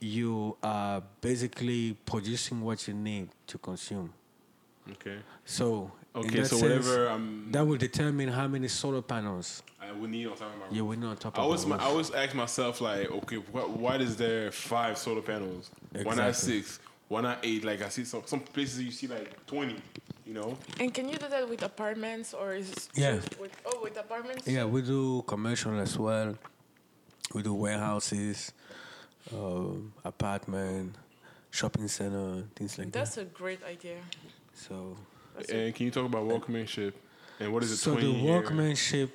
you 0.00 0.56
are 0.62 1.02
basically 1.20 1.96
producing 2.06 2.60
what 2.62 2.86
you 2.86 2.94
need 2.94 3.28
to 3.48 3.58
consume. 3.58 4.12
Okay. 4.92 5.18
So, 5.44 5.90
Okay. 6.14 6.40
that 6.40 6.46
So 6.46 6.56
sense, 6.56 6.86
whatever 6.86 7.08
I'm, 7.08 7.52
that 7.52 7.64
will 7.66 7.76
determine 7.76 8.28
how 8.28 8.48
many 8.48 8.66
solar 8.68 9.02
panels 9.02 9.62
I 9.80 9.92
would 9.92 10.10
need 10.10 10.26
on 10.26 10.36
top 10.36 10.52
of 10.54 10.58
my 10.70 10.76
you 10.76 10.84
will 10.84 10.98
need 10.98 11.06
on 11.06 11.16
top 11.16 11.36
I 11.38 11.42
of 11.42 11.44
always, 11.44 11.62
the 11.62 11.68
my, 11.68 11.76
roof. 11.76 11.84
I 11.84 11.88
always 11.88 12.10
ask 12.10 12.34
myself 12.34 12.80
like, 12.80 13.10
okay, 13.10 13.36
wh- 13.36 13.76
why 13.78 13.96
is 13.96 14.16
there 14.16 14.50
five 14.50 14.96
solar 14.98 15.20
panels? 15.20 15.70
Why 16.02 16.14
not 16.14 16.34
six? 16.34 16.80
Why 17.08 17.20
not 17.22 17.38
eight? 17.42 17.64
Like 17.64 17.82
I 17.82 17.88
see 17.88 18.04
some 18.04 18.22
some 18.26 18.40
places 18.40 18.82
you 18.82 18.90
see 18.90 19.06
like 19.06 19.46
twenty. 19.46 19.76
You 20.26 20.34
know? 20.34 20.58
And 20.78 20.92
can 20.92 21.08
you 21.08 21.16
do 21.16 21.26
that 21.28 21.48
with 21.48 21.62
apartments 21.62 22.34
or 22.34 22.54
is 22.54 22.70
it 22.70 22.88
Yeah. 22.94 23.14
with, 23.40 23.50
oh 23.64 23.80
with 23.82 23.96
apartments? 23.96 24.46
Yeah, 24.46 24.66
we 24.66 24.82
do 24.82 25.22
commercial 25.26 25.80
as 25.80 25.98
well. 25.98 26.36
We 27.34 27.42
do 27.42 27.54
warehouses, 27.54 28.52
um, 29.32 29.94
apartment, 30.04 30.96
shopping 31.50 31.88
center, 31.88 32.44
things 32.54 32.76
like 32.78 32.88
that. 32.92 32.98
That's 32.98 33.16
a 33.16 33.24
great 33.24 33.62
idea. 33.64 33.96
So, 34.52 34.98
That's 35.34 35.50
And 35.50 35.74
can 35.74 35.86
you 35.86 35.92
talk 35.92 36.04
about 36.04 36.26
workmanship? 36.26 36.94
And 37.40 37.50
what 37.50 37.62
is 37.62 37.72
it? 37.72 37.76
so 37.78 37.94
the 37.94 38.00
20 38.02 38.20
year? 38.20 38.32
workmanship. 38.34 39.10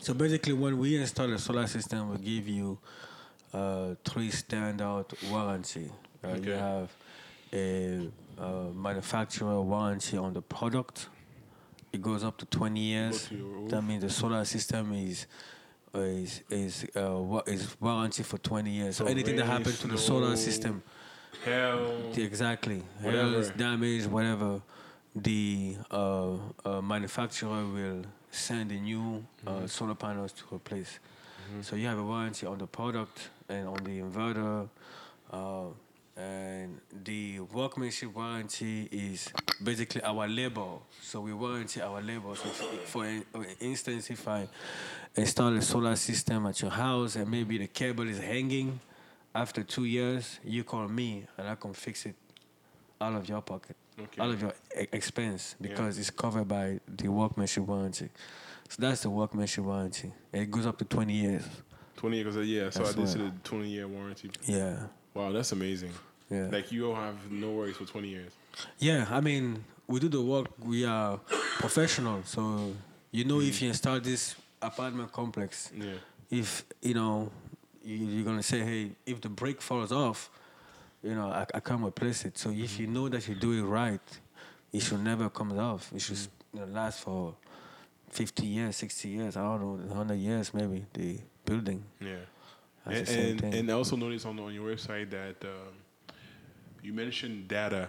So 0.00 0.12
basically, 0.12 0.52
when 0.52 0.78
we 0.78 0.96
install 1.00 1.32
a 1.32 1.38
solar 1.38 1.66
system, 1.66 2.10
we 2.10 2.18
give 2.18 2.46
you 2.48 2.78
uh, 3.54 3.94
three 4.04 4.30
standard 4.30 5.06
warranty. 5.30 5.90
Uh, 6.24 6.36
You 6.36 6.52
have 6.52 6.88
a 7.52 8.08
uh, 8.38 8.70
manufacturer 8.74 9.60
warranty 9.60 10.16
on 10.16 10.32
the 10.32 10.42
product. 10.42 11.08
It 11.92 12.02
goes 12.02 12.24
up 12.24 12.36
to 12.38 12.46
20 12.46 12.80
years. 12.80 13.28
to. 13.28 13.66
That 13.68 13.82
means 13.82 14.02
the 14.02 14.10
solar 14.10 14.44
system 14.44 14.92
is 14.92 15.26
is 15.94 16.42
is 16.50 16.84
uh, 16.96 17.16
wa- 17.22 17.42
is 17.46 17.76
warranty 17.80 18.22
for 18.24 18.38
20 18.38 18.70
years. 18.70 18.96
So, 18.96 19.04
So 19.04 19.10
anything 19.10 19.36
that 19.36 19.46
happens 19.46 19.78
to 19.80 19.86
the 19.88 19.98
solar 19.98 20.36
system, 20.36 20.82
Hell. 21.44 22.12
Exactly. 22.16 22.82
Whatever. 23.00 23.30
Hail 23.30 23.34
is 23.40 23.50
damaged, 23.50 24.06
whatever. 24.06 24.60
The 25.14 25.76
uh, 25.92 26.32
uh, 26.64 26.80
manufacturer 26.82 27.64
will 27.66 28.02
send 28.32 28.72
a 28.72 28.80
new 28.80 29.22
uh, 29.46 29.50
Mm-hmm. 29.50 29.66
solar 29.66 29.94
panels 29.94 30.32
to 30.32 30.44
replace. 30.56 30.98
So 31.62 31.76
you 31.76 31.86
have 31.86 31.98
a 31.98 32.02
warranty 32.02 32.46
on 32.46 32.58
the 32.58 32.66
product 32.66 33.30
and 33.48 33.68
on 33.68 33.84
the 33.84 34.00
inverter. 34.00 34.68
And 36.16 36.80
the 37.04 37.40
workmanship 37.40 38.14
warranty 38.14 38.88
is 38.92 39.28
basically 39.62 40.00
our 40.02 40.28
labor. 40.28 40.78
So 41.02 41.20
we 41.20 41.32
warranty 41.32 41.80
our 41.82 42.00
labor. 42.00 42.36
So 42.36 42.48
for 42.86 43.04
instance, 43.60 44.10
if 44.10 44.26
I 44.28 44.46
install 45.16 45.56
a 45.56 45.62
solar 45.62 45.96
system 45.96 46.46
at 46.46 46.60
your 46.62 46.70
house 46.70 47.16
and 47.16 47.28
maybe 47.28 47.58
the 47.58 47.66
cable 47.66 48.08
is 48.08 48.18
hanging, 48.20 48.78
after 49.34 49.64
two 49.64 49.84
years, 49.84 50.38
you 50.44 50.62
call 50.62 50.86
me 50.86 51.26
and 51.36 51.48
I 51.48 51.56
can 51.56 51.72
fix 51.74 52.06
it 52.06 52.14
out 53.00 53.14
of 53.14 53.28
your 53.28 53.42
pocket, 53.42 53.74
Okay. 53.98 54.22
out 54.22 54.30
of 54.30 54.40
your 54.40 54.52
e- 54.80 54.86
expense 54.92 55.56
because 55.60 55.98
it's 55.98 56.10
covered 56.10 56.46
by 56.46 56.78
the 56.86 57.08
workmanship 57.08 57.64
warranty. 57.64 58.08
So 58.68 58.76
that's 58.82 59.02
the 59.02 59.10
workmanship 59.10 59.64
warranty. 59.64 60.12
It 60.32 60.48
goes 60.50 60.64
up 60.66 60.78
to 60.78 60.84
20 60.84 61.12
years. 61.12 61.42
20 61.96 62.16
years, 62.16 62.36
yeah. 62.48 62.70
So 62.70 62.84
I 62.84 62.92
did 62.92 63.08
see 63.08 63.18
the 63.18 63.32
20 63.42 63.68
year 63.68 63.88
warranty. 63.88 64.30
Yeah. 64.46 64.86
Wow, 65.14 65.32
that's 65.32 65.52
amazing. 65.52 65.92
Yeah. 66.30 66.48
Like 66.50 66.72
you 66.72 66.82
don't 66.82 66.96
have 66.96 67.30
no 67.30 67.52
worries 67.52 67.76
for 67.76 67.84
20 67.84 68.08
years. 68.08 68.32
Yeah, 68.78 69.06
I 69.10 69.20
mean, 69.20 69.64
we 69.86 70.00
do 70.00 70.08
the 70.08 70.20
work. 70.20 70.48
We 70.62 70.84
are 70.84 71.18
professional, 71.58 72.22
so 72.24 72.72
you 73.10 73.24
know 73.24 73.40
if 73.40 73.58
mm. 73.58 73.62
you 73.62 73.68
install 73.68 74.00
this 74.00 74.34
apartment 74.60 75.12
complex, 75.12 75.70
Yeah. 75.76 75.94
if 76.30 76.64
you 76.82 76.94
know 76.94 77.30
you- 77.84 78.06
you're 78.06 78.24
gonna 78.24 78.42
say, 78.42 78.60
hey, 78.60 78.90
if 79.06 79.20
the 79.20 79.28
brake 79.28 79.60
falls 79.60 79.92
off, 79.92 80.30
you 81.02 81.14
know, 81.14 81.28
I, 81.28 81.46
I 81.54 81.60
can't 81.60 81.84
replace 81.84 82.24
it. 82.24 82.38
So 82.38 82.50
if 82.50 82.78
you 82.78 82.86
mm-hmm. 82.86 82.94
know 82.94 83.08
that 83.10 83.28
you 83.28 83.34
do 83.34 83.52
it 83.52 83.62
right, 83.62 84.00
it 84.72 84.80
should 84.80 85.00
never 85.04 85.28
come 85.28 85.56
off. 85.58 85.92
It 85.94 86.00
should 86.00 86.16
mm. 86.16 86.28
you 86.54 86.60
know, 86.60 86.66
last 86.66 87.00
for 87.00 87.34
50 88.10 88.46
years, 88.46 88.76
60 88.76 89.08
years. 89.08 89.36
I 89.36 89.42
don't 89.42 89.60
know, 89.60 89.94
100 89.94 90.14
years 90.14 90.54
maybe. 90.54 90.86
The 90.94 91.18
building. 91.44 91.84
Yeah. 92.00 92.24
That's 92.86 93.10
And, 93.10 93.42
and, 93.42 93.54
and 93.54 93.70
I 93.70 93.74
also 93.74 93.96
noticed 93.96 94.26
on, 94.26 94.38
on 94.38 94.52
your 94.52 94.70
website 94.70 95.10
that 95.10 95.36
um, 95.42 95.74
you 96.82 96.92
mentioned 96.92 97.48
data. 97.48 97.88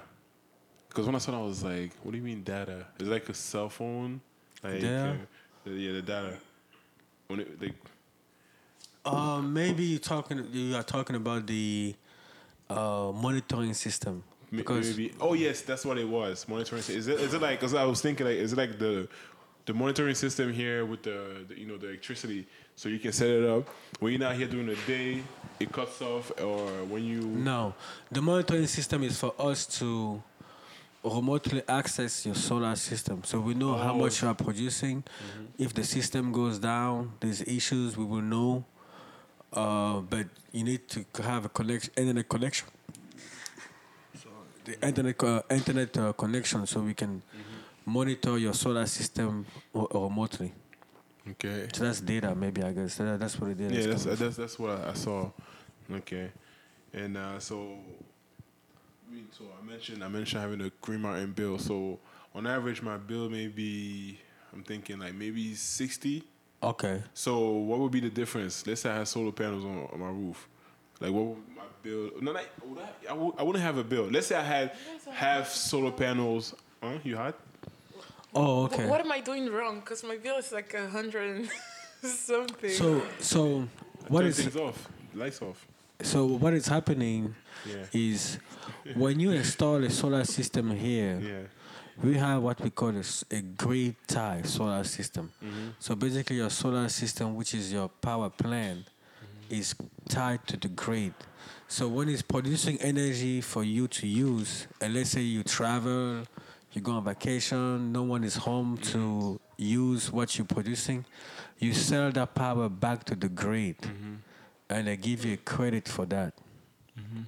Because 0.90 1.06
when 1.06 1.16
I 1.16 1.18
saw 1.18 1.34
it, 1.34 1.38
I 1.38 1.42
was 1.42 1.64
like, 1.64 1.92
what 2.04 2.12
do 2.12 2.18
you 2.18 2.24
mean 2.24 2.44
data? 2.44 2.88
Is 3.00 3.08
it 3.08 3.12
like 3.12 3.28
a 3.28 3.34
cell 3.34 3.70
phone? 3.70 4.22
Like, 4.64 4.80
Data? 4.80 5.18
uh, 5.68 5.70
yeah, 5.70 5.92
the 5.92 6.02
data. 6.02 6.38
When 7.28 7.42
it, 7.42 7.62
like, 7.62 7.74
Uh, 9.06 9.42
maybe 9.42 9.84
you're 9.84 10.00
talking. 10.00 10.48
You 10.52 10.76
are 10.76 10.84
talking 10.84 11.16
about 11.16 11.46
the 11.46 11.94
uh, 12.70 13.12
monitoring 13.14 13.74
system 13.74 14.24
because 14.50 14.98
maybe, 14.98 15.14
oh, 15.20 15.34
yes, 15.34 15.62
that's 15.62 15.86
what 15.86 15.98
it 15.98 16.08
was. 16.08 16.48
Monitoring. 16.48 16.82
Is 16.88 17.08
it, 17.08 17.20
is 17.20 17.34
it 17.34 17.42
like, 17.42 17.60
because 17.60 17.74
I 17.76 17.84
was 17.84 18.02
thinking, 18.02 18.26
like, 18.26 18.38
is 18.38 18.54
it 18.54 18.58
like 18.58 18.80
the 18.80 19.08
the 19.66 19.74
monitoring 19.74 20.16
system 20.16 20.54
here 20.54 20.86
with 20.86 21.04
the, 21.04 21.46
the, 21.48 21.60
you 21.60 21.68
know, 21.68 21.78
the 21.78 21.90
electricity? 21.90 22.48
So 22.76 22.90
you 22.90 23.00
can 23.00 23.12
set 23.14 23.30
it 23.30 23.46
up. 23.50 23.68
When 24.00 24.12
you're 24.12 24.20
not 24.20 24.36
here 24.36 24.48
during 24.48 24.68
the 24.68 24.78
day, 24.88 25.24
it 25.60 25.72
cuts 25.72 26.02
off, 26.02 26.32
or 26.42 26.68
when 26.86 27.04
you. 27.06 27.22
No, 27.22 27.74
the 28.12 28.22
monitoring 28.22 28.68
system 28.68 29.04
is 29.04 29.18
for 29.18 29.34
us 29.40 29.66
to 29.80 30.22
remotely 31.04 31.62
access 31.68 32.26
your 32.26 32.36
solar 32.36 32.76
system. 32.76 33.24
So 33.24 33.40
we 33.40 33.54
know 33.54 33.76
how 33.78 33.94
Oh. 33.94 34.00
much 34.00 34.22
you 34.22 34.28
are 34.28 34.36
producing. 34.36 35.04
If 35.58 35.74
the 35.74 35.84
system 35.84 36.32
goes 36.32 36.60
down, 36.60 37.14
there's 37.20 37.42
issues, 37.42 37.96
we 37.96 38.04
will 38.04 38.22
know. 38.22 38.66
Uh, 39.54 40.02
but 40.02 40.28
you 40.52 40.64
need 40.66 40.88
to 40.90 41.06
have 41.22 41.46
a 41.46 41.50
connection, 41.50 41.94
internet 41.96 42.28
connection. 42.28 42.68
So 44.22 44.30
the 44.66 44.86
internet 44.86 45.18
co- 45.18 45.44
internet 45.50 45.98
uh, 45.98 46.12
connection, 46.14 46.68
so 46.68 46.82
we 46.82 46.94
can 46.94 47.22
monitor 47.86 48.38
your 48.38 48.54
solar 48.54 48.86
system 48.86 49.46
remotely. 49.74 50.52
Okay. 51.32 51.68
So 51.74 51.84
that's 51.84 52.02
data, 52.02 52.36
maybe 52.36 52.62
I 52.64 52.72
guess. 52.72 52.96
That, 52.96 53.20
that's 53.20 53.40
what 53.40 53.52
it 53.52 53.62
is. 53.62 53.86
Yeah, 53.86 53.92
that's 53.92 54.04
that's 54.20 54.38
that's 54.38 54.60
what 54.60 54.86
I 54.86 54.94
saw. 54.94 55.32
Okay, 55.92 56.32
and 56.94 57.18
uh, 57.18 57.40
so, 57.40 57.78
I 59.08 59.14
mean, 59.14 59.28
so 59.32 59.46
I 59.60 59.66
mentioned 59.66 60.04
I 60.04 60.08
mentioned 60.08 60.42
having 60.42 60.62
a 60.62 60.72
Green 60.82 61.02
Mountain 61.02 61.32
bill. 61.34 61.58
So 61.58 62.00
on 62.34 62.46
average, 62.48 62.82
my 62.82 62.98
bill 62.98 63.30
may 63.30 63.48
be 63.48 64.20
I'm 64.54 64.64
thinking 64.64 65.00
like 65.00 65.16
maybe 65.16 65.56
sixty. 65.56 66.24
okay. 66.62 67.02
So 67.14 67.50
what 67.50 67.80
would 67.80 67.92
be 67.92 68.00
the 68.00 68.10
difference? 68.10 68.66
Let's 68.66 68.82
say 68.82 68.90
I 68.90 68.98
had 68.98 69.08
solar 69.08 69.32
panels 69.32 69.66
on, 69.66 69.90
on 69.92 70.00
my 70.00 70.10
roof. 70.10 70.48
Like 71.00 71.12
what 71.12 71.26
would 71.26 71.38
my 71.56 71.64
bill? 71.84 72.12
No, 72.22 72.32
like, 72.32 72.50
would 72.64 72.80
I, 72.80 73.12
I, 73.12 73.14
would, 73.14 73.34
I 73.38 73.44
wouldn't 73.44 73.64
have 73.64 73.78
a 73.78 73.84
bill. 73.84 74.06
Let's 74.06 74.28
say 74.28 74.36
I 74.36 74.44
had 74.44 74.72
half 75.12 75.50
solar 75.50 75.92
panels. 75.92 76.56
Huh? 76.82 77.00
You 77.04 77.16
had? 77.16 77.34
Oh, 78.36 78.68
Wh- 78.68 78.74
okay. 78.74 78.88
What 78.88 79.02
am 79.02 79.12
I 79.12 79.22
doing 79.22 79.50
wrong? 79.52 79.80
Because 79.80 80.04
my 80.04 80.18
bill 80.18 80.38
is 80.38 80.52
like 80.52 80.74
a 80.74 80.88
hundred 80.90 81.36
and 81.38 81.50
something. 82.12 82.70
So, 82.70 83.02
so 83.20 83.68
what 84.08 84.22
Turn 84.22 84.30
is 84.30 84.40
things 84.40 84.56
off? 84.56 84.88
Lights 85.14 85.42
off. 85.42 85.66
so 86.02 86.26
what 86.26 86.54
is 86.54 86.68
happening 86.68 87.34
Yeah. 87.66 87.86
is 87.94 88.38
when 88.96 89.20
you 89.20 89.32
install 89.32 89.82
a 89.84 89.90
solar 89.90 90.26
system 90.26 90.70
here, 90.72 91.20
Yeah. 91.22 91.44
we 92.04 92.18
have 92.18 92.44
what 92.44 92.60
we 92.60 92.70
call 92.70 92.94
a 93.32 93.42
grid 93.42 93.96
tie 94.08 94.42
solar 94.44 94.84
system. 94.84 95.32
Mm-hmm. 95.44 95.70
So 95.80 95.96
basically, 95.96 96.36
your 96.38 96.50
solar 96.50 96.90
system, 96.90 97.36
which 97.36 97.54
is 97.54 97.72
your 97.72 97.88
power 97.88 98.30
plant, 98.30 98.80
mm-hmm. 98.86 99.56
is 99.56 99.74
tied 100.10 100.46
to 100.48 100.58
the 100.58 100.68
grid. 100.68 101.14
So 101.68 101.88
when 101.88 102.10
it's 102.10 102.22
producing 102.22 102.78
energy 102.82 103.40
for 103.42 103.64
you 103.64 103.88
to 103.88 104.06
use, 104.06 104.68
and 104.82 104.94
let's 104.94 105.12
say 105.12 105.22
you 105.22 105.44
travel, 105.44 106.28
you 106.76 106.82
go 106.82 106.94
on 106.94 107.04
vacation, 107.04 107.92
no 107.92 108.04
one 108.04 108.24
is 108.24 108.36
home 108.36 108.78
to 108.78 109.40
use 109.58 110.12
what 110.12 110.38
you're 110.38 110.46
producing, 110.46 111.06
you 111.60 111.74
sell 111.74 112.12
that 112.12 112.36
power 112.36 112.70
back 112.70 113.04
to 113.06 113.16
the 113.16 113.30
grid, 113.30 113.78
mm-hmm. 113.82 114.16
and 114.70 114.88
they 114.88 114.98
give 114.98 115.24
you 115.26 115.38
credit 115.38 115.88
for 115.88 116.06
that. 116.06 116.34
Mm-hmm. 117.00 117.22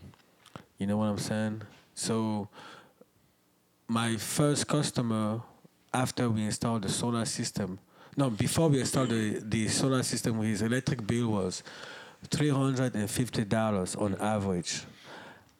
You 0.77 0.87
know 0.87 0.97
what 0.97 1.05
I'm 1.05 1.17
saying? 1.17 1.61
So 1.95 2.49
my 3.87 4.17
first 4.17 4.67
customer 4.67 5.41
after 5.93 6.29
we 6.29 6.43
installed 6.43 6.81
the 6.81 6.89
solar 6.89 7.23
system 7.25 7.79
no 8.17 8.29
before 8.29 8.67
we 8.67 8.81
installed 8.81 9.09
the, 9.09 9.41
the 9.43 9.67
solar 9.69 10.03
system 10.03 10.41
his 10.41 10.61
electric 10.61 11.07
bill 11.07 11.29
was 11.29 11.63
$350 12.29 14.01
on 14.01 14.15
average. 14.15 14.83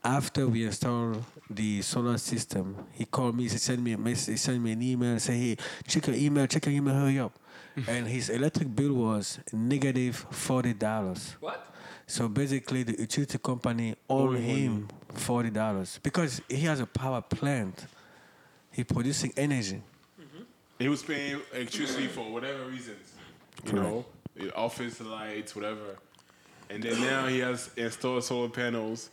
After 0.04 0.48
we 0.48 0.66
installed 0.66 1.24
the 1.50 1.82
solar 1.82 2.18
system 2.18 2.76
he 2.92 3.06
called 3.06 3.36
me 3.36 3.44
he 3.44 3.50
sent 3.50 3.82
me 3.82 3.94
a 3.94 3.98
message 3.98 4.34
he 4.34 4.38
sent 4.38 4.62
me 4.62 4.72
an 4.74 4.82
email 4.82 5.12
and 5.12 5.22
said 5.22 5.36
hey 5.36 5.56
check 5.88 6.06
your 6.08 6.16
email 6.16 6.46
check 6.48 6.66
your 6.66 6.76
email 6.76 6.94
hurry 6.94 7.20
up 7.20 7.38
and 7.88 8.08
his 8.08 8.30
electric 8.30 8.74
bill 8.76 8.94
was 8.94 9.40
negative 9.54 10.26
$40 10.32 11.36
What? 11.40 11.74
so 12.10 12.28
basically, 12.30 12.84
the 12.84 12.98
utility 13.00 13.38
company 13.38 13.96
owe 14.10 14.32
him 14.32 14.88
forty 15.14 15.50
dollars 15.50 16.00
because 16.02 16.42
he 16.48 16.62
has 16.62 16.80
a 16.80 16.86
power 16.86 17.22
plant. 17.22 17.86
He 18.72 18.86
producing 18.86 19.34
energy. 19.36 19.82
He 20.80 20.88
was 20.88 21.04
paying 21.04 21.42
electricity 21.54 22.08
for 22.08 22.32
whatever 22.32 22.64
reasons, 22.66 23.12
you 23.66 23.74
know, 23.74 24.06
eh, 24.40 24.50
office 24.56 25.02
lights, 25.02 25.54
whatever. 25.54 25.98
And 26.70 26.82
then 26.82 27.02
now 27.02 27.28
he 27.28 27.40
has 27.40 27.70
installed 27.76 28.24
solar 28.24 28.48
panels, 28.50 29.10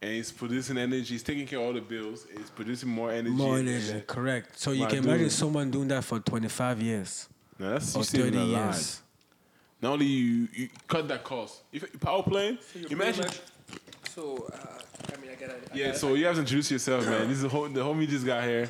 and 0.00 0.12
he's 0.12 0.30
producing 0.32 0.78
energy. 0.78 1.14
He's 1.14 1.22
taking 1.22 1.46
care 1.46 1.58
of 1.58 1.66
all 1.66 1.72
the 1.72 1.80
bills. 1.80 2.26
He's 2.36 2.50
producing 2.50 2.88
more 2.88 3.10
energy. 3.10 3.30
More 3.34 3.58
energy, 3.58 3.92
then- 3.92 4.02
correct. 4.02 4.58
So 4.58 4.70
you 4.72 4.84
My 4.84 4.90
can 4.90 4.98
imagine 5.04 5.22
dude. 5.24 5.32
someone 5.32 5.70
doing 5.70 5.88
that 5.88 6.04
for 6.04 6.20
twenty 6.20 6.48
five 6.48 6.80
years 6.80 7.28
Now 7.58 7.70
that's 7.70 7.94
or 7.96 8.04
thirty 8.04 8.36
a 8.36 8.40
lot. 8.42 8.74
years. 8.74 9.02
Not 9.80 9.92
only 9.92 10.06
you, 10.06 10.48
you 10.54 10.68
cut 10.88 11.06
that 11.08 11.22
cost. 11.22 11.62
If 11.72 12.00
power 12.00 12.22
plant, 12.22 12.60
So 12.62 12.78
you're 12.80 12.92
imagine. 12.92 13.22
pretty 13.24 13.38
much- 13.38 14.10
So, 14.14 14.48
uh, 14.52 15.12
I 15.12 15.20
mean, 15.20 15.30
I 15.30 15.34
gotta. 15.36 15.54
I 15.54 15.76
Yeah, 15.76 15.86
gotta- 15.88 15.98
so 15.98 16.14
you 16.14 16.26
have 16.26 16.34
to 16.34 16.40
introduce 16.40 16.70
yourself, 16.72 17.04
man. 17.06 17.28
This 17.28 17.36
is 17.36 17.42
the, 17.42 17.48
hom- 17.48 17.72
the 17.72 17.80
homie 17.80 18.08
just 18.08 18.26
got 18.26 18.42
here. 18.42 18.68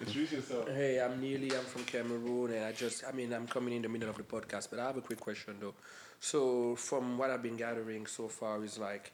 Introduce 0.00 0.32
yourself. 0.32 0.68
Hey, 0.68 1.00
I'm 1.00 1.20
Neely. 1.20 1.54
I'm 1.56 1.64
from 1.64 1.84
Cameroon, 1.84 2.52
and 2.52 2.64
I 2.64 2.72
just, 2.72 3.04
I 3.04 3.12
mean, 3.12 3.32
I'm 3.32 3.46
coming 3.46 3.74
in 3.74 3.82
the 3.82 3.88
middle 3.88 4.08
of 4.08 4.16
the 4.16 4.22
podcast, 4.24 4.68
but 4.70 4.78
I 4.80 4.86
have 4.86 4.96
a 4.96 5.00
quick 5.00 5.20
question 5.20 5.54
though. 5.60 5.74
So, 6.20 6.74
from 6.76 7.16
what 7.18 7.30
I've 7.30 7.42
been 7.42 7.56
gathering 7.56 8.06
so 8.06 8.26
far, 8.28 8.62
is 8.64 8.78
like, 8.78 9.12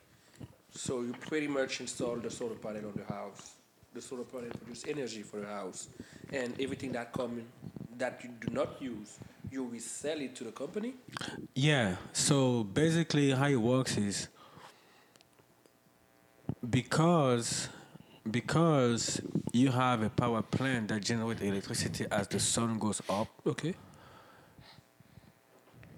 so 0.75 1.03
you 1.03 1.15
pretty 1.29 1.49
much 1.49 1.81
install 1.81 2.17
the 2.17 2.31
solar 2.31 2.57
panel 2.57 2.87
on 2.87 2.95
the 2.97 3.13
house. 3.13 3.55
The 3.95 4.03
solar 4.03 4.25
panel 4.25 4.51
produce 4.51 4.85
energy 4.89 5.23
for 5.23 5.39
the 5.41 5.47
house, 5.47 5.89
and 6.33 6.61
everything 6.61 6.93
that 6.93 7.13
come 7.13 7.43
that 7.97 8.21
you 8.25 8.31
do 8.41 8.53
not 8.53 8.83
use, 8.83 9.19
you 9.51 9.65
will 9.65 9.79
sell 9.81 10.21
it 10.21 10.35
to 10.37 10.45
the 10.45 10.53
company. 10.53 10.95
Yeah. 11.55 11.97
So 12.13 12.65
basically, 12.65 13.31
how 13.31 13.49
it 13.49 13.57
works 13.57 13.97
is 13.97 14.29
because 16.69 17.69
because 18.31 19.21
you 19.53 19.71
have 19.71 20.03
a 20.03 20.11
power 20.11 20.43
plant 20.43 20.89
that 20.89 21.03
generates 21.03 21.41
electricity 21.43 22.07
as 22.11 22.27
the 22.29 22.41
sun 22.41 22.79
goes 22.79 23.01
up. 23.09 23.29
Okay. 23.47 23.75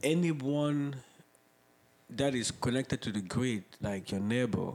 anyone 0.03 0.95
that 2.11 2.35
is 2.35 2.51
connected 2.51 3.01
to 3.03 3.13
the 3.13 3.21
grid, 3.21 3.65
like 3.81 4.11
your 4.13 4.21
neighbor, 4.21 4.73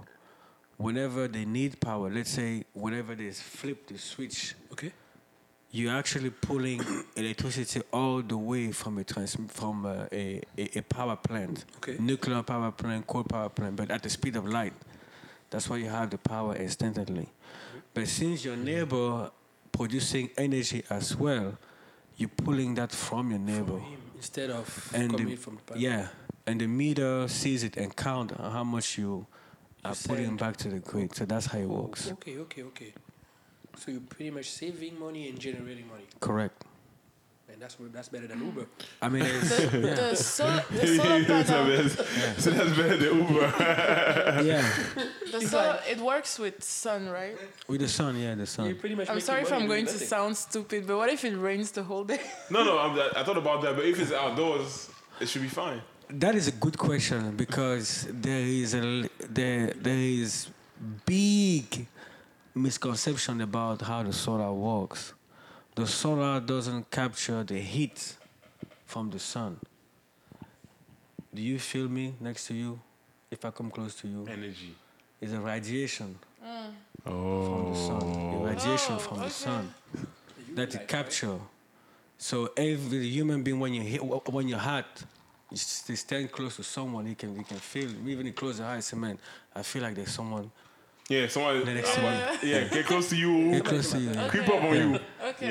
whenever 0.77 1.27
they 1.27 1.45
need 1.45 1.79
power, 1.79 2.09
let's 2.09 2.31
say 2.31 2.63
whenever 2.73 3.15
they 3.15 3.31
flip 3.31 3.87
the 3.87 3.97
switch, 3.97 4.55
Okay. 4.71 4.91
you're 5.71 5.93
actually 5.95 6.29
pulling 6.29 6.81
electricity 7.15 7.81
all 7.93 8.21
the 8.21 8.37
way 8.37 8.71
from 8.71 8.97
a 8.97 9.03
trans- 9.03 9.37
from 9.47 9.85
a, 9.85 10.07
a, 10.11 10.41
a 10.57 10.79
a 10.79 10.81
power 10.81 11.15
plant, 11.15 11.65
Okay. 11.77 11.95
nuclear 11.99 12.43
power 12.43 12.71
plant, 12.71 13.07
coal 13.07 13.23
power 13.23 13.49
plant, 13.49 13.75
but 13.75 13.89
at 13.91 14.03
the 14.03 14.09
speed 14.09 14.35
of 14.35 14.45
light. 14.47 14.73
That's 15.49 15.69
why 15.69 15.77
you 15.77 15.89
have 15.89 16.09
the 16.09 16.17
power 16.17 16.55
instantly. 16.55 17.23
Mm-hmm. 17.23 17.79
But 17.93 18.07
since 18.07 18.45
your 18.45 18.55
neighbor 18.55 19.29
producing 19.71 20.29
energy 20.37 20.83
as 20.89 21.15
well, 21.15 21.57
you're 22.17 22.29
pulling 22.29 22.75
that 22.75 22.91
from 22.91 23.31
your 23.31 23.39
neighbor. 23.39 23.77
Him, 23.79 23.99
instead 24.15 24.49
of 24.49 24.91
And 24.93 25.11
coming 25.11 25.27
the, 25.29 25.35
from 25.35 25.55
the 25.57 25.61
panel. 25.63 25.81
yeah, 25.83 26.07
and 26.51 26.59
the 26.59 26.67
meter 26.67 27.27
sees 27.29 27.63
it 27.63 27.77
and 27.77 27.95
count 27.95 28.31
how 28.37 28.63
much 28.63 28.97
you 28.97 29.25
are 29.85 29.95
putting 30.07 30.35
back 30.35 30.57
to 30.57 30.67
the 30.69 30.79
grid. 30.79 31.15
So 31.15 31.25
that's 31.25 31.45
how 31.47 31.57
it 31.59 31.63
Oh, 31.65 31.81
works. 31.83 32.11
Okay, 32.11 32.37
okay, 32.39 32.63
okay. 32.63 32.93
So 33.77 33.91
you're 33.91 34.01
pretty 34.01 34.31
much 34.31 34.49
saving 34.51 34.99
money 34.99 35.29
and 35.29 35.39
generating 35.39 35.87
money, 35.87 36.03
Correct. 36.19 36.65
and 37.51 37.59
that's 37.61 37.77
that's 37.93 38.09
better 38.09 38.27
than 38.27 38.39
Uber. 38.45 38.65
I 39.01 39.07
mean, 39.09 39.23
it's, 39.23 39.49
The, 39.71 39.79
yeah. 39.79 39.95
the, 39.95 40.15
sol- 40.15 40.61
the 40.69 40.87
solar 40.87 41.23
panel, 41.23 41.65
that's, 41.77 42.43
so 42.43 42.49
that's 42.51 42.73
better 42.77 42.97
than 42.97 43.13
Uber. 43.19 43.47
yeah, 44.51 44.61
the 45.31 45.41
solar, 45.41 45.79
it 45.89 45.99
works 45.99 46.37
with 46.37 46.61
sun, 46.63 47.07
right? 47.09 47.35
with 47.67 47.79
the 47.81 47.87
sun, 47.87 48.17
yeah, 48.17 48.31
the 48.35 48.39
You're 48.39 48.45
sun. 48.45 48.75
pretty 48.75 48.95
much. 48.95 49.09
I'm 49.09 49.21
sorry 49.21 49.41
if 49.43 49.51
I'm 49.53 49.67
going 49.67 49.85
to 49.85 49.97
sound 50.13 50.35
stupid, 50.37 50.85
but 50.85 50.97
what 50.97 51.09
if 51.09 51.23
it 51.23 51.35
rains 51.37 51.71
the 51.71 51.83
whole 51.83 52.03
day? 52.03 52.19
no, 52.49 52.63
no, 52.65 52.77
I'm, 52.77 52.93
I 53.19 53.23
thought 53.23 53.37
about 53.37 53.61
that, 53.63 53.75
but 53.77 53.85
if 53.85 53.99
it's 54.01 54.11
outdoors, 54.11 54.89
it 55.21 55.27
should 55.29 55.41
be 55.41 55.47
fine. 55.63 55.81
That 56.13 56.35
is 56.35 56.47
a 56.47 56.51
good 56.51 56.77
question 56.77 57.35
because 57.37 58.07
there 58.11 58.41
is 58.41 58.73
a 58.75 59.09
there 59.29 59.67
there 59.67 59.97
is 59.97 60.49
big 61.05 61.87
misconception 62.53 63.39
about 63.41 63.81
how 63.81 64.03
the 64.03 64.11
solar 64.11 64.51
works. 64.51 65.13
The 65.75 65.87
solar 65.87 66.41
doesn't 66.41 66.91
capture 66.91 67.43
the 67.43 67.59
heat 67.59 68.17
from 68.85 69.09
the 69.09 69.19
sun. 69.19 69.57
Do 71.33 71.41
you 71.41 71.59
feel 71.59 71.87
me 71.87 72.13
next 72.19 72.47
to 72.47 72.53
you? 72.53 72.81
If 73.29 73.45
I 73.45 73.51
come 73.51 73.71
close 73.71 73.95
to 74.01 74.07
you, 74.09 74.27
Energy. 74.29 74.75
it's 75.21 75.31
a 75.31 75.39
radiation 75.39 76.19
Oh. 77.05 77.45
from 77.45 77.71
the 77.71 77.77
sun. 77.79 78.01
A 78.01 78.35
oh. 78.35 78.43
radiation 78.43 78.95
Oh, 78.95 78.99
from 78.99 79.17
okay. 79.19 79.27
the 79.27 79.33
sun 79.33 79.73
that 80.55 80.73
it 80.75 80.77
right? 80.77 80.87
capture. 80.89 81.39
So 82.17 82.49
every 82.57 83.07
human 83.07 83.43
being, 83.43 83.59
when 83.61 83.73
you 83.73 83.81
hit, 83.81 84.03
when 84.03 84.49
you're 84.49 84.59
hot, 84.59 85.03
you 85.51 85.55
s- 85.55 85.83
they 85.87 85.95
stand 85.95 86.31
close 86.31 86.55
to 86.57 86.63
someone. 86.63 87.05
You 87.07 87.15
can 87.15 87.35
you 87.35 87.43
can 87.43 87.57
feel 87.57 87.89
even 88.07 88.25
you 88.25 88.33
close 88.33 88.59
your 88.59 88.67
eyes. 88.67 88.85
Say, 88.87 88.97
man, 88.97 89.17
I 89.55 89.61
feel 89.63 89.83
like 89.83 89.95
there's 89.95 90.11
someone 90.11 90.49
Yeah, 91.09 91.27
someone. 91.27 91.65
the 91.65 91.73
next 91.73 91.93
to 91.95 92.01
me. 92.01 92.07
Yeah, 92.51 92.63
get 92.69 92.85
close 92.85 93.09
to 93.09 93.15
you. 93.17 93.51
Get 93.51 93.65
close 93.65 93.91
to 93.91 93.99
you. 93.99 94.11
yeah. 94.11 94.29
Creep 94.29 94.47
up 94.49 94.63
on 94.63 94.75
you. 94.75 94.99
Okay. 95.29 95.49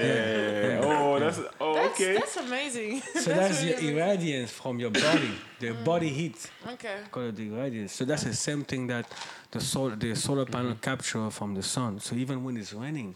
Yeah. 0.78 0.80
Oh, 0.82 1.18
that's. 1.18 1.38
Oh, 1.60 1.74
That's, 1.74 2.00
okay. 2.00 2.14
that's 2.14 2.36
amazing. 2.36 3.02
So 3.24 3.30
that's 3.34 3.62
really 3.62 3.74
the 3.74 3.92
irradiance 4.00 4.48
from 4.48 4.78
your 4.80 4.90
body, 4.90 5.32
the 5.58 5.68
mm. 5.68 5.84
body 5.84 6.08
heat. 6.08 6.50
Okay. 6.74 6.98
Called 7.10 7.36
the 7.36 7.48
irradiance. 7.50 7.90
So 7.90 8.04
that's 8.04 8.24
the 8.24 8.34
same 8.34 8.64
thing 8.64 8.86
that 8.88 9.04
the 9.50 9.60
sol- 9.60 9.96
the 10.04 10.14
solar 10.16 10.46
panel 10.46 10.74
capture 10.80 11.28
from 11.30 11.54
the 11.54 11.62
sun. 11.62 12.00
So 12.00 12.16
even 12.16 12.42
when 12.44 12.56
it's 12.56 12.72
raining, 12.72 13.14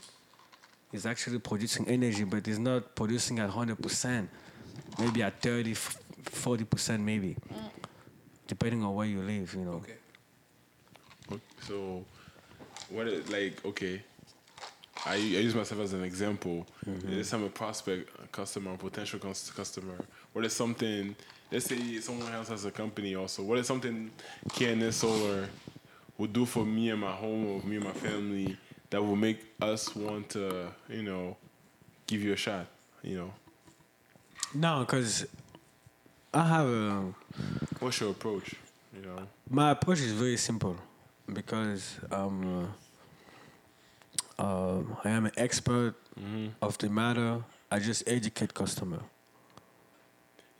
it's 0.92 1.06
actually 1.06 1.38
producing 1.38 1.88
energy, 1.88 2.24
but 2.24 2.46
it's 2.46 2.58
not 2.58 2.94
producing 2.94 3.38
at 3.38 3.48
hundred 3.50 3.78
percent. 3.82 4.28
Maybe 4.98 5.22
at 5.22 5.40
30, 5.40 5.74
40 6.24 6.64
percent, 6.64 7.02
maybe, 7.02 7.36
depending 8.46 8.82
on 8.84 8.94
where 8.94 9.06
you 9.06 9.20
live. 9.20 9.54
You 9.54 9.64
know. 9.64 9.82
Okay. 9.84 9.94
So, 11.66 12.04
what 12.90 13.06
is 13.08 13.28
like? 13.30 13.64
Okay, 13.64 14.02
I, 15.06 15.14
I 15.14 15.16
use 15.16 15.54
myself 15.54 15.80
as 15.80 15.92
an 15.92 16.04
example. 16.04 16.66
Mm-hmm. 16.86 17.16
Let's 17.16 17.30
have 17.30 17.42
a 17.42 17.48
prospect, 17.48 18.10
a 18.22 18.26
customer, 18.28 18.74
a 18.74 18.76
potential 18.76 19.18
cus- 19.18 19.50
customer. 19.50 19.96
What 20.32 20.44
is 20.44 20.52
something? 20.52 21.14
Let's 21.50 21.66
say 21.66 22.00
someone 22.00 22.32
else 22.32 22.48
has 22.48 22.64
a 22.64 22.70
company 22.70 23.14
also. 23.14 23.42
What 23.42 23.58
is 23.58 23.66
something 23.66 24.10
KNS 24.50 24.92
Solar 24.94 25.48
would 26.18 26.32
do 26.32 26.44
for 26.46 26.64
me 26.64 26.90
and 26.90 27.00
my 27.00 27.12
home 27.12 27.46
or 27.46 27.62
me 27.62 27.76
and 27.76 27.84
my 27.84 27.92
family 27.92 28.56
that 28.90 29.02
will 29.02 29.16
make 29.16 29.38
us 29.60 29.94
want 29.94 30.30
to, 30.30 30.68
you 30.88 31.02
know, 31.02 31.36
give 32.06 32.22
you 32.22 32.32
a 32.32 32.36
shot? 32.36 32.66
You 33.02 33.16
know, 33.18 33.32
No, 34.54 34.80
because 34.80 35.26
I 36.34 36.42
have 36.48 36.66
a 36.66 37.14
what's 37.78 38.00
your 38.00 38.10
approach? 38.10 38.54
You 38.94 39.02
know, 39.02 39.18
my 39.48 39.70
approach 39.70 40.00
is 40.00 40.12
very 40.12 40.36
simple 40.36 40.76
because 41.32 41.98
um, 42.10 42.72
uh, 44.38 44.78
I 45.04 45.10
am 45.10 45.26
an 45.26 45.32
expert 45.36 45.94
of 46.60 46.76
the 46.78 46.88
matter. 46.88 47.42
I 47.70 47.78
just 47.78 48.02
educate 48.06 48.52
customer. 48.54 49.00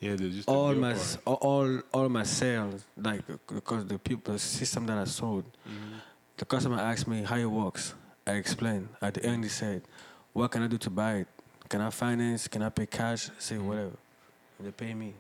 yeah, 0.01 0.16
just 0.16 0.49
All 0.49 0.75
my 0.75 0.95
part. 0.95 1.18
all 1.27 1.81
all 1.93 2.09
my 2.09 2.25
sales, 2.25 2.85
like 2.97 3.22
because 3.49 3.87
the 3.87 3.99
people 3.99 4.33
the 4.35 4.39
system 4.39 4.87
that 4.87 4.99
I 4.99 5.05
sold, 5.05 5.45
Mm-hmm. 5.68 5.99
the 6.37 6.45
customer 6.45 6.79
asked 6.81 7.07
me 7.09 7.22
how 7.25 7.37
it 7.37 7.51
works. 7.51 7.95
I 8.27 8.33
explained. 8.33 8.89
At 9.03 9.14
the 9.14 9.25
end, 9.25 9.45
he 9.45 9.51
said, 9.51 9.83
"What 10.33 10.51
can 10.51 10.62
I 10.62 10.66
do 10.68 10.79
to 10.79 10.91
buy 10.91 11.14
it? 11.22 11.29
Can 11.68 11.81
I 11.81 11.91
finance? 11.91 12.49
Can 12.49 12.62
I 12.62 12.68
pay 12.70 12.87
cash? 12.87 13.31
Say 13.39 13.57
Mm-hmm. 13.57 13.68
whatever." 13.68 13.97
They 14.61 14.70
pay 14.70 14.95
me. 14.95 15.14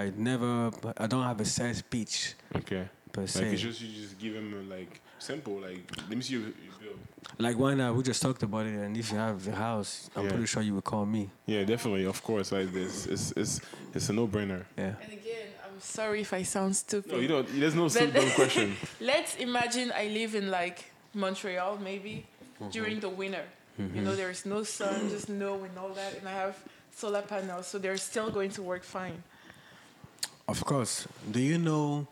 I 0.00 0.12
never. 0.16 0.70
I 0.96 1.06
don't 1.06 1.22
have 1.30 1.40
a 1.40 1.44
sales 1.44 1.78
speech. 1.78 2.34
Okay. 2.60 2.84
per 3.12 3.22
Like 3.22 3.30
se. 3.30 3.52
it's 3.52 3.62
just 3.62 3.80
you 3.82 4.02
just 4.02 4.18
give 4.18 4.34
him 4.34 4.48
a, 4.60 4.62
like 4.76 5.00
simple 5.18 5.56
like 5.66 5.82
let 6.08 6.16
me 6.18 6.22
see 6.22 6.34
your, 6.34 6.42
your 6.66 6.76
bill. 6.80 6.96
Like 7.38 7.56
why 7.58 7.74
not? 7.74 7.94
We 7.96 8.02
just 8.02 8.22
talked 8.22 8.42
about 8.42 8.64
it, 8.66 8.74
and 8.84 8.96
if 8.96 9.06
you 9.12 9.18
have 9.18 9.44
the 9.44 9.54
house, 9.66 9.92
I'm 10.16 10.24
Yeah. 10.24 10.30
pretty 10.30 10.46
sure 10.52 10.62
you 10.62 10.74
would 10.76 10.88
call 10.92 11.04
me. 11.16 11.22
Yeah, 11.46 11.62
definitely, 11.64 12.04
of 12.14 12.18
course. 12.22 12.48
Like 12.52 12.72
this, 12.72 13.06
it's 13.06 13.26
it's 13.40 13.60
it's 13.94 14.08
a 14.08 14.14
no 14.20 14.26
brainer. 14.34 14.62
Yeah. 14.76 14.94
And 15.04 15.12
again, 15.20 15.46
I'm 15.66 15.80
sorry 15.80 16.20
if 16.26 16.32
I 16.32 16.42
sound 16.44 16.72
stupid. 16.84 17.12
No, 17.12 17.18
you 17.24 17.28
don't. 17.34 17.46
There's 17.60 17.74
no 17.82 17.84
But- 17.84 18.00
simple 18.00 18.28
question. 18.40 18.76
Let's 19.12 19.32
imagine 19.36 19.86
I 20.04 20.06
live 20.20 20.32
in 20.40 20.46
like 20.50 20.78
Montreal, 21.14 21.78
maybe 21.90 22.14
mm-hmm. 22.14 22.70
during 22.76 23.00
the 23.00 23.12
winter. 23.22 23.46
You 23.78 23.84
mm-hmm. 23.84 24.04
know, 24.04 24.14
there's 24.22 24.44
no 24.44 24.62
sun, 24.62 25.08
just 25.08 25.26
snow 25.26 25.54
and 25.66 25.74
all 25.78 25.92
that, 26.00 26.12
and 26.18 26.28
I 26.28 26.32
have 26.44 26.56
solar 26.92 27.22
panels, 27.22 27.66
so 27.70 27.78
they're 27.78 27.96
still 28.10 28.30
going 28.30 28.50
to 28.58 28.62
work 28.62 28.84
fine. 28.84 29.22
Of 30.48 30.64
course. 30.64 31.06
Do 31.30 31.40
you 31.40 31.58
know 31.58 32.06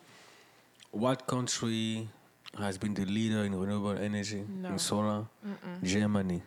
what 0.90 1.26
country 1.26 2.08
has 2.56 2.78
been 2.78 2.94
the 2.94 3.04
leader 3.04 3.44
in 3.44 3.54
renewable 3.58 3.96
energy 3.98 4.44
No. 4.48 4.70
in 4.70 4.78
solar? 4.78 5.26
Germany. 5.82 6.42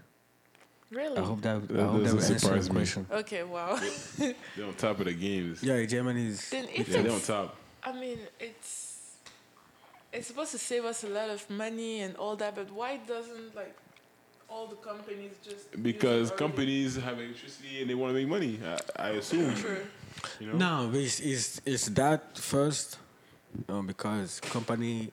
Really? 0.89 1.17
I 1.17 1.21
hope 1.21 1.41
that, 1.41 1.67
That 1.67 1.79
I 1.79 1.83
hope 1.83 2.03
that 2.03 2.03
doesn't 2.03 2.17
will 2.17 2.25
answer 2.25 2.39
surprise 2.39 2.65
your 2.67 2.73
me. 2.73 2.79
question. 2.79 3.07
Okay, 3.11 3.43
wow. 3.43 3.79
They're 4.17 4.65
on 4.67 4.73
top 4.73 4.99
of 4.99 5.05
the 5.05 5.13
games. 5.13 5.63
Yeah, 5.63 5.83
Germany 5.85 6.27
is. 6.27 6.49
then 6.49 6.67
if 6.73 6.89
Yeah, 6.89 7.01
they're 7.01 7.11
on 7.13 7.21
top. 7.21 7.55
I 7.83 7.93
mean, 7.93 8.19
it's 8.39 8.89
it's 10.13 10.27
supposed 10.27 10.51
to 10.51 10.57
save 10.57 10.83
us 10.83 11.03
a 11.05 11.07
lot 11.07 11.29
of 11.29 11.49
money 11.49 12.01
and 12.01 12.15
all 12.17 12.35
that, 12.35 12.55
but 12.55 12.69
why 12.71 12.97
doesn't 13.07 13.55
like 13.55 13.73
all 14.49 14.67
the 14.67 14.75
companies 14.75 15.31
just 15.41 15.81
Because 15.81 16.29
companies 16.31 16.97
have 16.97 17.17
electricity 17.19 17.79
and 17.81 17.89
they 17.89 17.95
want 17.95 18.11
to 18.13 18.19
make 18.19 18.27
money. 18.27 18.59
I, 18.97 19.07
I 19.07 19.09
assume. 19.11 19.55
True. 19.55 19.85
You 20.39 20.53
know. 20.53 20.89
No, 20.89 20.91
it's, 20.93 21.19
it's, 21.19 21.61
it's 21.65 21.85
that 21.89 22.37
first 22.37 22.97
um, 23.69 23.87
because 23.87 24.39
company, 24.39 25.11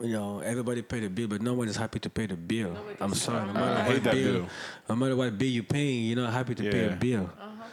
you 0.00 0.12
know, 0.12 0.40
everybody 0.40 0.82
pay 0.82 1.00
the 1.00 1.08
bill, 1.08 1.28
but 1.28 1.42
no 1.42 1.54
one 1.54 1.68
is 1.68 1.76
happy 1.76 1.98
to 2.00 2.10
pay 2.10 2.26
the 2.26 2.36
bill. 2.36 2.72
Nobody's 2.72 3.00
I'm 3.00 3.14
sorry, 3.14 3.46
no 3.46 3.52
matter 3.52 3.64
I 3.66 3.82
what 3.82 3.92
hate 3.92 4.04
that 4.04 4.14
bill, 4.14 4.32
bill. 4.32 4.48
no 4.88 4.96
matter 4.96 5.16
what 5.16 5.38
bill 5.38 5.48
you're 5.48 5.62
paying, 5.64 6.04
you're 6.06 6.16
not 6.16 6.32
happy 6.32 6.54
to 6.54 6.62
pay 6.70 6.86
a 6.86 6.96
bill. 6.96 7.30
Uh-huh. 7.40 7.64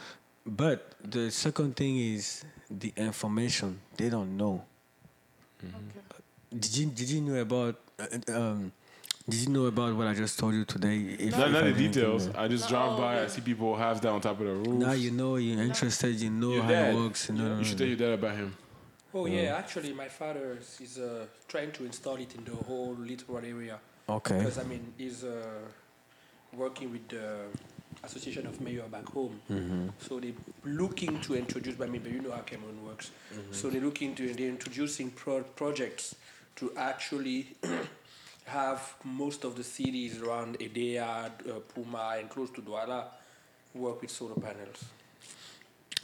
But 0.46 0.94
the 1.02 1.30
second 1.30 1.76
thing 1.76 1.98
is 1.98 2.44
the 2.70 2.92
information 2.96 3.80
they 3.96 4.08
don't 4.08 4.36
know. 4.36 4.64
Okay. 5.62 5.74
Did 6.50 6.76
you 6.76 6.86
did 6.86 7.08
you 7.10 7.20
know 7.20 7.40
about 7.40 7.76
uh, 7.98 8.32
um, 8.34 8.72
did 9.32 9.40
you 9.48 9.52
know 9.52 9.64
about 9.66 9.94
what 9.96 10.06
I 10.06 10.14
just 10.14 10.38
told 10.38 10.52
you 10.54 10.64
today? 10.66 10.98
If, 11.18 11.32
Not, 11.36 11.46
if 11.48 11.52
not 11.54 11.64
I 11.64 11.70
the 11.70 11.78
details. 11.88 12.28
I 12.36 12.48
just 12.48 12.64
No, 12.64 12.70
drive 12.70 12.98
by. 12.98 13.22
I 13.24 13.26
see 13.28 13.40
people 13.40 13.74
have 13.76 14.00
that 14.02 14.10
on 14.10 14.20
top 14.20 14.38
of 14.40 14.46
the 14.46 14.52
roof. 14.52 14.68
Now 14.86 14.92
you 14.92 15.10
know 15.10 15.36
you're 15.36 15.62
interested. 15.62 16.20
You 16.20 16.30
know 16.30 16.52
Your 16.52 16.62
how 16.64 16.68
dad. 16.68 16.94
it 16.94 16.98
works. 16.98 17.28
You, 17.28 17.34
know, 17.36 17.58
You 17.58 17.64
should 17.64 17.78
tell 17.78 17.86
your 17.86 17.96
dad 17.96 18.12
about 18.20 18.36
him. 18.36 18.54
Oh 19.14 19.26
yeah, 19.26 19.56
actually, 19.62 19.92
my 19.94 20.08
father 20.08 20.58
is 20.80 20.98
uh, 20.98 21.26
trying 21.48 21.70
to 21.72 21.84
install 21.84 22.16
it 22.16 22.34
in 22.34 22.44
the 22.44 22.56
whole 22.68 22.94
little 22.98 23.38
area 23.38 23.78
Okay. 24.08 24.38
because 24.38 24.58
I 24.58 24.64
mean 24.64 24.92
he's 24.98 25.24
uh, 25.24 25.44
working 26.54 26.90
with 26.92 27.08
the 27.08 27.26
Association 28.04 28.46
of 28.46 28.60
Mayor 28.60 28.84
back 28.90 29.06
home. 29.08 29.40
Mm-hmm. 29.50 29.88
So 29.98 30.18
they're 30.20 30.32
looking 30.64 31.20
to 31.20 31.36
introduce, 31.36 31.80
I 31.80 31.86
mean, 31.86 32.02
but 32.02 32.10
you 32.12 32.20
know 32.20 32.32
how 32.32 32.40
Cameroon 32.40 32.84
works. 32.84 33.10
Mm-hmm. 33.32 33.52
So 33.52 33.68
they're 33.70 33.80
looking 33.82 34.14
to, 34.16 34.32
they're 34.34 34.48
introducing 34.48 35.10
pro- 35.10 35.42
projects 35.42 36.14
to 36.56 36.72
actually 36.76 37.48
have 38.44 38.94
most 39.04 39.44
of 39.44 39.56
the 39.56 39.64
cities 39.64 40.20
around 40.20 40.58
Edea, 40.58 41.26
uh, 41.26 41.60
Pouma, 41.74 42.18
and 42.20 42.28
close 42.28 42.50
to 42.50 42.60
Douala 42.62 43.04
work 43.74 44.00
with 44.02 44.10
solar 44.10 44.34
panels. 44.34 44.84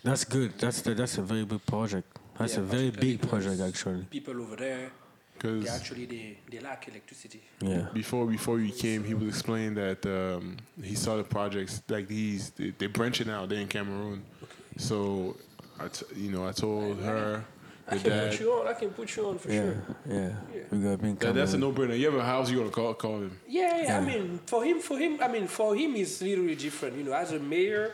That's 0.03 0.24
good. 0.24 0.59
That's 0.59 0.80
the, 0.82 0.95
that's 0.95 1.18
a 1.18 1.22
very 1.22 1.45
big 1.45 1.64
project. 1.66 2.07
That's 2.39 2.55
Yeah, 2.55 2.61
a 2.61 2.62
very 2.62 2.91
big 2.91 3.20
project 3.28 3.61
actually. 3.61 4.05
People 4.11 4.41
over 4.41 4.57
there, 4.57 4.91
Because 5.34 5.64
They 5.64 5.70
actually 5.70 6.07
they, 6.07 6.39
they 6.51 6.61
lack 6.61 6.89
electricity. 6.89 7.41
Yeah. 7.61 7.89
before 7.93 8.26
before 8.26 8.61
you 8.61 8.72
came, 8.72 9.03
he 9.05 9.14
was 9.14 9.28
explaining 9.28 9.74
that 9.74 10.07
um, 10.07 10.57
he 10.82 10.95
saw 10.95 11.16
the 11.16 11.24
projects 11.24 11.82
like 11.89 12.07
these. 12.07 12.51
They, 12.51 12.70
they're 12.78 12.89
branching 12.89 13.28
out. 13.28 13.49
They're 13.49 13.61
in 13.61 13.68
Cameroon. 13.68 14.22
okay. 14.43 14.53
So, 14.76 15.36
I 15.80 15.89
t- 15.89 16.07
you 16.16 16.30
know, 16.30 16.47
I 16.47 16.53
told 16.53 17.01
her, 17.01 17.45
I 17.91 17.99
can 17.99 18.11
dad. 18.11 18.30
put 18.30 18.41
you 18.41 18.53
on. 18.53 18.66
I 18.68 18.72
can 18.74 18.91
put 18.91 19.16
you 19.16 19.26
on 19.28 19.39
for 19.39 19.49
Yeah, 19.51 19.61
sure. 19.62 19.76
yeah. 20.09 20.30
Yeah. 20.55 20.61
We 20.70 20.78
got 20.78 21.01
been 21.01 21.16
That, 21.16 21.34
that's 21.34 21.55
a 21.55 21.59
no-brainer. 21.59 21.99
You 21.99 22.07
have 22.11 22.14
a 22.20 22.24
house, 22.24 22.51
you 22.51 22.59
gonna 22.59 22.70
call 22.70 22.95
call 22.95 23.18
him. 23.18 23.39
Yeah, 23.47 23.76
yeah, 23.76 23.82
Yeah. 23.84 23.99
I 23.99 24.01
mean, 24.01 24.41
for 24.47 24.64
him, 24.64 24.80
for 24.80 24.99
him, 24.99 25.18
I 25.22 25.28
mean, 25.28 25.47
for 25.47 25.74
him, 25.74 25.97
it's 25.97 26.20
literally 26.22 26.55
different. 26.57 26.97
You 26.97 27.05
know, 27.05 27.12
as 27.12 27.32
a 27.32 27.39
mayor, 27.39 27.93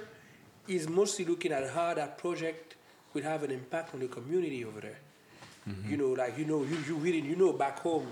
he's 0.67 0.89
mostly 0.89 1.25
looking 1.25 1.53
at 1.53 1.71
how 1.71 1.95
that 1.95 2.19
project 2.19 2.77
will 3.13 3.23
have 3.23 3.43
an 3.45 3.51
impact 3.53 3.95
on 3.95 4.01
the 4.01 4.09
community 4.09 4.65
over 4.65 4.81
there. 4.81 4.99
Mm-hmm. 5.69 5.91
You 5.91 5.97
know, 5.97 6.09
like 6.23 6.37
you 6.39 6.45
know, 6.45 6.63
you 6.63 6.77
you 6.89 6.95
really 6.97 7.21
you 7.21 7.37
know 7.37 7.53
back 7.53 7.79
home, 7.79 8.07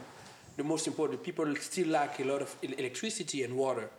the 0.56 0.64
most 0.64 0.86
important 0.86 1.22
people 1.22 1.44
still 1.56 1.88
lack 1.88 2.18
a 2.20 2.24
lot 2.24 2.40
of 2.42 2.54
electricity 2.62 3.42
and 3.42 3.56
water. 3.56 3.90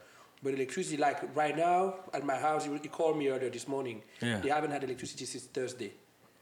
But 0.41 0.53
electricity, 0.55 0.97
like 0.97 1.19
right 1.35 1.55
now 1.55 1.95
at 2.13 2.25
my 2.25 2.35
house, 2.35 2.65
he 2.65 2.71
he 2.81 2.87
called 2.89 3.17
me 3.17 3.27
earlier 3.29 3.49
this 3.49 3.67
morning. 3.67 4.01
Yeah. 4.21 4.39
They 4.39 4.49
haven't 4.49 4.71
had 4.71 4.83
electricity 4.83 5.25
since 5.25 5.43
Thursday. 5.45 5.91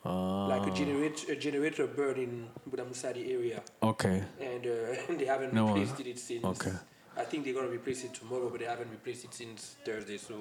Ah, 0.04 0.48
Like 0.48 0.66
a 0.68 0.72
generator, 0.72 1.32
a 1.32 1.36
generator 1.36 1.86
burned 1.88 2.18
in 2.18 2.48
Bonamoussadi 2.70 3.30
area 3.32 3.62
okay. 3.84 4.24
and 4.40 4.66
uh, 4.66 5.14
they 5.18 5.26
haven't 5.26 5.54
No, 5.54 5.68
replaced 5.68 6.00
it 6.00 6.18
since. 6.20 6.44
okay. 6.44 6.74
I 7.18 7.24
think 7.24 7.44
they're 7.46 7.54
gonna 7.54 7.68
replace 7.68 8.04
it 8.04 8.14
tomorrow, 8.14 8.50
but 8.50 8.60
they 8.62 8.66
haven't 8.66 8.90
replaced 8.90 9.26
it 9.26 9.34
since 9.34 9.76
Thursday. 9.86 10.18
So 10.18 10.40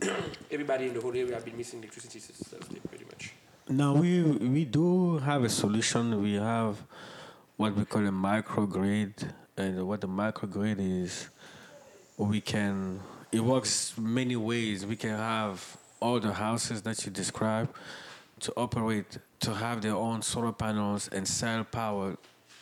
everybody 0.50 0.88
in 0.88 0.94
the 0.94 1.00
whole 1.00 1.14
area 1.14 1.34
have 1.34 1.44
been 1.44 1.56
missing 1.56 1.78
electricity 1.80 2.18
since 2.18 2.38
Thursday, 2.38 2.80
pretty 2.88 3.04
much. 3.04 3.32
Now 3.68 3.94
we 3.94 4.22
we 4.22 4.64
do 4.64 5.18
have 5.18 5.44
a 5.44 5.48
solution. 5.48 6.20
We 6.20 6.34
have 6.34 6.78
what 7.56 7.76
we 7.76 7.84
call 7.84 8.04
a 8.06 8.10
microgrid, 8.10 9.30
and 9.56 9.86
what 9.86 10.00
the 10.00 10.08
microgrid 10.08 10.78
is, 10.80 11.28
we 12.16 12.40
can. 12.40 13.00
It 13.30 13.40
works 13.40 13.94
many 13.96 14.36
ways. 14.36 14.84
We 14.86 14.96
can 14.96 15.10
have 15.16 15.76
all 16.00 16.18
the 16.18 16.32
houses 16.32 16.82
that 16.82 17.04
you 17.04 17.12
describe 17.12 17.68
to 18.40 18.52
operate 18.56 19.18
to 19.40 19.54
have 19.54 19.80
their 19.82 19.94
own 19.94 20.22
solar 20.22 20.52
panels 20.52 21.08
and 21.08 21.26
sell 21.26 21.64
power 21.64 22.16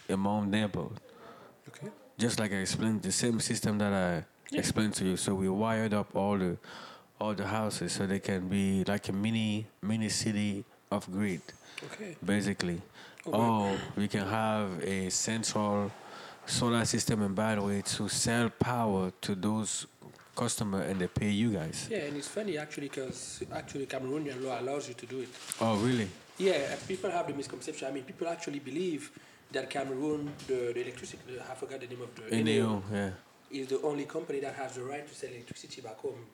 among 0.08 0.50
neighborhood. 0.50 1.00
Okay. 1.68 1.88
just 2.18 2.38
like 2.38 2.52
I 2.52 2.56
explained, 2.56 3.02
the 3.02 3.12
same 3.12 3.40
system 3.40 3.78
that 3.78 3.92
I 3.92 4.24
explained 4.56 4.94
to 4.94 5.04
you. 5.04 5.16
So 5.16 5.34
we 5.34 5.48
wired 5.48 5.94
up 5.94 6.14
all 6.14 6.38
the 6.38 6.56
all 7.20 7.34
the 7.34 7.46
houses 7.46 7.92
so 7.92 8.06
they 8.06 8.18
can 8.18 8.48
be 8.48 8.82
like 8.84 9.08
a 9.08 9.12
mini 9.12 9.66
mini 9.80 10.08
city 10.08 10.64
of 10.90 11.10
grid, 11.10 11.40
Okay. 11.84 12.16
basically. 12.24 12.80
Or 13.24 13.78
we 13.96 14.08
can 14.08 14.26
have 14.26 14.82
a 14.82 15.08
central 15.10 15.90
solar 16.46 16.84
system 16.84 17.22
and 17.22 17.34
battery 17.36 17.82
to 17.82 18.08
sell 18.08 18.50
power 18.50 19.12
to 19.20 19.34
those 19.36 19.86
customers 20.34 20.90
and 20.90 21.00
they 21.00 21.08
pay 21.08 21.30
you 21.30 21.52
guys. 21.52 21.88
Yeah, 21.90 21.98
and 21.98 22.16
it's 22.16 22.28
funny 22.28 22.58
actually 22.58 22.88
because 22.88 23.42
actually 23.52 23.86
Cameroonian 23.86 24.42
law 24.42 24.60
allows 24.60 24.88
you 24.88 24.94
to 24.94 25.06
do 25.06 25.20
it. 25.20 25.28
Oh 25.60 25.76
really? 25.76 26.08
Yeah, 26.38 26.74
people 26.88 27.10
have 27.10 27.26
the 27.26 27.34
misconception. 27.34 27.88
I 27.88 27.92
mean, 27.92 28.04
people 28.04 28.28
actually 28.28 28.58
believe 28.58 29.10
that 29.52 29.68
Cameroon, 29.68 30.32
the, 30.46 30.72
the 30.74 30.80
electricity, 30.82 31.22
I 31.38 31.54
forgot 31.54 31.80
the 31.80 31.86
name 31.86 32.02
of 32.02 32.14
the 32.14 32.22
ENEO, 32.34 32.82
yeah. 32.90 33.10
is 33.50 33.68
the 33.68 33.80
only 33.82 34.04
company 34.04 34.40
that 34.40 34.54
has 34.54 34.74
the 34.74 34.82
right 34.82 35.06
to 35.06 35.14
sell 35.14 35.30
electricity 35.30 35.82
back 35.82 35.98
home. 35.98 36.24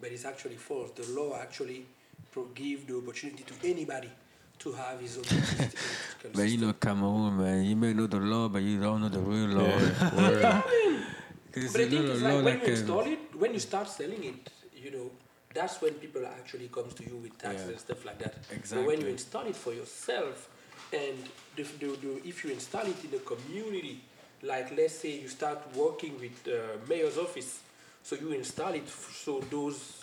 But 0.00 0.10
it's 0.10 0.24
actually 0.24 0.56
false. 0.56 0.90
The 0.90 1.06
law 1.18 1.38
actually 1.40 1.86
pro- 2.32 2.48
give 2.54 2.86
the 2.86 2.96
opportunity 2.96 3.44
to 3.44 3.68
anybody 3.68 4.10
to 4.58 4.72
have 4.72 5.00
his 5.00 5.16
own 5.16 5.24
electricity. 5.30 5.78
electrical 6.24 6.30
But 6.34 6.48
you 6.50 6.58
know 6.58 6.72
Cameroon, 6.72 7.38
man, 7.38 7.64
you 7.64 7.76
may 7.76 7.92
know 7.92 8.06
the 8.06 8.18
law, 8.18 8.48
but 8.48 8.62
you 8.62 8.80
don't 8.80 9.00
know 9.00 9.08
the 9.08 9.20
real 9.20 9.48
law. 9.48 10.62
But 11.56 11.80
I 11.80 11.88
think 11.88 12.04
it's 12.10 12.22
like 12.22 12.44
when 12.44 12.60
you 12.60 12.66
install 12.66 13.06
it, 13.06 13.18
when 13.34 13.52
you 13.54 13.60
start 13.60 13.88
selling 13.88 14.22
it, 14.24 14.50
you 14.76 14.90
know, 14.90 15.10
that's 15.54 15.80
when 15.80 15.94
people 15.94 16.26
actually 16.26 16.68
comes 16.68 16.92
to 16.94 17.02
you 17.02 17.16
with 17.16 17.38
taxes 17.38 17.64
Yeah. 17.64 17.70
and 17.72 17.80
stuff 17.80 18.04
like 18.04 18.18
that. 18.18 18.34
But 18.74 18.84
when 18.86 19.00
you 19.00 19.06
install 19.06 19.46
it 19.46 19.56
for 19.56 19.72
yourself, 19.72 20.48
and 20.92 21.16
the, 21.56 21.62
the, 21.80 21.86
the, 21.96 22.28
if 22.28 22.44
you 22.44 22.50
install 22.50 22.86
it 22.86 23.02
in 23.04 23.10
the 23.10 23.18
community, 23.20 24.00
like 24.42 24.76
let's 24.76 24.96
say 24.98 25.18
you 25.20 25.28
start 25.28 25.58
working 25.74 26.20
with 26.20 26.44
the 26.44 26.60
mayor's 26.88 27.16
office, 27.16 27.60
so 28.02 28.16
you 28.16 28.32
install 28.32 28.74
it 28.74 28.82
f- 28.86 29.18
so 29.24 29.40
those 29.50 29.98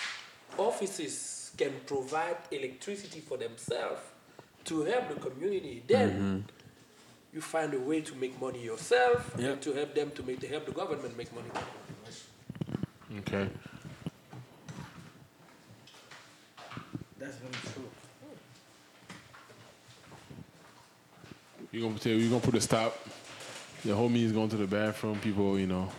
offices 0.58 1.52
can 1.58 1.72
provide 1.86 2.38
electricity 2.52 3.20
for 3.20 3.38
themselves 3.38 4.02
to 4.66 4.82
help 4.84 5.08
the 5.10 5.30
community. 5.30 5.84
Then 5.88 6.10
Mm-hmm. 6.10 6.40
You 7.34 7.42
find 7.42 7.74
a 7.74 7.80
way 7.80 8.02
to 8.02 8.16
make 8.16 8.40
money 8.40 8.64
yourself 8.64 9.34
Yeah. 9.38 9.50
and 9.50 9.62
to 9.62 9.74
help 9.74 9.96
them 9.96 10.12
to 10.12 10.24
make 10.24 10.40
to 10.42 10.48
help 10.48 10.66
the 10.66 10.72
government 10.72 11.18
make 11.18 11.34
money. 11.34 11.50
Okay. 13.20 13.48
That's 17.20 17.36
very 17.38 17.54
true. 17.74 17.84
You 21.72 21.82
gonna 21.82 21.98
tell 22.00 22.12
you 22.12 22.30
gonna 22.30 22.42
put 22.42 22.56
a 22.56 22.62
stop. 22.62 22.98
The 23.84 23.92
homies 23.92 24.34
going 24.34 24.50
to 24.50 24.58
the 24.58 24.68
bathroom. 24.68 25.20
People, 25.20 25.58
you 25.60 25.68
know, 25.68 25.90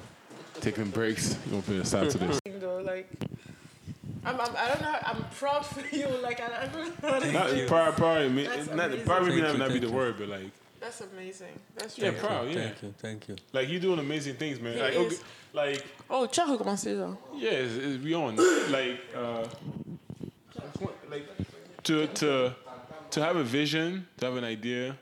taking 0.61 0.91
breaks. 0.91 1.37
You 1.47 1.51
gonna 1.53 1.63
put 1.63 1.75
a 1.77 1.85
stop 1.85 2.09
to 2.09 2.19
this. 2.19 2.41
though. 2.61 2.81
Like, 2.81 3.09
I'm, 4.25 4.41
I'm, 4.41 4.57
I 4.57 4.69
don't 4.69 4.83
know. 4.83 4.99
I'm 5.05 5.25
proud 5.37 5.67
for 5.67 5.85
you. 5.97 6.07
Like, 6.23 6.41
I, 6.41 6.63
I 6.63 6.67
don't 6.67 7.03
know. 7.03 7.11
How 7.11 7.19
to, 7.19 7.33
Not, 7.33 7.49
probably, 7.67 7.93
probably, 7.97 8.29
me- 8.29 8.45
not, 8.45 8.69
amazing. 8.69 9.05
probably 9.07 9.43
not, 9.43 9.59
not 9.59 9.73
be 9.73 9.79
the 9.81 9.91
word, 9.91 10.15
but 10.19 10.29
like, 10.29 10.51
that's 10.85 11.01
amazing. 11.01 11.59
That's 11.77 11.99
yeah, 11.99 12.09
really 12.09 12.21
proud, 12.21 12.49
yeah. 12.49 12.55
Thank 12.55 12.83
you, 12.83 12.95
thank 12.99 13.29
you. 13.29 13.37
Like 13.53 13.69
you're 13.71 13.81
doing 13.81 13.99
amazing 13.99 14.37
things, 14.37 14.61
man. 14.61 14.75
He 14.75 14.81
Like, 14.83 14.95
is. 14.95 15.13
okay, 15.15 15.23
like 15.53 15.85
Oh, 16.11 16.27
tu 16.27 16.41
as 16.43 16.49
recommencé 16.51 16.95
là. 16.95 17.17
yeah, 17.35 17.51
it's, 17.53 17.75
it's 17.75 17.97
beyond 18.05 18.39
like 18.71 19.01
uh, 19.17 19.47
like 21.11 21.27
to 21.85 22.07
to 22.09 22.55
to 23.11 23.21
have 23.23 23.37
a 23.37 23.45
vision, 23.45 24.07
to 24.19 24.27
have 24.27 24.37
an 24.37 24.45
idea, 24.45 24.97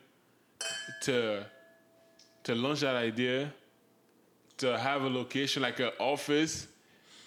to 1.02 1.44
to 2.44 2.54
launch 2.54 2.80
that 2.80 2.96
idea, 2.96 3.52
to 4.58 4.78
have 4.78 5.02
a 5.02 5.08
location 5.08 5.62
like 5.62 5.80
an 5.80 5.90
office. 5.98 6.68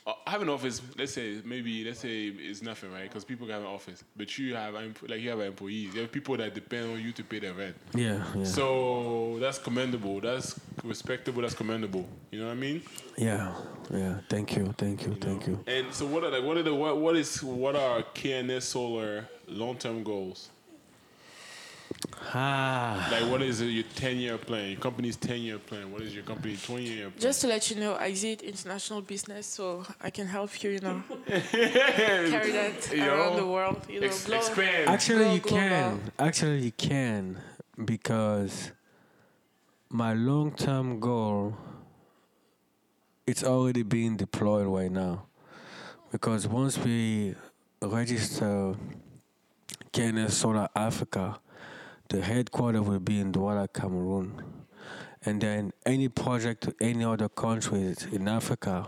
Uh, 0.07 0.13
have 0.27 0.43
an 0.43 0.49
office. 0.49 0.83
Let's 0.95 1.13
say 1.13 1.41
maybe 1.43 1.83
let's 1.83 1.99
say 1.99 2.27
it's 2.27 2.61
nothing, 2.61 2.91
right? 2.91 3.03
Because 3.03 3.25
people 3.25 3.47
have 3.47 3.61
an 3.61 3.67
office, 3.67 4.03
but 4.15 4.37
you 4.37 4.53
have 4.53 4.75
like 4.75 5.19
you 5.19 5.31
have 5.31 5.39
employees. 5.39 5.95
You 5.95 6.01
have 6.01 6.11
people 6.11 6.37
that 6.37 6.53
depend 6.53 6.91
on 6.91 7.01
you 7.01 7.11
to 7.13 7.23
pay 7.23 7.39
their 7.39 7.53
rent. 7.53 7.75
Yeah, 7.95 8.23
yeah. 8.35 8.43
So 8.43 9.37
that's 9.39 9.57
commendable. 9.57 10.21
That's 10.21 10.59
respectable. 10.83 11.41
That's 11.41 11.55
commendable. 11.55 12.05
You 12.29 12.41
know 12.41 12.45
what 12.45 12.51
I 12.51 12.55
mean? 12.55 12.83
yeah, 13.17 13.55
yeah. 13.91 14.19
Thank 14.29 14.55
you, 14.55 14.75
thank 14.77 15.07
you, 15.07 15.15
thank 15.15 15.47
you. 15.47 15.63
And 15.65 15.91
so, 15.91 16.05
what 16.05 16.23
are 16.23 16.29
like? 16.29 16.43
What 16.43 16.57
are 16.57 16.63
the 16.63 16.75
what? 16.75 16.97
What 16.97 17.15
is 17.15 17.41
what 17.41 17.75
are 17.75 18.03
KNS 18.13 18.61
Solar 18.61 19.27
long 19.47 19.75
term 19.75 20.03
goals? 20.03 20.49
Ah, 22.33 23.07
Like, 23.11 23.29
what 23.31 23.41
is 23.41 23.61
your 23.61 23.83
ten 23.95 24.17
year 24.17 24.37
plan? 24.37 24.71
Your 24.71 24.79
company's 24.79 25.15
ten 25.15 25.41
year 25.41 25.57
plan. 25.59 25.91
What 25.91 26.01
is 26.01 26.13
your 26.13 26.23
company 26.23 26.57
twenty 26.57 26.85
year 26.89 27.09
plan? 27.09 27.19
Just 27.21 27.41
to 27.41 27.47
let 27.47 27.69
you 27.69 27.77
know, 27.77 27.95
I 27.95 28.11
did 28.13 28.41
international 28.41 29.01
business, 29.01 29.45
so 29.47 29.83
I 30.01 30.09
can 30.09 30.27
help 30.27 30.63
you, 30.63 30.71
you 30.71 30.79
know, 30.79 31.03
carry 31.27 32.51
that 32.51 32.91
You 32.93 33.03
around 33.05 33.35
the 33.37 33.45
world. 33.47 33.81
You 33.89 34.01
know, 34.01 34.07
Ex- 34.07 34.25
blow- 34.25 34.37
expand. 34.37 34.89
actually, 34.89 35.33
you 35.33 35.39
global. 35.39 35.57
can. 35.57 36.11
Actually, 36.19 36.59
you 36.61 36.71
can 36.71 37.37
because 37.85 38.71
my 39.89 40.13
long-term 40.13 40.99
goal 40.99 41.55
it's 43.27 43.43
already 43.43 43.81
being 43.83 44.15
deployed 44.17 44.67
right 44.67 44.91
now. 44.91 45.25
Because 46.11 46.47
once 46.47 46.77
we 46.77 47.33
register 47.81 48.75
KNS 49.91 50.31
Solar 50.31 50.69
Africa, 50.75 51.39
the 52.09 52.21
headquarters 52.21 52.81
will 52.81 52.99
be 52.99 53.19
in 53.19 53.31
Douala, 53.31 53.71
Cameroon. 53.71 54.43
And 55.25 55.41
then 55.41 55.73
any 55.85 56.07
project 56.07 56.63
to 56.63 56.75
any 56.79 57.03
other 57.03 57.29
countries 57.29 58.05
in 58.11 58.27
Africa, 58.27 58.87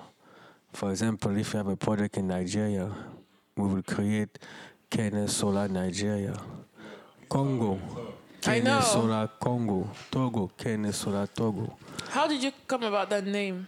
for 0.72 0.92
example, 0.92 1.36
if 1.36 1.54
you 1.54 1.58
have 1.58 1.68
a 1.68 1.76
project 1.76 2.18
in 2.18 2.28
Nigeria, 2.28 2.92
we 3.56 3.68
will 3.68 3.82
create 3.84 4.38
KNS 4.92 5.30
Solar 5.32 5.68
Nigeria. 5.68 6.36
Congo, 7.28 7.80
KNS 8.42 8.84
Solar 8.84 9.28
Congo. 9.40 9.90
Togo, 10.12 10.52
KNS 10.58 10.94
Solar 10.94 11.28
Togo. 11.28 11.76
How 12.10 12.28
did 12.28 12.44
you 12.44 12.52
come 12.68 12.84
about 12.84 13.10
that 13.10 13.26
name? 13.26 13.68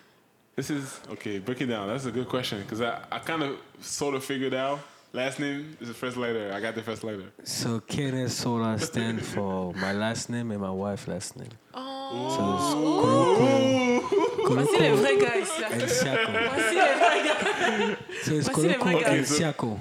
This 0.56 0.70
is 0.70 1.00
okay. 1.10 1.40
Break 1.40 1.62
it 1.62 1.66
down. 1.68 1.88
That's 1.88 2.06
a 2.06 2.12
good 2.12 2.28
question 2.30 2.62
because 2.62 2.82
I, 2.82 3.02
I 3.12 3.20
kind 3.20 3.44
of 3.44 3.58
sort 3.82 4.14
of 4.16 4.24
figured 4.24 4.54
out. 4.54 4.80
Last 5.12 5.40
name 5.40 5.76
is 5.82 5.88
the 5.88 5.94
first 5.94 6.18
letter. 6.18 6.52
I 6.54 6.60
got 6.62 6.76
the 6.76 6.84
first 6.84 7.04
letter. 7.04 7.32
So 7.44 7.80
KNS 7.80 8.30
Solar 8.30 8.78
stand 8.78 9.26
for 9.26 9.74
my 9.74 9.92
last 9.92 10.30
name 10.30 10.52
and 10.52 10.62
my 10.62 10.70
wife's 10.70 11.08
last 11.08 11.36
name. 11.36 11.50
Oh, 11.74 12.30
So 12.36 12.42
it's 12.56 12.74
Koloko, 14.46 14.56
voici 14.56 14.80
les 14.82 14.92
vrais 14.92 15.18
gars 15.18 15.36
ici. 15.42 15.62
là. 15.62 15.88
Siako. 15.88 16.32
Voici 16.32 16.76
les 16.76 16.96
vrais 17.00 17.24
gars. 17.26 17.98
So 18.24 18.34
it's 18.36 18.50
Voici 18.50 18.68
les 18.68 18.78
vrais 18.78 18.94
Koloko 18.94 19.00
gars. 19.00 19.10
and 19.10 19.26
Siako. 19.26 19.78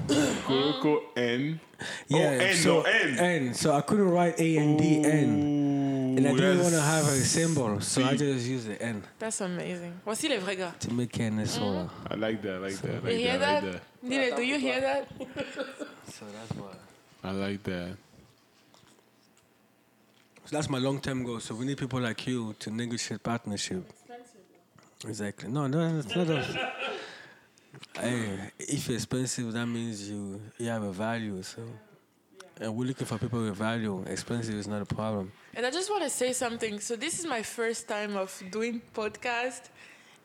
Koloko 0.47 1.01
N. 1.17 1.61
Yeah, 2.09 2.19
oh, 2.41 2.45
N. 2.45 2.55
so 2.57 2.73
no, 2.75 2.83
N. 2.83 3.19
N. 3.19 3.55
So 3.55 3.75
I 3.75 3.81
couldn't 3.83 4.11
write 4.11 4.41
A 4.41 4.57
and 4.57 4.79
D 4.79 5.05
N. 5.05 5.78
And 6.19 6.27
I 6.29 6.33
didn't 6.33 6.59
want 6.63 6.75
to 6.75 6.81
have 6.81 7.05
a 7.07 7.21
symbol, 7.21 7.81
so 7.93 8.03
I 8.05 8.17
just 8.17 8.47
used 8.47 8.67
the 8.69 8.83
N 8.83 9.03
That's 9.19 9.41
amazing. 9.41 9.93
Voici 10.05 10.29
les 10.29 10.39
vrais 10.39 10.57
gars. 10.57 10.73
to 10.81 10.93
make 10.93 11.19
N 11.21 11.47
soda. 11.47 11.89
I 12.11 12.15
like 12.17 12.43
that. 12.43 12.55
I 12.55 12.59
like 12.59 12.77
that. 12.79 12.91
I 12.91 12.95
You 12.95 13.01
like 13.03 13.17
hear 13.17 13.39
that. 13.39 13.49
I 13.49 13.61
that? 13.61 13.73
like 13.73 13.83
that. 14.03 14.11
Dile, 14.11 14.37
do 14.37 14.43
you 14.43 14.59
hear 14.59 14.81
that? 14.81 15.09
So 16.11 16.25
that's 16.35 16.53
why. 16.59 16.75
I 17.23 17.31
like 17.33 17.63
that. 17.65 17.91
So 20.47 20.57
that's 20.57 20.69
my 20.71 20.79
long-term 20.79 21.23
goal. 21.25 21.39
So 21.41 21.55
we 21.55 21.67
need 21.67 21.79
people 21.79 22.01
like 22.01 22.27
you 22.27 22.55
to 22.59 22.71
negotiate 22.71 23.23
partnership. 23.23 23.85
Exactly. 25.07 25.49
No, 25.51 25.67
no, 25.69 25.99
it's 25.99 26.17
not. 26.17 26.29
A, 26.31 26.43
hey, 28.01 28.51
if 28.59 28.89
you're 28.89 28.97
expensive, 28.97 29.53
that 29.53 29.67
means 29.67 30.11
you 30.11 30.41
you 30.59 30.67
have 30.69 30.83
a 30.83 30.91
value. 30.93 31.41
So, 31.43 31.63
and 32.61 32.75
we're 32.77 32.87
looking 32.87 33.07
for 33.07 33.19
people 33.19 33.41
with 33.43 33.57
value. 33.57 34.03
Expensive 34.07 34.55
is 34.55 34.67
not 34.69 34.83
a 34.83 34.87
problem. 34.87 35.33
And 35.55 35.65
I 35.67 35.71
just 35.71 35.91
want 35.91 36.03
to 36.05 36.11
say 36.11 36.33
something. 36.33 36.81
So 36.81 36.97
this 36.97 37.19
is 37.19 37.27
my 37.27 37.43
first 37.43 37.89
time 37.89 38.17
of 38.17 38.31
doing 38.51 38.81
podcast, 38.95 39.63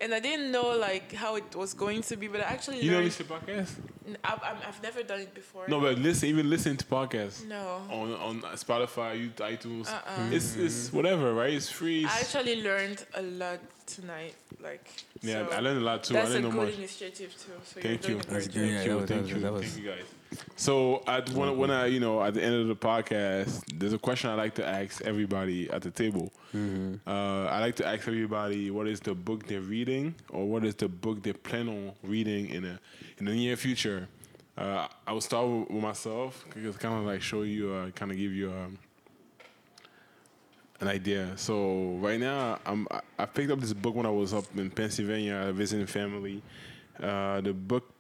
and 0.02 0.14
I 0.14 0.20
didn't 0.20 0.52
know 0.52 0.76
like 0.78 1.14
how 1.14 1.36
it 1.36 1.56
was 1.56 1.74
going 1.74 2.02
to 2.04 2.16
be, 2.18 2.28
but 2.28 2.42
I 2.42 2.46
actually 2.56 2.82
You 2.82 2.92
know 2.92 2.98
learned. 2.98 3.06
listen 3.06 3.26
to 3.28 3.34
podcasts? 3.34 3.76
I've, 4.24 4.42
I've 4.44 4.68
I've 4.68 4.84
never 4.84 5.02
done 5.02 5.22
it 5.22 5.34
before. 5.34 5.64
No, 5.68 5.80
but 5.80 5.98
listen, 5.98 6.28
even 6.30 6.50
listen 6.50 6.76
to 6.78 6.86
podcasts 6.86 7.46
No. 7.48 7.82
on 7.90 8.14
on 8.16 8.42
Spotify, 8.58 9.18
you 9.22 9.30
iTunes. 9.30 9.88
Uh-uh. 9.90 10.30
It's 10.32 10.56
it's 10.56 10.88
mm-hmm. 10.88 10.98
whatever, 10.98 11.34
right? 11.34 11.54
It's 11.54 11.70
free. 11.70 12.06
I 12.06 12.20
actually 12.20 12.62
learned 12.62 13.06
a 13.16 13.22
lot 13.22 13.60
tonight. 13.86 14.36
Like 14.62 14.86
yeah, 15.22 15.48
so 15.48 15.56
I 15.56 15.60
learned 15.62 15.80
a 15.80 15.86
lot 15.86 16.04
too. 16.04 16.14
That's 16.16 16.32
a 16.32 16.34
didn't 16.34 16.50
know 16.50 16.60
good 16.60 16.70
much. 16.70 16.78
initiative 16.78 17.32
too. 17.44 17.52
So 17.64 17.80
Thank 17.80 17.86
you're 17.86 17.94
you. 17.94 18.00
doing 18.08 18.20
a 18.20 18.34
That's 18.34 18.48
great 18.48 18.72
yeah. 18.72 18.78
Thank 18.78 18.88
you, 18.88 19.06
thank 19.08 19.28
you, 19.30 19.60
thank 19.62 19.78
you 19.78 19.86
guys. 19.92 20.06
So 20.56 21.04
at 21.08 21.30
when 21.32 21.58
when 21.58 21.72
I 21.72 21.88
you 21.88 22.00
know 22.00 22.22
at 22.24 22.34
the 22.34 22.44
end 22.44 22.56
of 22.56 22.68
the 22.68 22.76
podcast, 22.76 23.64
there's 23.80 23.94
a 23.94 23.98
question 23.98 24.30
I 24.30 24.36
like 24.36 24.56
to 24.56 24.66
ask 24.68 25.02
everybody 25.04 25.70
at 25.70 25.82
the 25.82 25.92
table. 25.92 26.32
Uh, 27.08 27.46
I 27.46 27.60
like 27.60 27.76
to 27.78 27.86
ask 27.88 28.08
everybody 28.08 28.70
what 28.72 28.88
is 28.88 29.00
the 29.00 29.16
book 29.16 29.48
they're 29.48 29.62
reading 29.62 30.14
or 30.30 30.46
what 30.48 30.64
is 30.64 30.76
the 30.76 30.88
book 30.88 31.24
they 31.24 31.34
plan 31.34 31.68
on 31.68 31.92
reading 32.04 32.50
in 32.50 32.64
a 32.66 32.80
in 33.18 33.26
the 33.26 33.34
near 33.34 33.56
future. 33.56 34.08
Uh, 34.56 34.88
I 35.08 35.12
will 35.14 35.22
start 35.22 35.48
with, 35.48 35.70
with 35.72 35.82
myself 35.82 36.46
because 36.54 36.78
kind 36.78 36.94
of 37.00 37.06
like 37.06 37.22
show 37.24 37.42
you, 37.42 37.72
uh, 37.74 37.90
kind 37.92 38.12
of 38.12 38.18
give 38.18 38.32
you 38.34 38.52
um, 38.52 38.78
an 40.80 40.88
idea. 40.88 41.36
So 41.38 41.98
right 42.02 42.20
now, 42.20 42.60
I'm 42.66 42.88
I- 42.92 43.02
I 43.20 43.26
picked 43.26 43.52
up 43.52 43.60
this 43.60 43.74
book 43.74 43.96
when 43.96 44.06
I 44.06 44.10
was 44.10 44.34
up 44.34 44.46
in 44.58 44.70
Pennsylvania 44.70 45.52
visiting 45.54 45.86
family. 45.88 46.42
Uh, 47.02 47.42
the 47.42 47.54
book 47.54 47.93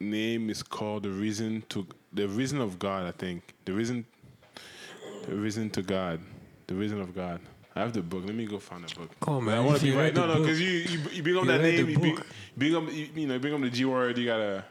name 0.00 0.48
is 0.50 0.62
called 0.62 1.02
The 1.04 1.10
Reason 1.10 1.62
to 1.68 1.86
The 2.12 2.26
Reason 2.26 2.60
of 2.60 2.78
God. 2.78 3.06
I 3.06 3.12
think 3.12 3.54
the 3.64 3.72
reason, 3.72 4.06
the 5.26 5.34
reason 5.36 5.70
to 5.70 5.82
God, 5.82 6.20
the 6.66 6.74
reason 6.74 7.00
of 7.00 7.14
God. 7.14 7.40
I 7.76 7.80
have 7.80 7.92
the 7.92 8.02
book. 8.02 8.24
Let 8.26 8.34
me 8.34 8.46
go 8.46 8.58
find 8.58 8.82
the 8.84 8.92
book. 8.94 9.10
Come 9.20 9.34
on, 9.34 9.44
But 9.44 9.54
I 9.54 9.60
want 9.60 9.78
to 9.78 9.84
be 9.84 9.92
right. 9.92 10.12
No, 10.12 10.26
no, 10.26 10.40
because 10.40 10.60
you, 10.60 10.68
you 10.70 10.98
you 11.12 11.22
bring 11.22 11.36
up 11.36 11.44
You 11.44 11.48
that 11.52 11.60
read 11.60 11.76
name. 11.76 11.86
the 11.86 11.92
You 11.92 11.98
bring, 11.98 12.18
bring 12.56 12.74
up 12.76 12.92
you, 12.92 13.08
you 13.14 13.26
know 13.28 13.38
bring 13.38 13.54
up 13.54 13.60
the 13.60 13.70
G 13.70 13.84
word. 13.84 14.18
You 14.18 14.26
gotta. 14.26 14.64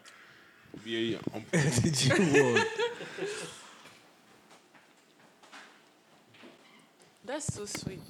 Yeah, 0.86 1.00
yeah. 1.00 1.18
um, 1.34 1.44
the 1.52 1.92
G 1.92 2.10
word. 2.42 2.66
That's 7.26 7.54
so 7.54 7.66
sweet. 7.66 8.02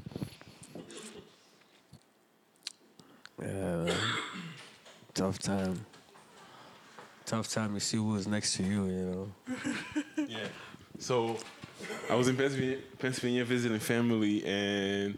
Yeah. 3.42 3.94
Tough 5.14 5.38
time. 5.40 5.86
Tough 7.30 7.48
time. 7.48 7.76
to 7.76 7.80
see 7.80 7.98
who's 7.98 8.26
next 8.26 8.56
to 8.56 8.64
you. 8.64 8.86
You 8.86 9.06
know. 9.06 9.32
Yeah. 10.28 10.48
So 10.98 11.38
I 12.10 12.16
was 12.16 12.28
in 12.28 12.36
Pennsylvania, 12.36 12.80
Pennsylvania 12.98 13.46
visiting 13.46 13.78
family, 13.78 14.44
and 14.46 15.16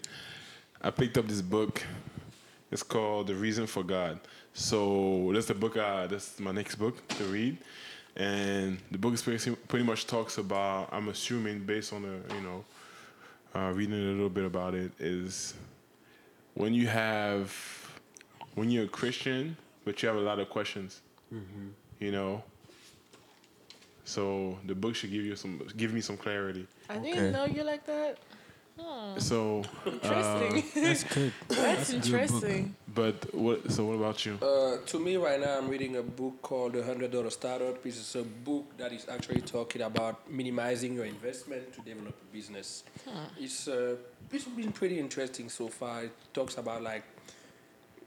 I 0.82 0.90
picked 0.92 1.18
up 1.18 1.26
this 1.28 1.42
book. 1.42 1.82
It's 2.70 2.84
called 2.84 3.28
The 3.28 3.36
Reason 3.36 3.66
for 3.66 3.84
God. 3.84 4.20
So 4.54 5.32
that's 5.34 5.46
the 5.46 5.54
book. 5.54 5.78
Uh, 5.78 6.08
that's 6.08 6.38
my 6.38 6.52
next 6.52 6.76
book 6.76 7.08
to 7.16 7.24
read, 7.24 7.58
and 8.18 8.78
the 8.92 8.98
book 8.98 9.14
is 9.14 9.22
pretty, 9.22 9.56
pretty 9.70 9.86
much 9.86 10.06
talks 10.06 10.38
about. 10.38 10.90
I'm 10.92 11.08
assuming 11.08 11.60
based 11.60 11.94
on 11.94 12.02
the 12.02 12.36
you 12.36 12.42
know, 12.42 12.66
uh, 13.56 13.72
reading 13.74 13.96
a 13.96 14.12
little 14.12 14.30
bit 14.30 14.44
about 14.44 14.74
it 14.76 14.92
is 15.00 15.54
when 16.56 16.74
you 16.74 16.88
have 16.88 17.56
when 18.56 18.70
you're 18.70 18.84
a 18.84 18.90
Christian, 18.90 19.56
but 19.86 20.04
you 20.04 20.10
have 20.10 20.18
a 20.18 20.22
lot 20.22 20.40
of 20.40 20.50
questions. 20.50 21.02
You 22.02 22.12
know, 22.12 22.44
so 24.06 24.58
the 24.66 24.74
book 24.74 24.96
should 24.96 25.12
give 25.12 25.24
you 25.24 25.36
some, 25.36 25.62
give 25.78 25.94
me 25.94 26.02
some 26.02 26.18
clarity. 26.18 26.66
I 26.90 26.98
didn't 26.98 27.32
know 27.32 27.46
you 27.46 27.62
like 27.64 27.86
that. 27.86 28.18
So, 29.18 29.62
uh, 29.86 29.90
Interesting. 29.92 30.64
That's 30.84 31.04
good. 31.04 31.34
That's 31.48 31.90
a 31.90 31.94
good 31.98 32.06
interesting. 32.06 32.76
but 32.96 33.36
what? 33.36 33.72
So 33.72 33.86
what 33.86 33.98
about 33.98 34.26
you? 34.26 34.40
Uh, 34.42 34.78
to 34.88 35.00
me, 35.00 35.18
right 35.18 35.40
now, 35.40 35.60
I'm 35.60 35.70
reading 35.70 35.98
a 35.98 36.02
book 36.02 36.42
called 36.42 36.74
The 36.74 36.84
Hundred 36.84 37.12
Dollar 37.12 37.30
Startup. 37.30 37.78
It's 37.86 38.16
a 38.16 38.24
book 38.24 38.66
that 38.80 38.92
is 38.92 39.06
actually 39.08 39.42
talking 39.42 39.84
about 39.84 40.28
minimizing 40.32 40.96
your 40.96 41.06
investment 41.06 41.72
to 41.74 41.82
develop 41.82 42.16
a 42.20 42.34
business. 42.36 42.84
It's 43.40 43.68
uh, 43.68 43.98
it's 44.32 44.46
been 44.46 44.72
pretty 44.72 44.98
interesting 44.98 45.50
so 45.50 45.68
far. 45.68 46.06
It 46.06 46.14
talks 46.34 46.58
about 46.58 46.82
like 46.82 47.04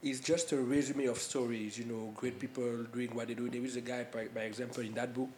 it's 0.05 0.19
just 0.19 0.51
a 0.51 0.57
resume 0.57 1.07
of 1.07 1.17
stories. 1.17 1.77
You 1.77 1.85
know, 1.85 2.13
great 2.15 2.39
people 2.39 2.83
doing 2.93 3.13
what 3.13 3.27
they 3.27 3.33
do. 3.33 3.49
There 3.49 3.65
is 3.65 3.75
a 3.75 3.81
guy, 3.81 4.05
by, 4.11 4.27
by 4.33 4.41
example, 4.41 4.83
in 4.83 4.93
that 4.93 5.13
book 5.13 5.29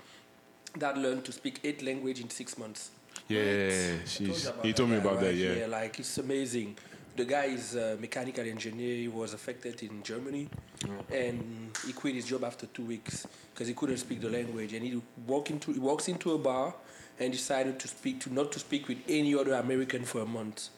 that 0.76 0.97
learned 0.97 1.24
to 1.26 1.32
speak 1.32 1.61
eight 1.63 1.82
language 1.82 2.20
in 2.20 2.30
six 2.30 2.57
months. 2.57 2.91
Yeah, 3.30 3.95
she's. 4.05 4.43
told 4.43 4.65
He 4.65 4.74
told 4.74 4.89
me 4.89 4.97
about 4.97 5.22
that. 5.22 5.28
right? 5.28 5.36
Yeah. 5.36 5.68
like 5.68 5.99
it's 5.99 6.18
amazing. 6.18 6.76
The 7.15 7.26
guy 7.26 7.45
is 7.45 7.76
a 7.76 7.97
mechanical 7.99 8.45
engineer. 8.45 8.95
He 8.95 9.07
was 9.07 9.34
affected 9.34 9.82
in 9.82 10.03
Germany, 10.03 10.49
oh. 10.86 11.15
and 11.15 11.72
he 11.86 11.93
quit 11.93 12.13
his 12.13 12.26
job 12.26 12.43
after 12.43 12.68
two 12.68 12.86
weeks 12.86 13.26
because 13.53 13.68
he 13.68 13.74
couldn't 13.74 13.97
speak 13.97 14.22
the 14.22 14.30
language. 14.30 14.74
And 14.74 14.86
he 14.86 15.01
walk 15.26 15.49
into 15.49 15.72
he 15.72 15.80
walks 15.80 16.09
into 16.09 16.34
a 16.34 16.38
bar 16.38 16.76
and 17.20 17.32
decided 17.32 17.80
to 17.80 17.88
speak 17.88 18.20
to 18.22 18.34
not 18.34 18.51
to 18.51 18.59
speak 18.59 18.88
with 18.88 18.99
any 19.07 19.34
other 19.34 19.53
American 19.53 20.03
for 20.03 20.22
a 20.22 20.26
month. 20.26 20.70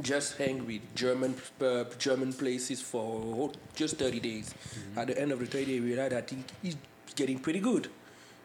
Just 0.00 0.38
hang 0.38 0.66
with 0.66 0.82
German 0.94 1.34
uh, 1.60 1.84
German 1.98 2.32
places 2.32 2.80
for 2.80 3.00
whole- 3.00 3.54
just 3.74 3.96
thirty 3.96 4.20
days. 4.20 4.54
At 4.96 5.08
the 5.08 5.20
end 5.20 5.32
of 5.32 5.40
the 5.40 5.46
thirty 5.46 5.66
days, 5.66 5.80
we 5.80 5.88
realized 5.88 6.12
that 6.12 6.30
he, 6.30 6.44
he's 6.62 6.76
getting 7.16 7.38
pretty 7.40 7.60
good 7.60 7.88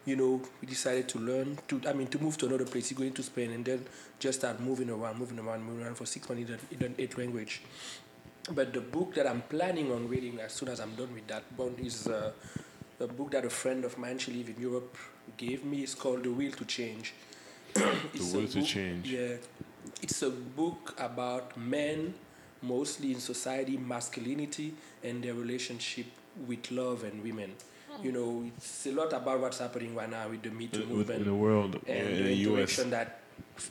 you 0.05 0.15
know, 0.15 0.41
we 0.61 0.67
decided 0.67 1.09
to 1.09 1.19
learn 1.19 1.57
to, 1.67 1.81
I 1.87 1.93
mean, 1.93 2.07
to 2.07 2.19
move 2.19 2.37
to 2.37 2.45
another 2.45 2.65
place. 2.65 2.89
He's 2.89 2.97
going 2.97 3.13
to 3.13 3.23
Spain 3.23 3.51
and 3.51 3.65
then 3.65 3.85
just 4.19 4.39
start 4.39 4.59
moving 4.59 4.89
around, 4.89 5.17
moving 5.17 5.39
around, 5.39 5.63
moving 5.63 5.83
around 5.83 5.95
for 5.95 6.05
six 6.05 6.29
months 6.29 6.51
in 6.71 6.83
an 6.83 6.95
eighth 6.97 7.17
language. 7.17 7.61
But 8.51 8.73
the 8.73 8.81
book 8.81 9.15
that 9.15 9.25
I'm 9.25 9.41
planning 9.41 9.91
on 9.91 10.07
reading 10.07 10.39
as 10.39 10.53
soon 10.53 10.69
as 10.69 10.79
I'm 10.79 10.93
done 10.93 11.11
with 11.13 11.25
that 11.27 11.43
one 11.57 11.75
is 11.81 12.07
uh, 12.07 12.31
a 12.99 13.07
book 13.07 13.31
that 13.31 13.45
a 13.45 13.49
friend 13.49 13.83
of 13.83 13.97
mine, 13.97 14.19
she 14.19 14.31
lives 14.31 14.49
in 14.49 14.61
Europe, 14.61 14.95
gave 15.37 15.65
me. 15.65 15.81
It's 15.81 15.95
called 15.95 16.23
The 16.23 16.31
Will 16.31 16.51
to 16.51 16.65
Change. 16.65 17.13
the 17.73 18.31
Will 18.31 18.47
to 18.47 18.61
Change. 18.61 19.09
Yeah. 19.09 19.37
It's 20.01 20.21
a 20.21 20.29
book 20.29 20.95
about 20.99 21.55
men, 21.57 22.13
mostly 22.61 23.11
in 23.11 23.19
society, 23.19 23.77
masculinity, 23.77 24.73
and 25.03 25.23
their 25.23 25.33
relationship 25.33 26.05
with 26.47 26.69
love 26.71 27.03
and 27.03 27.23
women. 27.23 27.51
You 28.03 28.11
know, 28.11 28.43
it's 28.57 28.85
a 28.87 28.91
lot 28.91 29.13
about 29.13 29.39
what's 29.39 29.59
happening 29.59 29.95
right 29.95 30.09
now 30.09 30.27
with 30.27 30.41
the 30.43 30.49
Me 30.51 30.67
Too 30.67 30.79
with- 30.79 30.89
movement 30.89 31.19
in 31.21 31.25
the 31.27 31.33
world, 31.33 31.79
and 31.87 32.07
in 32.09 32.17
the 32.17 32.23
the 32.23 32.35
U.S. 32.35 32.77
interaction 32.77 32.89
that 32.89 33.19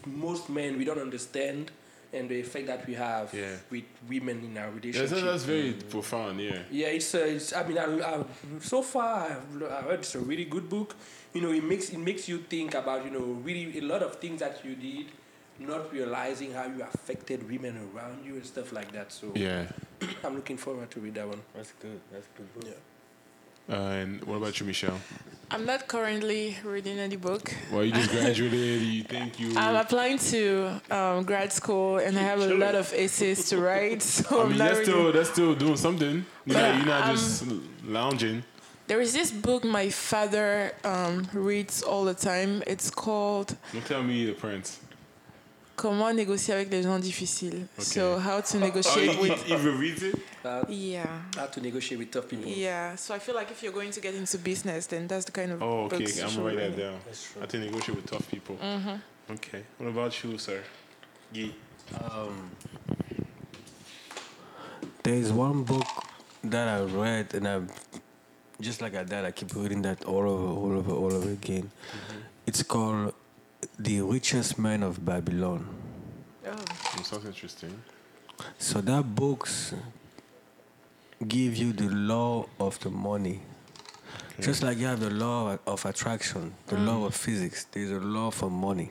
most 0.07 0.49
men 0.49 0.79
we 0.79 0.85
don't 0.87 0.99
understand 0.99 1.71
and 2.11 2.29
the 2.31 2.41
effect 2.41 2.67
that 2.69 2.87
we 2.87 2.95
have 2.95 3.35
Yeah. 3.35 3.57
with 3.71 3.85
women 4.09 4.43
in 4.45 4.57
our 4.57 4.71
relationship. 4.71 5.19
that's 5.25 5.43
very 5.45 5.73
profound. 5.73 6.41
Yeah. 6.41 6.61
yeah, 6.71 6.87
it's, 6.87 7.15
uh, 7.15 7.19
it's 7.19 7.53
I 7.53 7.65
mean, 7.69 7.77
I, 7.77 7.85
I, 8.01 8.25
so 8.61 8.81
far 8.83 9.27
I've, 9.31 9.63
I 9.71 9.83
heard 9.83 9.99
it's 10.01 10.15
a 10.15 10.21
really 10.21 10.45
good 10.47 10.71
book. 10.71 10.95
You 11.35 11.43
know, 11.43 11.51
it 11.53 11.65
makes 11.65 11.91
it 11.91 11.99
makes 11.99 12.27
you 12.29 12.39
think 12.39 12.75
about 12.75 13.05
you 13.05 13.11
know 13.11 13.27
really 13.45 13.77
a 13.79 13.83
lot 13.83 14.03
of 14.03 14.17
things 14.21 14.41
that 14.41 14.65
you 14.65 14.75
did, 14.75 15.07
not 15.61 15.93
realizing 15.93 16.53
how 16.53 16.65
you 16.67 16.83
affected 16.83 17.49
women 17.49 17.79
around 17.95 18.25
you 18.25 18.35
and 18.35 18.45
stuff 18.47 18.73
like 18.73 18.93
that. 18.93 19.13
So 19.13 19.33
Yeah. 19.35 19.67
I'm 20.25 20.35
looking 20.37 20.57
forward 20.57 20.91
to 20.93 21.01
read 21.01 21.15
that 21.15 21.29
one. 21.29 21.41
That's 21.55 21.73
good. 21.81 22.01
That's 22.13 22.27
good. 22.37 22.53
Book. 22.55 22.65
Yeah. 22.67 22.75
Uh, 23.67 23.81
and 23.93 24.23
what 24.25 24.37
about 24.37 24.61
you, 24.61 24.67
Michelle? 24.67 25.01
I'm 25.51 25.65
not 25.65 25.89
currently 25.89 26.59
reading 26.65 26.99
any 26.99 27.17
book. 27.17 27.55
Well, 27.73 27.83
you 27.83 27.93
just 27.93 28.11
graduated. 28.11 28.83
You 28.83 29.05
think 29.05 29.41
you? 29.41 29.57
I'm 29.57 29.77
applying 29.77 30.19
to 30.19 30.83
um, 30.91 31.25
grad 31.25 31.51
school 31.51 31.97
and 31.97 32.19
I 32.19 32.23
have 32.23 32.41
a 32.41 32.55
lot 32.55 32.75
of 32.75 32.93
essays 32.95 33.49
to 33.51 33.59
write. 33.59 34.03
So 34.15 34.41
I 34.41 34.43
I'm 34.43 34.49
mean, 34.51 34.59
not 34.59 34.65
that's 34.75 34.79
really- 34.81 34.85
still 34.93 35.13
that's 35.13 35.31
still 35.31 35.55
doing 35.55 35.77
something. 35.79 36.27
You're 36.45 36.57
not, 36.59 36.63
Yeah, 36.63 36.77
you're 36.77 36.87
not 36.87 37.03
um, 37.09 37.17
just 37.17 37.45
lounging. 37.87 38.43
There 38.87 39.01
is 39.01 39.15
this 39.15 39.31
book 39.33 39.65
my 39.65 39.89
father 39.89 40.73
um, 40.85 41.27
reads 41.33 41.83
all 41.83 42.05
the 42.05 42.13
time. 42.13 42.63
It's 42.67 42.91
called 42.91 43.57
Don't 43.73 43.87
tell 43.87 44.03
me 44.03 44.27
the 44.27 44.35
prince. 44.35 44.79
Comment 45.77 46.13
négocier 46.13 46.55
avec 46.55 46.71
les 46.71 46.83
gens 46.85 46.99
difficiles. 47.01 47.67
So 47.79 48.17
how 48.19 48.41
to 48.41 48.57
Oh, 48.57 48.61
negotiate 48.61 49.11
he, 49.11 49.21
with 49.21 49.43
he, 49.45 49.57
he 49.57 49.69
reads 49.71 50.03
it. 50.05 50.15
Uh, 50.45 50.63
yeah. 50.69 51.05
how 51.37 51.47
to 51.47 51.61
negotiate 51.61 51.99
with 51.99 52.11
tough 52.13 52.29
people. 52.29 52.49
Yeah, 52.49 52.95
so 52.97 53.13
I 53.15 53.19
feel 53.19 53.35
like 53.35 53.51
if 53.51 53.61
you're 53.63 53.73
going 53.73 53.91
to 53.91 54.01
get 54.01 54.15
into 54.15 54.39
business, 54.39 54.87
then 54.87 55.09
that's 55.09 55.25
the 55.25 55.33
kind 55.33 55.51
of 55.53 55.61
Oh, 55.63 55.87
okay. 55.87 55.99
books 55.99 56.21
I'm 56.23 56.29
should 56.29 56.39
gonna 56.45 56.49
write 56.57 56.77
that 56.77 56.79
read. 56.79 56.93
down. 56.93 57.43
I 57.43 57.47
think 57.47 57.65
negotiate 57.65 57.97
with 57.97 58.07
tough 58.11 58.31
people. 58.31 58.57
Mm-hmm. 58.63 59.33
Okay. 59.33 59.65
What 59.79 59.89
about 59.89 60.23
you, 60.23 60.39
sir? 60.39 60.63
Guy. 61.33 61.51
There's 65.03 65.33
one 65.33 65.65
book 65.65 65.87
that 66.45 66.69
I 66.69 66.83
read, 66.85 67.35
and 67.35 67.47
I, 67.49 67.61
just 68.61 68.81
like 68.81 68.95
I 68.95 69.03
that, 69.03 69.25
I 69.25 69.33
keep 69.33 69.55
reading 69.55 69.83
that 69.83 70.05
all 70.05 70.23
over, 70.29 70.47
all 70.47 70.73
over, 70.79 70.93
all 70.93 71.13
over 71.13 71.31
again. 71.31 71.71
It's 72.47 72.63
called 72.63 73.13
"The 73.79 74.01
Richest 74.03 74.59
Man 74.59 74.83
of 74.83 75.05
Babylon." 75.05 75.67
Oh. 76.47 76.53
It 76.99 77.07
sounds 77.07 77.25
interesting. 77.25 77.83
So 78.59 78.81
that 78.81 79.15
books 79.15 79.75
give 81.27 81.57
you 81.57 81.73
the 81.73 81.89
law 81.89 82.47
of 82.61 82.79
the 82.81 82.91
money. 82.91 83.41
Just 84.41 84.63
like 84.63 84.79
you 84.79 84.87
have 84.87 84.99
the 85.01 85.11
law 85.11 85.57
of 85.67 85.85
attraction, 85.87 86.55
the 86.67 86.77
law 86.77 87.05
of 87.07 87.15
physics, 87.15 87.67
there's 87.71 87.91
a 87.93 88.01
law 88.01 88.31
for 88.31 88.51
money. 88.51 88.91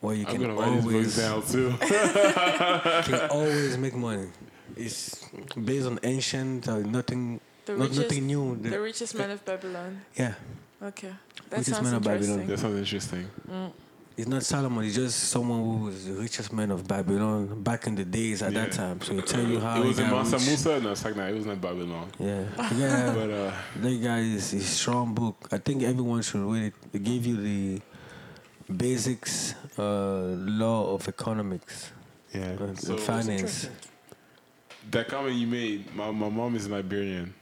Where 0.00 0.16
you 0.16 0.26
I'm 0.26 0.32
can 0.32 0.40
gonna 0.40 0.54
write 0.54 0.74
this 0.82 0.84
book 0.84 0.92
always 0.92 1.16
down 1.16 1.42
too. 1.46 1.74
can 3.04 3.30
always 3.30 3.76
make 3.78 3.94
money. 3.94 4.28
It's 4.76 5.24
based 5.62 5.86
on 5.86 6.00
ancient, 6.02 6.66
uh, 6.68 6.78
nothing, 6.78 7.40
The 7.66 7.72
not 7.76 7.88
richest, 7.90 8.00
nothing 8.02 8.26
new. 8.26 8.56
The- 8.56 8.70
the 8.70 8.80
richest 8.80 9.14
man 9.14 9.30
of 9.30 9.44
Babylon. 9.44 10.00
yeah, 10.16 10.34
Okay, 10.82 11.12
that 11.50 11.58
Richest 11.58 11.76
sounds 11.76 11.84
man 11.84 11.94
of 11.94 12.02
Babylon. 12.02 12.40
interesting. 12.40 12.46
that 12.48 12.58
sounds 12.58 12.78
interesting. 12.78 13.30
it's 14.16 14.28
not 14.28 14.42
Solomon. 14.42 14.84
It's 14.84 14.94
just 14.94 15.18
someone 15.28 15.60
who 15.62 15.84
was 15.86 16.06
the 16.06 16.12
richest 16.14 16.52
man 16.52 16.70
of 16.70 16.86
Babylon 16.88 17.62
back 17.62 17.86
in 17.86 17.94
the 17.94 18.04
days 18.04 18.40
at 18.42 18.54
that 18.54 18.72
time. 18.72 19.00
So 19.02 19.14
it 19.18 19.26
tell 19.26 19.44
you 19.46 19.60
how 19.60 19.82
it 19.82 19.86
was 19.86 19.98
in 19.98 20.08
got 20.08 20.16
Mansa 20.16 20.36
rich. 20.38 20.46
Musa. 20.46 20.80
No, 20.80 20.92
it's 20.92 21.04
like 21.04 21.16
nah, 21.16 21.26
it 21.26 21.34
was 21.34 21.44
not 21.46 21.60
Babylon. 21.60 22.08
Yeah, 22.18 22.44
yeah. 22.76 23.12
But 23.14 23.30
uh, 23.30 23.52
That 23.82 24.02
guy 24.02 24.20
is 24.20 24.54
a 24.54 24.60
strong 24.60 25.12
book. 25.14 25.48
I 25.52 25.58
think 25.58 25.82
everyone 25.82 26.22
should 26.22 26.40
read 26.50 26.64
it. 26.72 26.74
It 26.94 27.02
gave 27.04 27.26
you 27.26 27.36
the 27.36 27.80
basics, 28.74 29.54
uh, 29.78 29.82
law 30.62 30.94
of 30.94 31.06
economics, 31.08 31.92
yeah. 32.32 32.56
uh, 32.60 32.74
So 32.76 32.96
finance. 32.96 33.68
that 34.90 35.08
comment 35.08 35.34
you 35.36 35.46
made, 35.46 35.94
my, 35.94 36.10
my 36.10 36.28
mom 36.28 36.54
is 36.56 36.68
Liberian, 36.68 37.34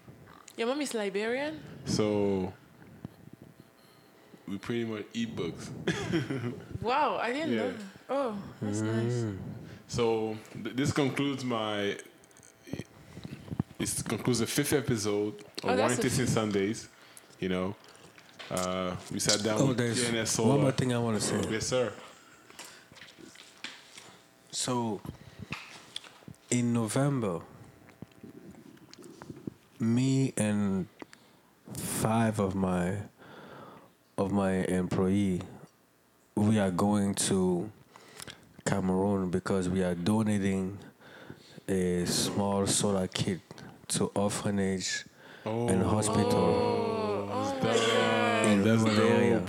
Your 0.57 0.69
mom 0.69 0.81
is 0.81 0.95
Liberian. 0.95 1.61
so 1.85 2.53
we 4.49 4.59
pretty 4.59 4.85
much 4.85 5.05
eat 5.15 5.35
books. 5.37 5.71
Wow, 6.81 7.19
I 7.21 7.33
didn't 7.33 7.53
Yeah. 7.53 7.59
know. 7.59 7.75
Oh, 8.09 8.39
that's 8.63 8.81
nice. 8.81 9.25
So 9.89 10.37
th- 10.63 10.77
this 10.77 10.93
concludes 10.93 11.45
my. 11.45 11.97
This 13.79 14.03
concludes 14.03 14.39
the 14.41 14.47
fifth 14.47 14.73
episode 14.73 15.35
Oh, 15.65 15.69
of 15.71 15.77
that's 15.77 15.91
Wine 15.93 15.99
a 15.99 16.03
Tasting 16.03 16.27
Sundays. 16.27 16.89
You 17.41 17.49
know, 17.49 17.75
uh, 18.51 18.95
we 19.13 19.19
sat 19.21 19.43
down 19.43 19.61
Oh, 19.61 19.67
with 19.67 19.77
there's 19.79 20.03
DNS 20.05 20.45
one 20.45 20.61
more 20.61 20.73
thing 20.73 20.93
I 20.95 20.99
want 20.99 21.21
to 21.21 21.25
say. 21.27 21.41
Yes, 21.51 21.67
sir. 21.67 21.93
So, 24.51 25.01
in 26.51 26.73
November, 26.73 27.41
me 29.79 30.33
and 30.37 30.87
five 31.75 32.39
of 32.41 32.55
my 32.55 32.97
of 34.19 34.33
my 34.33 34.53
employee, 34.65 35.41
we 36.35 36.59
are 36.59 36.71
going 36.71 37.15
to 37.15 37.71
Cameroon 38.67 39.31
because 39.31 39.69
we 39.69 39.83
are 39.83 39.95
donating 39.95 40.77
a 41.69 42.05
small 42.05 42.67
solar 42.67 43.07
kit 43.07 43.41
to 43.87 44.07
orphanage 44.15 45.05
and 45.45 45.83
oh. 45.83 45.89
hospital 45.89 46.89
Oh, 47.31 47.55
oh 47.65 48.45
in 48.51 48.63
that's 48.65 48.83
rural 48.83 49.01
area. 49.01 49.43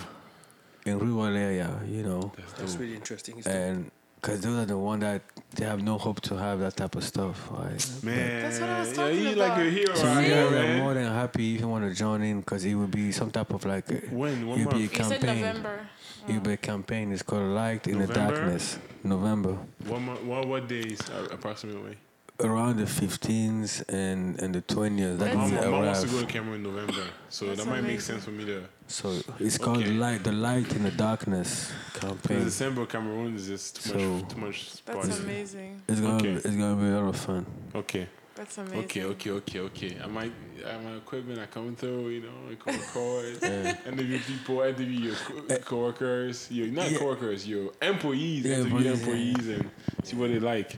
In 0.85 0.99
rural 0.99 1.35
area, 1.35 1.79
you 1.87 2.03
know. 2.03 2.31
That's 2.57 2.75
really 2.77 2.95
interesting. 2.95 3.39
isn't 3.39 3.51
it? 3.51 3.55
and 3.55 3.91
because 4.21 4.41
those 4.41 4.57
are 4.63 4.65
the 4.65 4.77
one 4.77 4.99
that 4.99 5.21
they 5.55 5.65
have 5.65 5.81
no 5.81 5.97
hope 5.97 6.21
to 6.21 6.35
have 6.37 6.59
that 6.59 6.75
type 6.77 6.95
of 6.95 7.03
stuff, 7.03 7.49
right? 7.51 8.03
Man, 8.03 8.41
That's 8.41 8.59
what 8.59 8.69
I 8.69 8.79
was 8.81 8.89
yeah, 8.89 8.93
talking 8.95 9.17
you 9.19 9.33
about. 9.33 9.49
like 9.49 9.57
a 9.67 9.69
hero, 9.69 9.95
So 9.95 10.03
right 10.05 10.27
you 10.27 10.33
here, 10.33 10.43
guys 10.43 10.53
are 10.53 10.63
man. 10.63 10.79
more 10.79 10.93
than 10.93 11.05
happy 11.11 11.55
if 11.55 11.61
you 11.61 11.67
want 11.67 11.89
to 11.89 11.95
join 11.95 12.21
in 12.21 12.39
because 12.41 12.65
it 12.65 12.75
will 12.75 12.87
be 12.87 13.11
some 13.11 13.31
type 13.31 13.51
of 13.53 13.65
like 13.65 13.89
a, 13.91 13.95
When? 14.13 14.47
One 14.47 14.59
it'll 14.59 14.71
be 14.71 14.85
a 14.85 14.89
month? 14.89 14.97
You 14.99 15.03
said 15.05 15.21
campaign. 15.21 15.41
November. 15.41 15.87
It'll 16.27 16.41
be 16.41 16.51
a 16.53 16.57
campaign. 16.57 17.11
It's 17.11 17.23
called 17.23 17.43
Light 17.43 17.87
in 17.87 17.99
the 17.99 18.07
Darkness. 18.07 18.77
November. 19.03 19.57
One 19.87 20.05
month? 20.05 20.21
What, 20.23 20.47
what 20.47 20.67
days 20.67 20.99
uh, 21.09 21.29
approximately? 21.31 21.97
Around 22.41 22.77
the 22.77 22.85
15th 22.85 23.83
and, 23.89 24.39
and 24.41 24.55
the 24.55 24.61
20th. 24.61 25.17
That 25.17 25.25
That's 25.25 25.35
will 25.35 25.41
Mom, 25.41 25.49
be 25.49 25.55
mom 25.71 25.85
wants 25.85 26.01
to 26.03 26.07
go 26.07 26.17
arrive. 26.19 26.27
to 26.27 26.33
Cameroon 26.33 26.55
in 26.55 26.63
November, 26.63 27.03
so 27.27 27.53
that 27.53 27.67
might 27.67 27.81
make 27.83 27.99
sense 27.99 28.23
for 28.23 28.31
me 28.31 28.45
to. 28.45 28.63
So 28.87 29.19
it's 29.41 29.57
called 29.57 29.79
Okay. 29.79 29.91
Light, 29.91 30.23
the 30.23 30.31
Light 30.31 30.73
in 30.73 30.83
the 30.83 30.91
Darkness 30.91 31.69
In 31.95 31.99
campaign. 31.99 32.45
December, 32.45 32.85
Cameroon 32.85 33.35
is 33.35 33.47
just 33.47 33.83
too 33.83 33.89
So- 33.89 33.97
much. 33.99 34.29
Too 34.29 34.37
much. 34.39 34.85
That's 34.85 35.07
party. 35.09 35.23
amazing. 35.23 35.81
It's 35.89 35.99
gonna 35.99 36.15
Okay. 36.15 36.31
it's 36.33 36.45
gonna 36.55 36.75
be 36.77 36.87
a 36.87 36.99
lot 37.01 37.09
of 37.09 37.17
fun. 37.17 37.45
Okay. 37.75 38.07
That's 38.35 38.57
amazing. 38.57 38.79
Okay, 38.85 39.03
okay, 39.03 39.29
okay, 39.31 39.59
okay. 39.59 39.97
I 40.01 40.07
might, 40.07 40.31
I 40.65 40.77
my 40.77 40.95
equipment, 40.95 41.39
I 41.39 41.45
come 41.47 41.75
through, 41.75 42.07
you 42.07 42.21
know, 42.21 42.37
I 42.49 42.55
come 42.55 42.79
record, 42.79 43.43
interview 43.85 44.17
people, 44.19 44.61
interview 44.61 44.99
your 45.11 45.15
co- 45.15 45.57
coworkers, 45.57 46.47
your 46.49 46.67
not 46.67 46.89
Yeah. 46.89 46.99
coworkers, 46.99 47.45
your 47.45 47.73
employees, 47.81 48.45
Yeah, 48.45 48.59
interview 48.59 48.79
your 48.79 48.93
employees, 48.93 49.35
employees 49.39 49.59
and 49.59 49.69
see 50.05 50.15
what 50.15 50.29
they 50.29 50.39
like. 50.39 50.71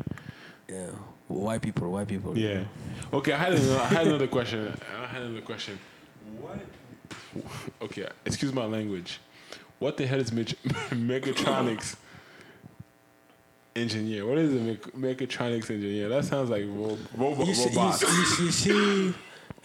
Yeah, 0.68 0.88
white 1.34 1.62
people, 1.62 1.92
white 1.92 2.08
people. 2.08 2.38
Yeah. 2.38 2.64
Okay, 3.14 3.34
I 3.34 3.38
had 3.38 3.54
another, 3.54 3.80
I 3.80 3.86
had 3.86 4.08
another 4.08 4.28
question. 4.28 4.78
I 5.02 5.06
had 5.08 5.22
another 5.24 5.42
question. 5.42 5.80
What? 6.40 6.60
Okay, 7.82 8.08
excuse 8.26 8.54
my 8.54 8.66
language. 8.66 9.20
What 9.80 9.98
the 9.98 10.06
hell 10.06 10.20
is 10.20 10.32
Mich- 10.32 10.56
mechatronics 10.92 11.96
engineer? 13.76 14.26
What 14.26 14.38
is 14.38 14.54
a 14.54 14.60
mech- 14.60 14.94
mechatronics 14.94 15.70
engineer? 15.72 16.10
That 16.10 16.26
sounds 16.26 16.50
like 16.50 16.64
ro- 16.68 16.98
robo- 17.18 17.46
You 17.46 17.54
see, 17.54 17.70
you, 17.70 17.78
robots. 17.78 18.00
see, 18.06 18.16
you 18.18 18.26
see, 18.26 18.44
you 18.46 18.52
see 18.52 19.14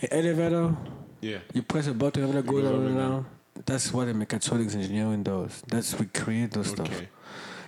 an 0.02 0.08
elevator. 0.10 0.76
Yeah. 1.20 1.38
You 1.52 1.62
press 1.62 1.86
a 1.86 1.94
button, 1.94 2.24
and 2.24 2.34
it 2.34 2.46
goes 2.46 2.62
goes 2.62 2.64
up 2.66 2.72
up 2.74 2.78
and 2.80 2.88
and 2.88 2.96
down. 2.98 3.26
That's 3.64 3.92
what 3.92 4.08
a 4.08 4.12
mechatronics 4.14 4.74
engineering 4.74 5.22
does. 5.22 5.62
That's 5.66 5.98
we 5.98 6.06
create 6.06 6.52
those 6.52 6.68
stuff. 6.70 6.90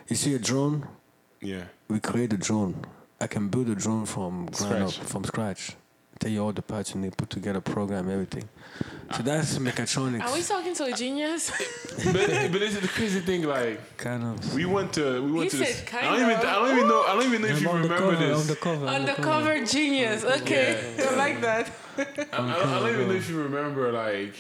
You 0.09 0.17
see 0.17 0.35
a 0.35 0.39
drone, 0.39 0.87
Yeah. 1.41 1.65
we 1.89 1.99
create 2.01 2.33
a 2.33 2.37
drone. 2.37 2.85
I 3.21 3.27
can 3.27 3.49
build 3.49 3.69
a 3.69 3.75
drone 3.75 4.07
from 4.07 4.47
ground 4.47 4.83
up, 4.85 4.93
from 4.93 5.25
scratch. 5.25 5.73
Tell 6.21 6.31
you 6.33 6.43
all 6.43 6.53
the 6.53 6.63
parts 6.63 6.95
you 6.95 7.01
need, 7.01 7.17
put 7.17 7.31
together, 7.31 7.61
program 7.61 8.11
everything. 8.11 8.49
So 9.17 9.23
that's 9.23 9.57
mechatronics. 9.59 10.23
Are 10.23 10.35
we 10.35 10.43
talking 10.43 10.75
to 10.75 10.85
a 10.85 10.93
genius? 10.93 11.51
but 12.13 12.13
but 12.15 12.59
this 12.59 12.75
is 12.75 12.81
the 12.81 12.89
crazy 12.89 13.21
thing. 13.21 13.43
Like 13.45 13.97
kind 13.97 14.25
of. 14.25 14.55
we 14.55 14.65
went 14.67 14.93
to 14.95 15.23
we 15.23 15.31
went 15.31 15.53
He 15.53 15.59
to. 15.59 15.65
said 15.65 15.87
This, 15.87 15.95
I 15.95 16.03
don't 16.03 16.21
even. 16.31 16.37
I 16.37 16.55
don't 16.55 16.77
even 16.77 16.89
know 16.89 17.03
I 17.03 17.13
don't 17.15 17.25
even 17.25 17.43
know 17.43 17.49
if 17.49 17.63
you 17.63 17.69
I'm 17.71 17.83
remember 17.83 17.95
undercover, 18.09 18.27
this. 18.27 18.41
Undercover, 18.51 18.87
Undercover 18.87 19.65
genius. 19.65 20.25
Okay, 20.25 20.97
I 21.09 21.15
like 21.15 21.41
that. 21.41 21.71
I, 21.97 22.03
I, 22.03 22.37
don't, 22.37 22.51
I 22.51 22.79
don't 22.81 22.89
even 22.95 23.09
know 23.09 23.15
if 23.15 23.29
you 23.31 23.41
remember 23.43 23.93
like. 23.93 24.35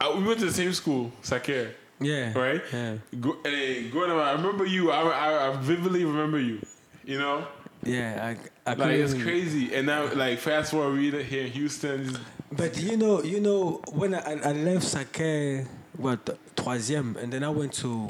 I, 0.00 0.14
we 0.16 0.24
went 0.24 0.40
to 0.40 0.46
the 0.46 0.52
same 0.52 0.72
school, 0.72 1.12
Saker, 1.22 1.74
Yeah. 2.00 2.36
right? 2.36 2.60
Yeah. 2.72 2.96
Go, 3.20 3.36
and 3.44 3.54
then 3.54 3.90
growing 3.90 4.10
up, 4.10 4.16
I 4.18 4.32
remember 4.32 4.66
you. 4.66 4.90
I, 4.90 5.00
I, 5.02 5.48
I 5.50 5.56
vividly 5.58 6.04
remember 6.04 6.40
you. 6.40 6.60
You 7.04 7.18
know, 7.18 7.46
Yeah. 7.84 8.34
I, 8.66 8.70
I 8.70 8.74
like 8.74 8.90
it's 8.92 9.14
crazy. 9.14 9.74
And 9.74 9.86
now, 9.86 10.12
like 10.14 10.38
fast 10.38 10.70
forward, 10.70 10.94
we 10.98 11.10
here 11.24 11.46
in 11.46 11.52
Houston. 11.52 12.16
But 12.52 12.78
you 12.80 12.96
know, 12.96 13.22
you 13.22 13.40
know, 13.40 13.80
when 13.92 14.14
I, 14.14 14.34
I 14.44 14.52
left 14.52 14.84
Sake, 14.84 15.66
what, 15.96 16.38
troisième, 16.54 17.16
and 17.22 17.32
then 17.32 17.42
I 17.42 17.48
went 17.48 17.72
to 17.80 18.08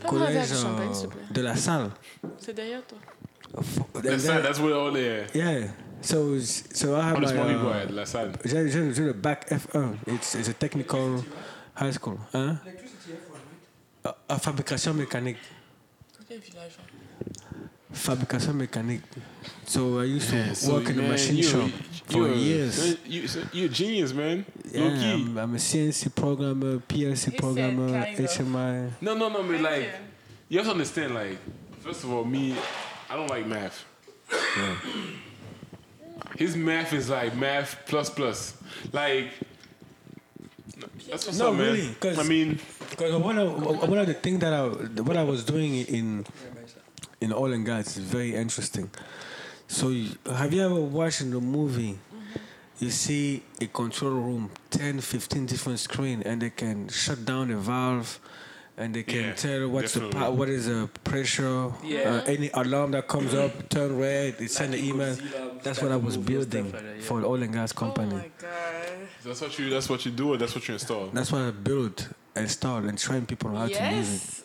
peux 0.00 0.08
avoir 0.08 0.22
un 0.22 0.32
verre 0.32 0.46
collège 0.46 0.50
de 0.50 0.56
champagne, 0.56 0.94
s'il 0.94 1.08
te 1.08 1.14
plaît? 1.14 1.26
de 1.32 1.40
la 1.42 1.56
salle. 1.56 1.90
C'est 2.38 2.52
derrière 2.54 2.82
toi. 2.86 2.98
And 3.94 4.02
That's, 4.02 4.24
then- 4.24 4.42
that's 4.42 4.58
what 4.58 4.72
all 4.72 4.92
there. 4.92 5.26
yeah. 5.34 5.68
So, 6.02 6.38
so 6.40 6.94
I 6.96 7.02
have 7.02 7.16
On 7.16 7.20
the 7.22 7.26
my. 7.26 7.32
small 7.32 7.48
uh, 7.50 7.62
boy, 7.86 7.94
La 7.94 8.04
Salle. 8.04 8.32
j'ai, 8.44 8.68
j'ai, 8.68 8.92
j'ai 8.92 9.02
le 9.04 9.12
bac 9.14 9.48
F1. 9.50 9.94
It's, 10.08 10.34
it's 10.34 10.48
a 10.48 10.52
technical 10.52 11.24
high 11.74 11.90
school. 11.92 12.18
Hein? 12.34 12.58
Uh, 14.04 14.12
uh, 14.28 14.38
fabrication 14.38 14.94
mécanique. 14.94 15.38
Quel 16.28 16.38
village 16.40 16.76
hein? 16.78 16.95
Fabrication 17.96 18.52
mécanique. 18.54 19.02
So 19.66 19.98
I 20.00 20.04
used 20.04 20.28
to 20.30 20.36
Yeah, 20.36 20.52
so, 20.52 20.74
work 20.74 20.88
in 20.90 20.98
a 20.98 21.02
man, 21.02 21.10
machine 21.12 21.36
you- 21.36 21.42
shop 21.42 21.70
for 22.06 22.18
you're, 22.18 22.34
years. 22.34 22.96
You, 23.06 23.26
so 23.26 23.42
you're 23.52 23.66
a 23.66 23.68
genius, 23.68 24.12
man. 24.12 24.44
Yeah, 24.70 24.80
Low. 24.82 24.88
I'm, 24.90 25.38
I'm 25.38 25.54
a 25.54 25.58
CNC 25.58 26.14
programmer, 26.14 26.78
PLC 26.78 27.16
said 27.16 27.36
programmer, 27.38 27.90
kind 27.90 28.18
of. 28.18 28.30
HMI. 28.30 28.90
No, 29.00 29.14
no, 29.14 29.28
no, 29.28 29.42
but 29.42 29.60
like, 29.60 29.82
you. 29.82 29.88
you 30.50 30.58
have 30.58 30.66
to 30.66 30.72
understand, 30.72 31.14
like, 31.14 31.38
first 31.80 32.04
of 32.04 32.12
all, 32.12 32.24
me, 32.24 32.54
I 33.10 33.16
don't 33.16 33.30
like 33.30 33.46
math. 33.46 33.84
His 36.36 36.54
math 36.56 36.92
is 36.92 37.08
like 37.08 37.34
math 37.36 37.76
plus 37.86 38.10
plus. 38.10 38.54
Like, 38.92 39.30
that's 41.08 41.26
what's 41.26 41.38
No, 41.38 41.50
up, 41.52 41.56
man. 41.56 41.94
I 42.18 42.22
mean, 42.24 42.58
Because 42.90 43.14
one 43.22 43.38
of, 43.38 43.88
one 43.88 43.98
of 43.98 44.06
the 44.06 44.14
things 44.14 44.40
that 44.40 44.52
I 44.52 44.66
what 45.00 45.16
I 45.16 45.22
was 45.24 45.44
doing 45.44 45.76
in 45.76 46.26
in 47.26 47.32
oil 47.32 47.52
and 47.52 47.66
gas 47.66 47.96
is 47.96 48.04
very 48.04 48.34
interesting. 48.34 48.88
So 49.68 49.88
you, 49.88 50.10
have 50.26 50.52
you 50.54 50.62
ever 50.62 50.80
watched 50.80 51.20
in 51.22 51.30
the 51.30 51.40
movie? 51.40 51.98
You 52.78 52.90
see 52.90 53.42
a 53.60 53.66
control 53.66 54.12
room, 54.12 54.50
10, 54.70 55.00
15 55.00 55.46
different 55.46 55.78
screen, 55.80 56.22
and 56.24 56.40
they 56.42 56.50
can 56.50 56.88
shut 56.88 57.24
down 57.24 57.50
a 57.50 57.56
valve, 57.56 58.20
and 58.76 58.94
they 58.94 59.02
can 59.02 59.24
Yeah, 59.24 59.32
tell 59.32 59.68
what's 59.68 59.94
the 59.94 60.00
definitely. 60.00 60.20
pa- 60.20 60.30
what 60.30 60.48
is 60.50 60.66
the 60.66 60.88
pressure. 61.02 61.72
Yeah. 61.82 62.20
Uh, 62.26 62.30
any 62.34 62.50
alarm 62.54 62.90
that 62.92 63.08
comes 63.08 63.32
up, 63.34 63.68
turn 63.70 63.98
red. 63.98 64.38
They 64.38 64.46
send 64.46 64.72
Like 64.72 64.80
the 64.82 64.88
in 64.90 64.94
email. 64.94 65.16
Godzilla, 65.16 65.62
That's 65.62 65.82
what 65.82 65.90
I 65.92 65.96
was 65.96 66.16
movie 66.18 66.34
and 66.34 66.42
stuff 66.44 66.52
building 66.52 66.72
like 66.72 66.82
that, 66.82 66.96
yeah. 66.96 67.02
for 67.02 67.20
the 67.22 67.26
oil 67.26 67.42
and 67.42 67.52
gas 67.52 67.72
company. 67.72 68.12
Oh 68.14 68.18
my 68.18 68.30
god. 68.38 69.08
That's 69.24 69.40
what 69.40 69.58
you. 69.58 69.70
That's 69.70 69.88
what 69.88 70.04
you 70.04 70.12
do. 70.12 70.34
Or 70.34 70.36
that's 70.36 70.54
what 70.54 70.68
you 70.68 70.74
install. 70.74 71.06
That's 71.08 71.32
what 71.32 71.40
I 71.40 71.50
built, 71.50 72.08
installed, 72.36 72.84
and 72.84 72.96
train 72.98 73.24
people 73.26 73.50
on 73.50 73.56
how 73.56 73.66
to 73.66 73.72
use 73.72 73.80
it. 73.80 74.20
Yes. 74.20 74.42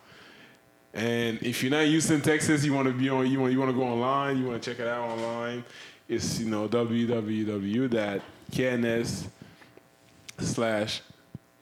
And 0.94 1.42
if 1.42 1.64
you're 1.64 1.72
not 1.72 1.84
in 1.84 1.90
Houston, 1.90 2.22
Texas, 2.22 2.66
you 2.66 2.74
want 2.74 2.88
to 2.88 2.94
be 2.94 3.10
on, 3.10 3.30
you 3.32 3.40
want 3.40 3.54
you 3.54 3.60
want 3.60 3.72
to 3.72 3.78
go 3.78 3.84
online, 3.84 4.38
you 4.38 4.48
want 4.48 4.62
to 4.62 4.72
check 4.72 4.80
it 4.80 4.88
out 4.88 5.10
online. 5.10 5.64
It's 6.08 6.40
you 6.40 6.50
know 6.50 6.68
www.kns 6.68 8.22
slash 10.40 11.02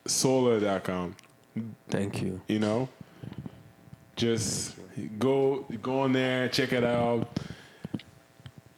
solar.com. 0.06 1.16
Thank 1.90 2.22
you. 2.22 2.42
You 2.48 2.60
know, 2.60 2.90
just 4.16 4.76
go 5.20 5.66
go 5.82 6.02
on 6.02 6.14
there, 6.14 6.48
check 6.50 6.74
it 6.74 6.84
out. 6.84 7.40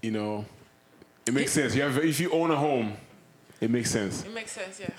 You 0.02 0.12
know, 0.12 0.46
it 1.26 1.34
makes 1.34 1.52
sense. 1.52 1.76
You 1.76 1.84
have 1.84 1.98
if 1.98 2.20
you 2.20 2.32
own 2.32 2.52
a 2.52 2.56
home, 2.56 2.94
it 3.62 3.70
makes 3.72 3.90
sense. 3.92 4.24
It 4.26 4.34
makes 4.34 4.52
sense, 4.52 4.80
yeah. 4.80 4.90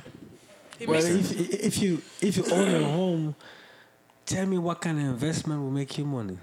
It 0.81 0.89
Well, 0.89 1.03
makes 1.03 1.31
if, 1.33 1.51
if 1.64 1.83
you 1.83 2.03
if 2.20 2.37
you 2.37 2.45
own 2.51 2.68
a 2.74 2.85
home, 2.85 3.35
tell 4.24 4.47
me 4.47 4.59
what 4.59 4.81
kind 4.81 4.99
of 4.99 5.05
investment 5.07 5.61
will 5.61 5.70
make 5.70 5.97
you 5.99 6.05
money 6.05 6.39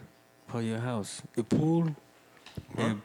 for 0.47 0.61
your 0.61 0.79
house. 0.79 1.21
A 1.37 1.43
pool. 1.43 1.95
a- 2.77 2.95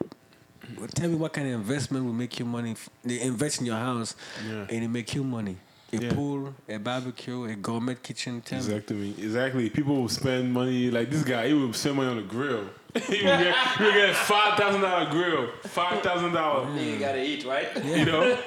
tell 0.93 1.09
me 1.09 1.15
what 1.15 1.33
kind 1.33 1.47
of 1.47 1.53
investment 1.55 2.05
will 2.05 2.13
make 2.13 2.37
you 2.39 2.45
money. 2.45 2.71
f- 2.71 2.89
They 3.03 3.21
invest 3.21 3.59
in 3.59 3.65
your 3.65 3.77
house, 3.77 4.15
Yeah. 4.47 4.67
and 4.69 4.83
it 4.83 4.87
make 4.87 5.15
you 5.15 5.23
money. 5.23 5.57
A 5.91 5.97
Yeah. 5.97 6.13
pool, 6.13 6.53
a 6.67 6.77
barbecue, 6.77 7.45
a 7.45 7.55
gourmet 7.55 7.95
kitchen. 7.95 8.41
Tell. 8.41 8.59
Exactly. 8.59 9.09
Exactly. 9.17 9.69
People 9.71 9.95
will 9.95 10.09
spend 10.09 10.53
money 10.53 10.91
like 10.91 11.09
this 11.09 11.23
guy. 11.23 11.47
He 11.47 11.53
will 11.53 11.73
spend 11.73 11.95
money 11.95 12.09
on 12.11 12.17
a 12.19 12.21
grill. 12.21 12.65
he 12.93 13.23
will 13.23 13.37
get, 13.37 13.55
he 13.77 13.83
will 13.83 13.93
get 13.93 14.15
five 14.15 14.57
thousand 14.59 14.81
dollar 14.81 15.09
grill. 15.09 15.47
Five 15.63 16.01
thousand 16.01 16.33
dollars. 16.33 16.79
You 16.81 16.97
gotta 16.99 17.23
eat, 17.23 17.43
right? 17.45 17.69
Yeah. 17.75 17.95
You 17.95 18.05
know, 18.05 18.37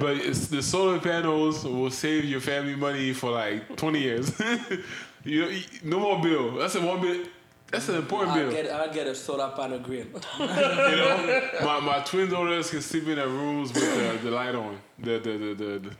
but 0.00 0.16
it's, 0.18 0.48
the 0.48 0.62
solar 0.62 0.98
panels 1.00 1.64
will 1.64 1.90
save 1.90 2.24
your 2.24 2.40
family 2.40 2.74
money 2.76 3.12
for 3.14 3.30
like 3.30 3.74
twenty 3.76 4.00
years. 4.00 4.32
you 5.24 5.40
know, 5.42 5.50
no 5.84 6.00
more 6.00 6.20
bill. 6.22 6.52
That's 6.58 6.74
a 6.74 6.80
one 6.80 7.00
bill. 7.00 7.24
That's 7.70 7.88
an 7.88 7.94
important 7.96 8.32
I'll 8.32 8.38
bill. 8.38 8.52
get, 8.52 8.70
I'll 8.70 8.92
get 8.92 9.06
a 9.06 9.14
solar 9.14 9.48
panel 9.56 9.78
grill. 9.78 10.06
You 10.38 10.46
know, 10.46 11.42
my, 11.64 11.80
my 11.80 12.00
twin 12.00 12.28
daughters 12.28 12.68
can 12.70 12.82
sleep 12.82 13.08
in 13.08 13.16
their 13.16 13.28
rooms 13.28 13.72
with 13.72 14.22
the, 14.22 14.28
the 14.28 14.30
light 14.34 14.54
on, 14.54 14.78
the 14.98 15.18
the 15.18 15.30
the 15.38 15.54
the, 15.54 15.78
the, 15.78 15.90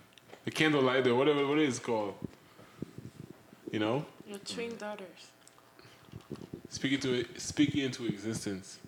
the 0.45 0.51
candle 0.51 0.83
light 0.83 1.07
or 1.07 1.15
whatever 1.15 1.47
what 1.47 1.59
it 1.59 1.69
is 1.69 1.79
called. 1.79 2.15
You 3.71 3.79
know, 3.79 4.05
Your 4.27 4.39
twin 4.39 4.77
daughters. 4.77 5.07
speaking 6.69 7.01
to 7.01 7.21
it, 7.21 7.41
speaking 7.41 7.85
into 7.85 8.07
existence. 8.07 8.79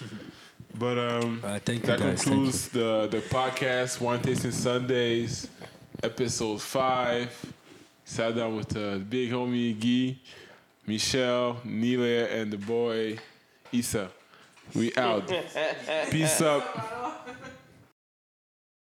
but 0.78 0.98
um, 0.98 1.40
Uh, 1.44 1.58
thank 1.60 1.82
you, 1.82 1.86
that 1.86 2.00
guys. 2.00 2.22
Thank 2.22 2.36
concludes 2.36 2.68
the 2.68 3.06
the 3.10 3.18
podcast. 3.18 4.00
Wine 4.00 4.20
tasting 4.20 4.50
Sundays, 4.50 5.48
episode 6.02 6.60
five. 6.60 7.30
Sat 8.04 8.34
down 8.36 8.56
with 8.56 8.68
the 8.68 9.02
big 9.08 9.30
homie 9.30 9.72
Guy, 9.78 10.18
Michelle, 10.86 11.58
Nila, 11.64 12.26
and 12.28 12.52
the 12.52 12.58
boy 12.58 13.18
Issa. 13.72 14.10
We 14.74 14.92
out. 14.96 15.32
Peace 16.10 16.40
up. 16.40 17.28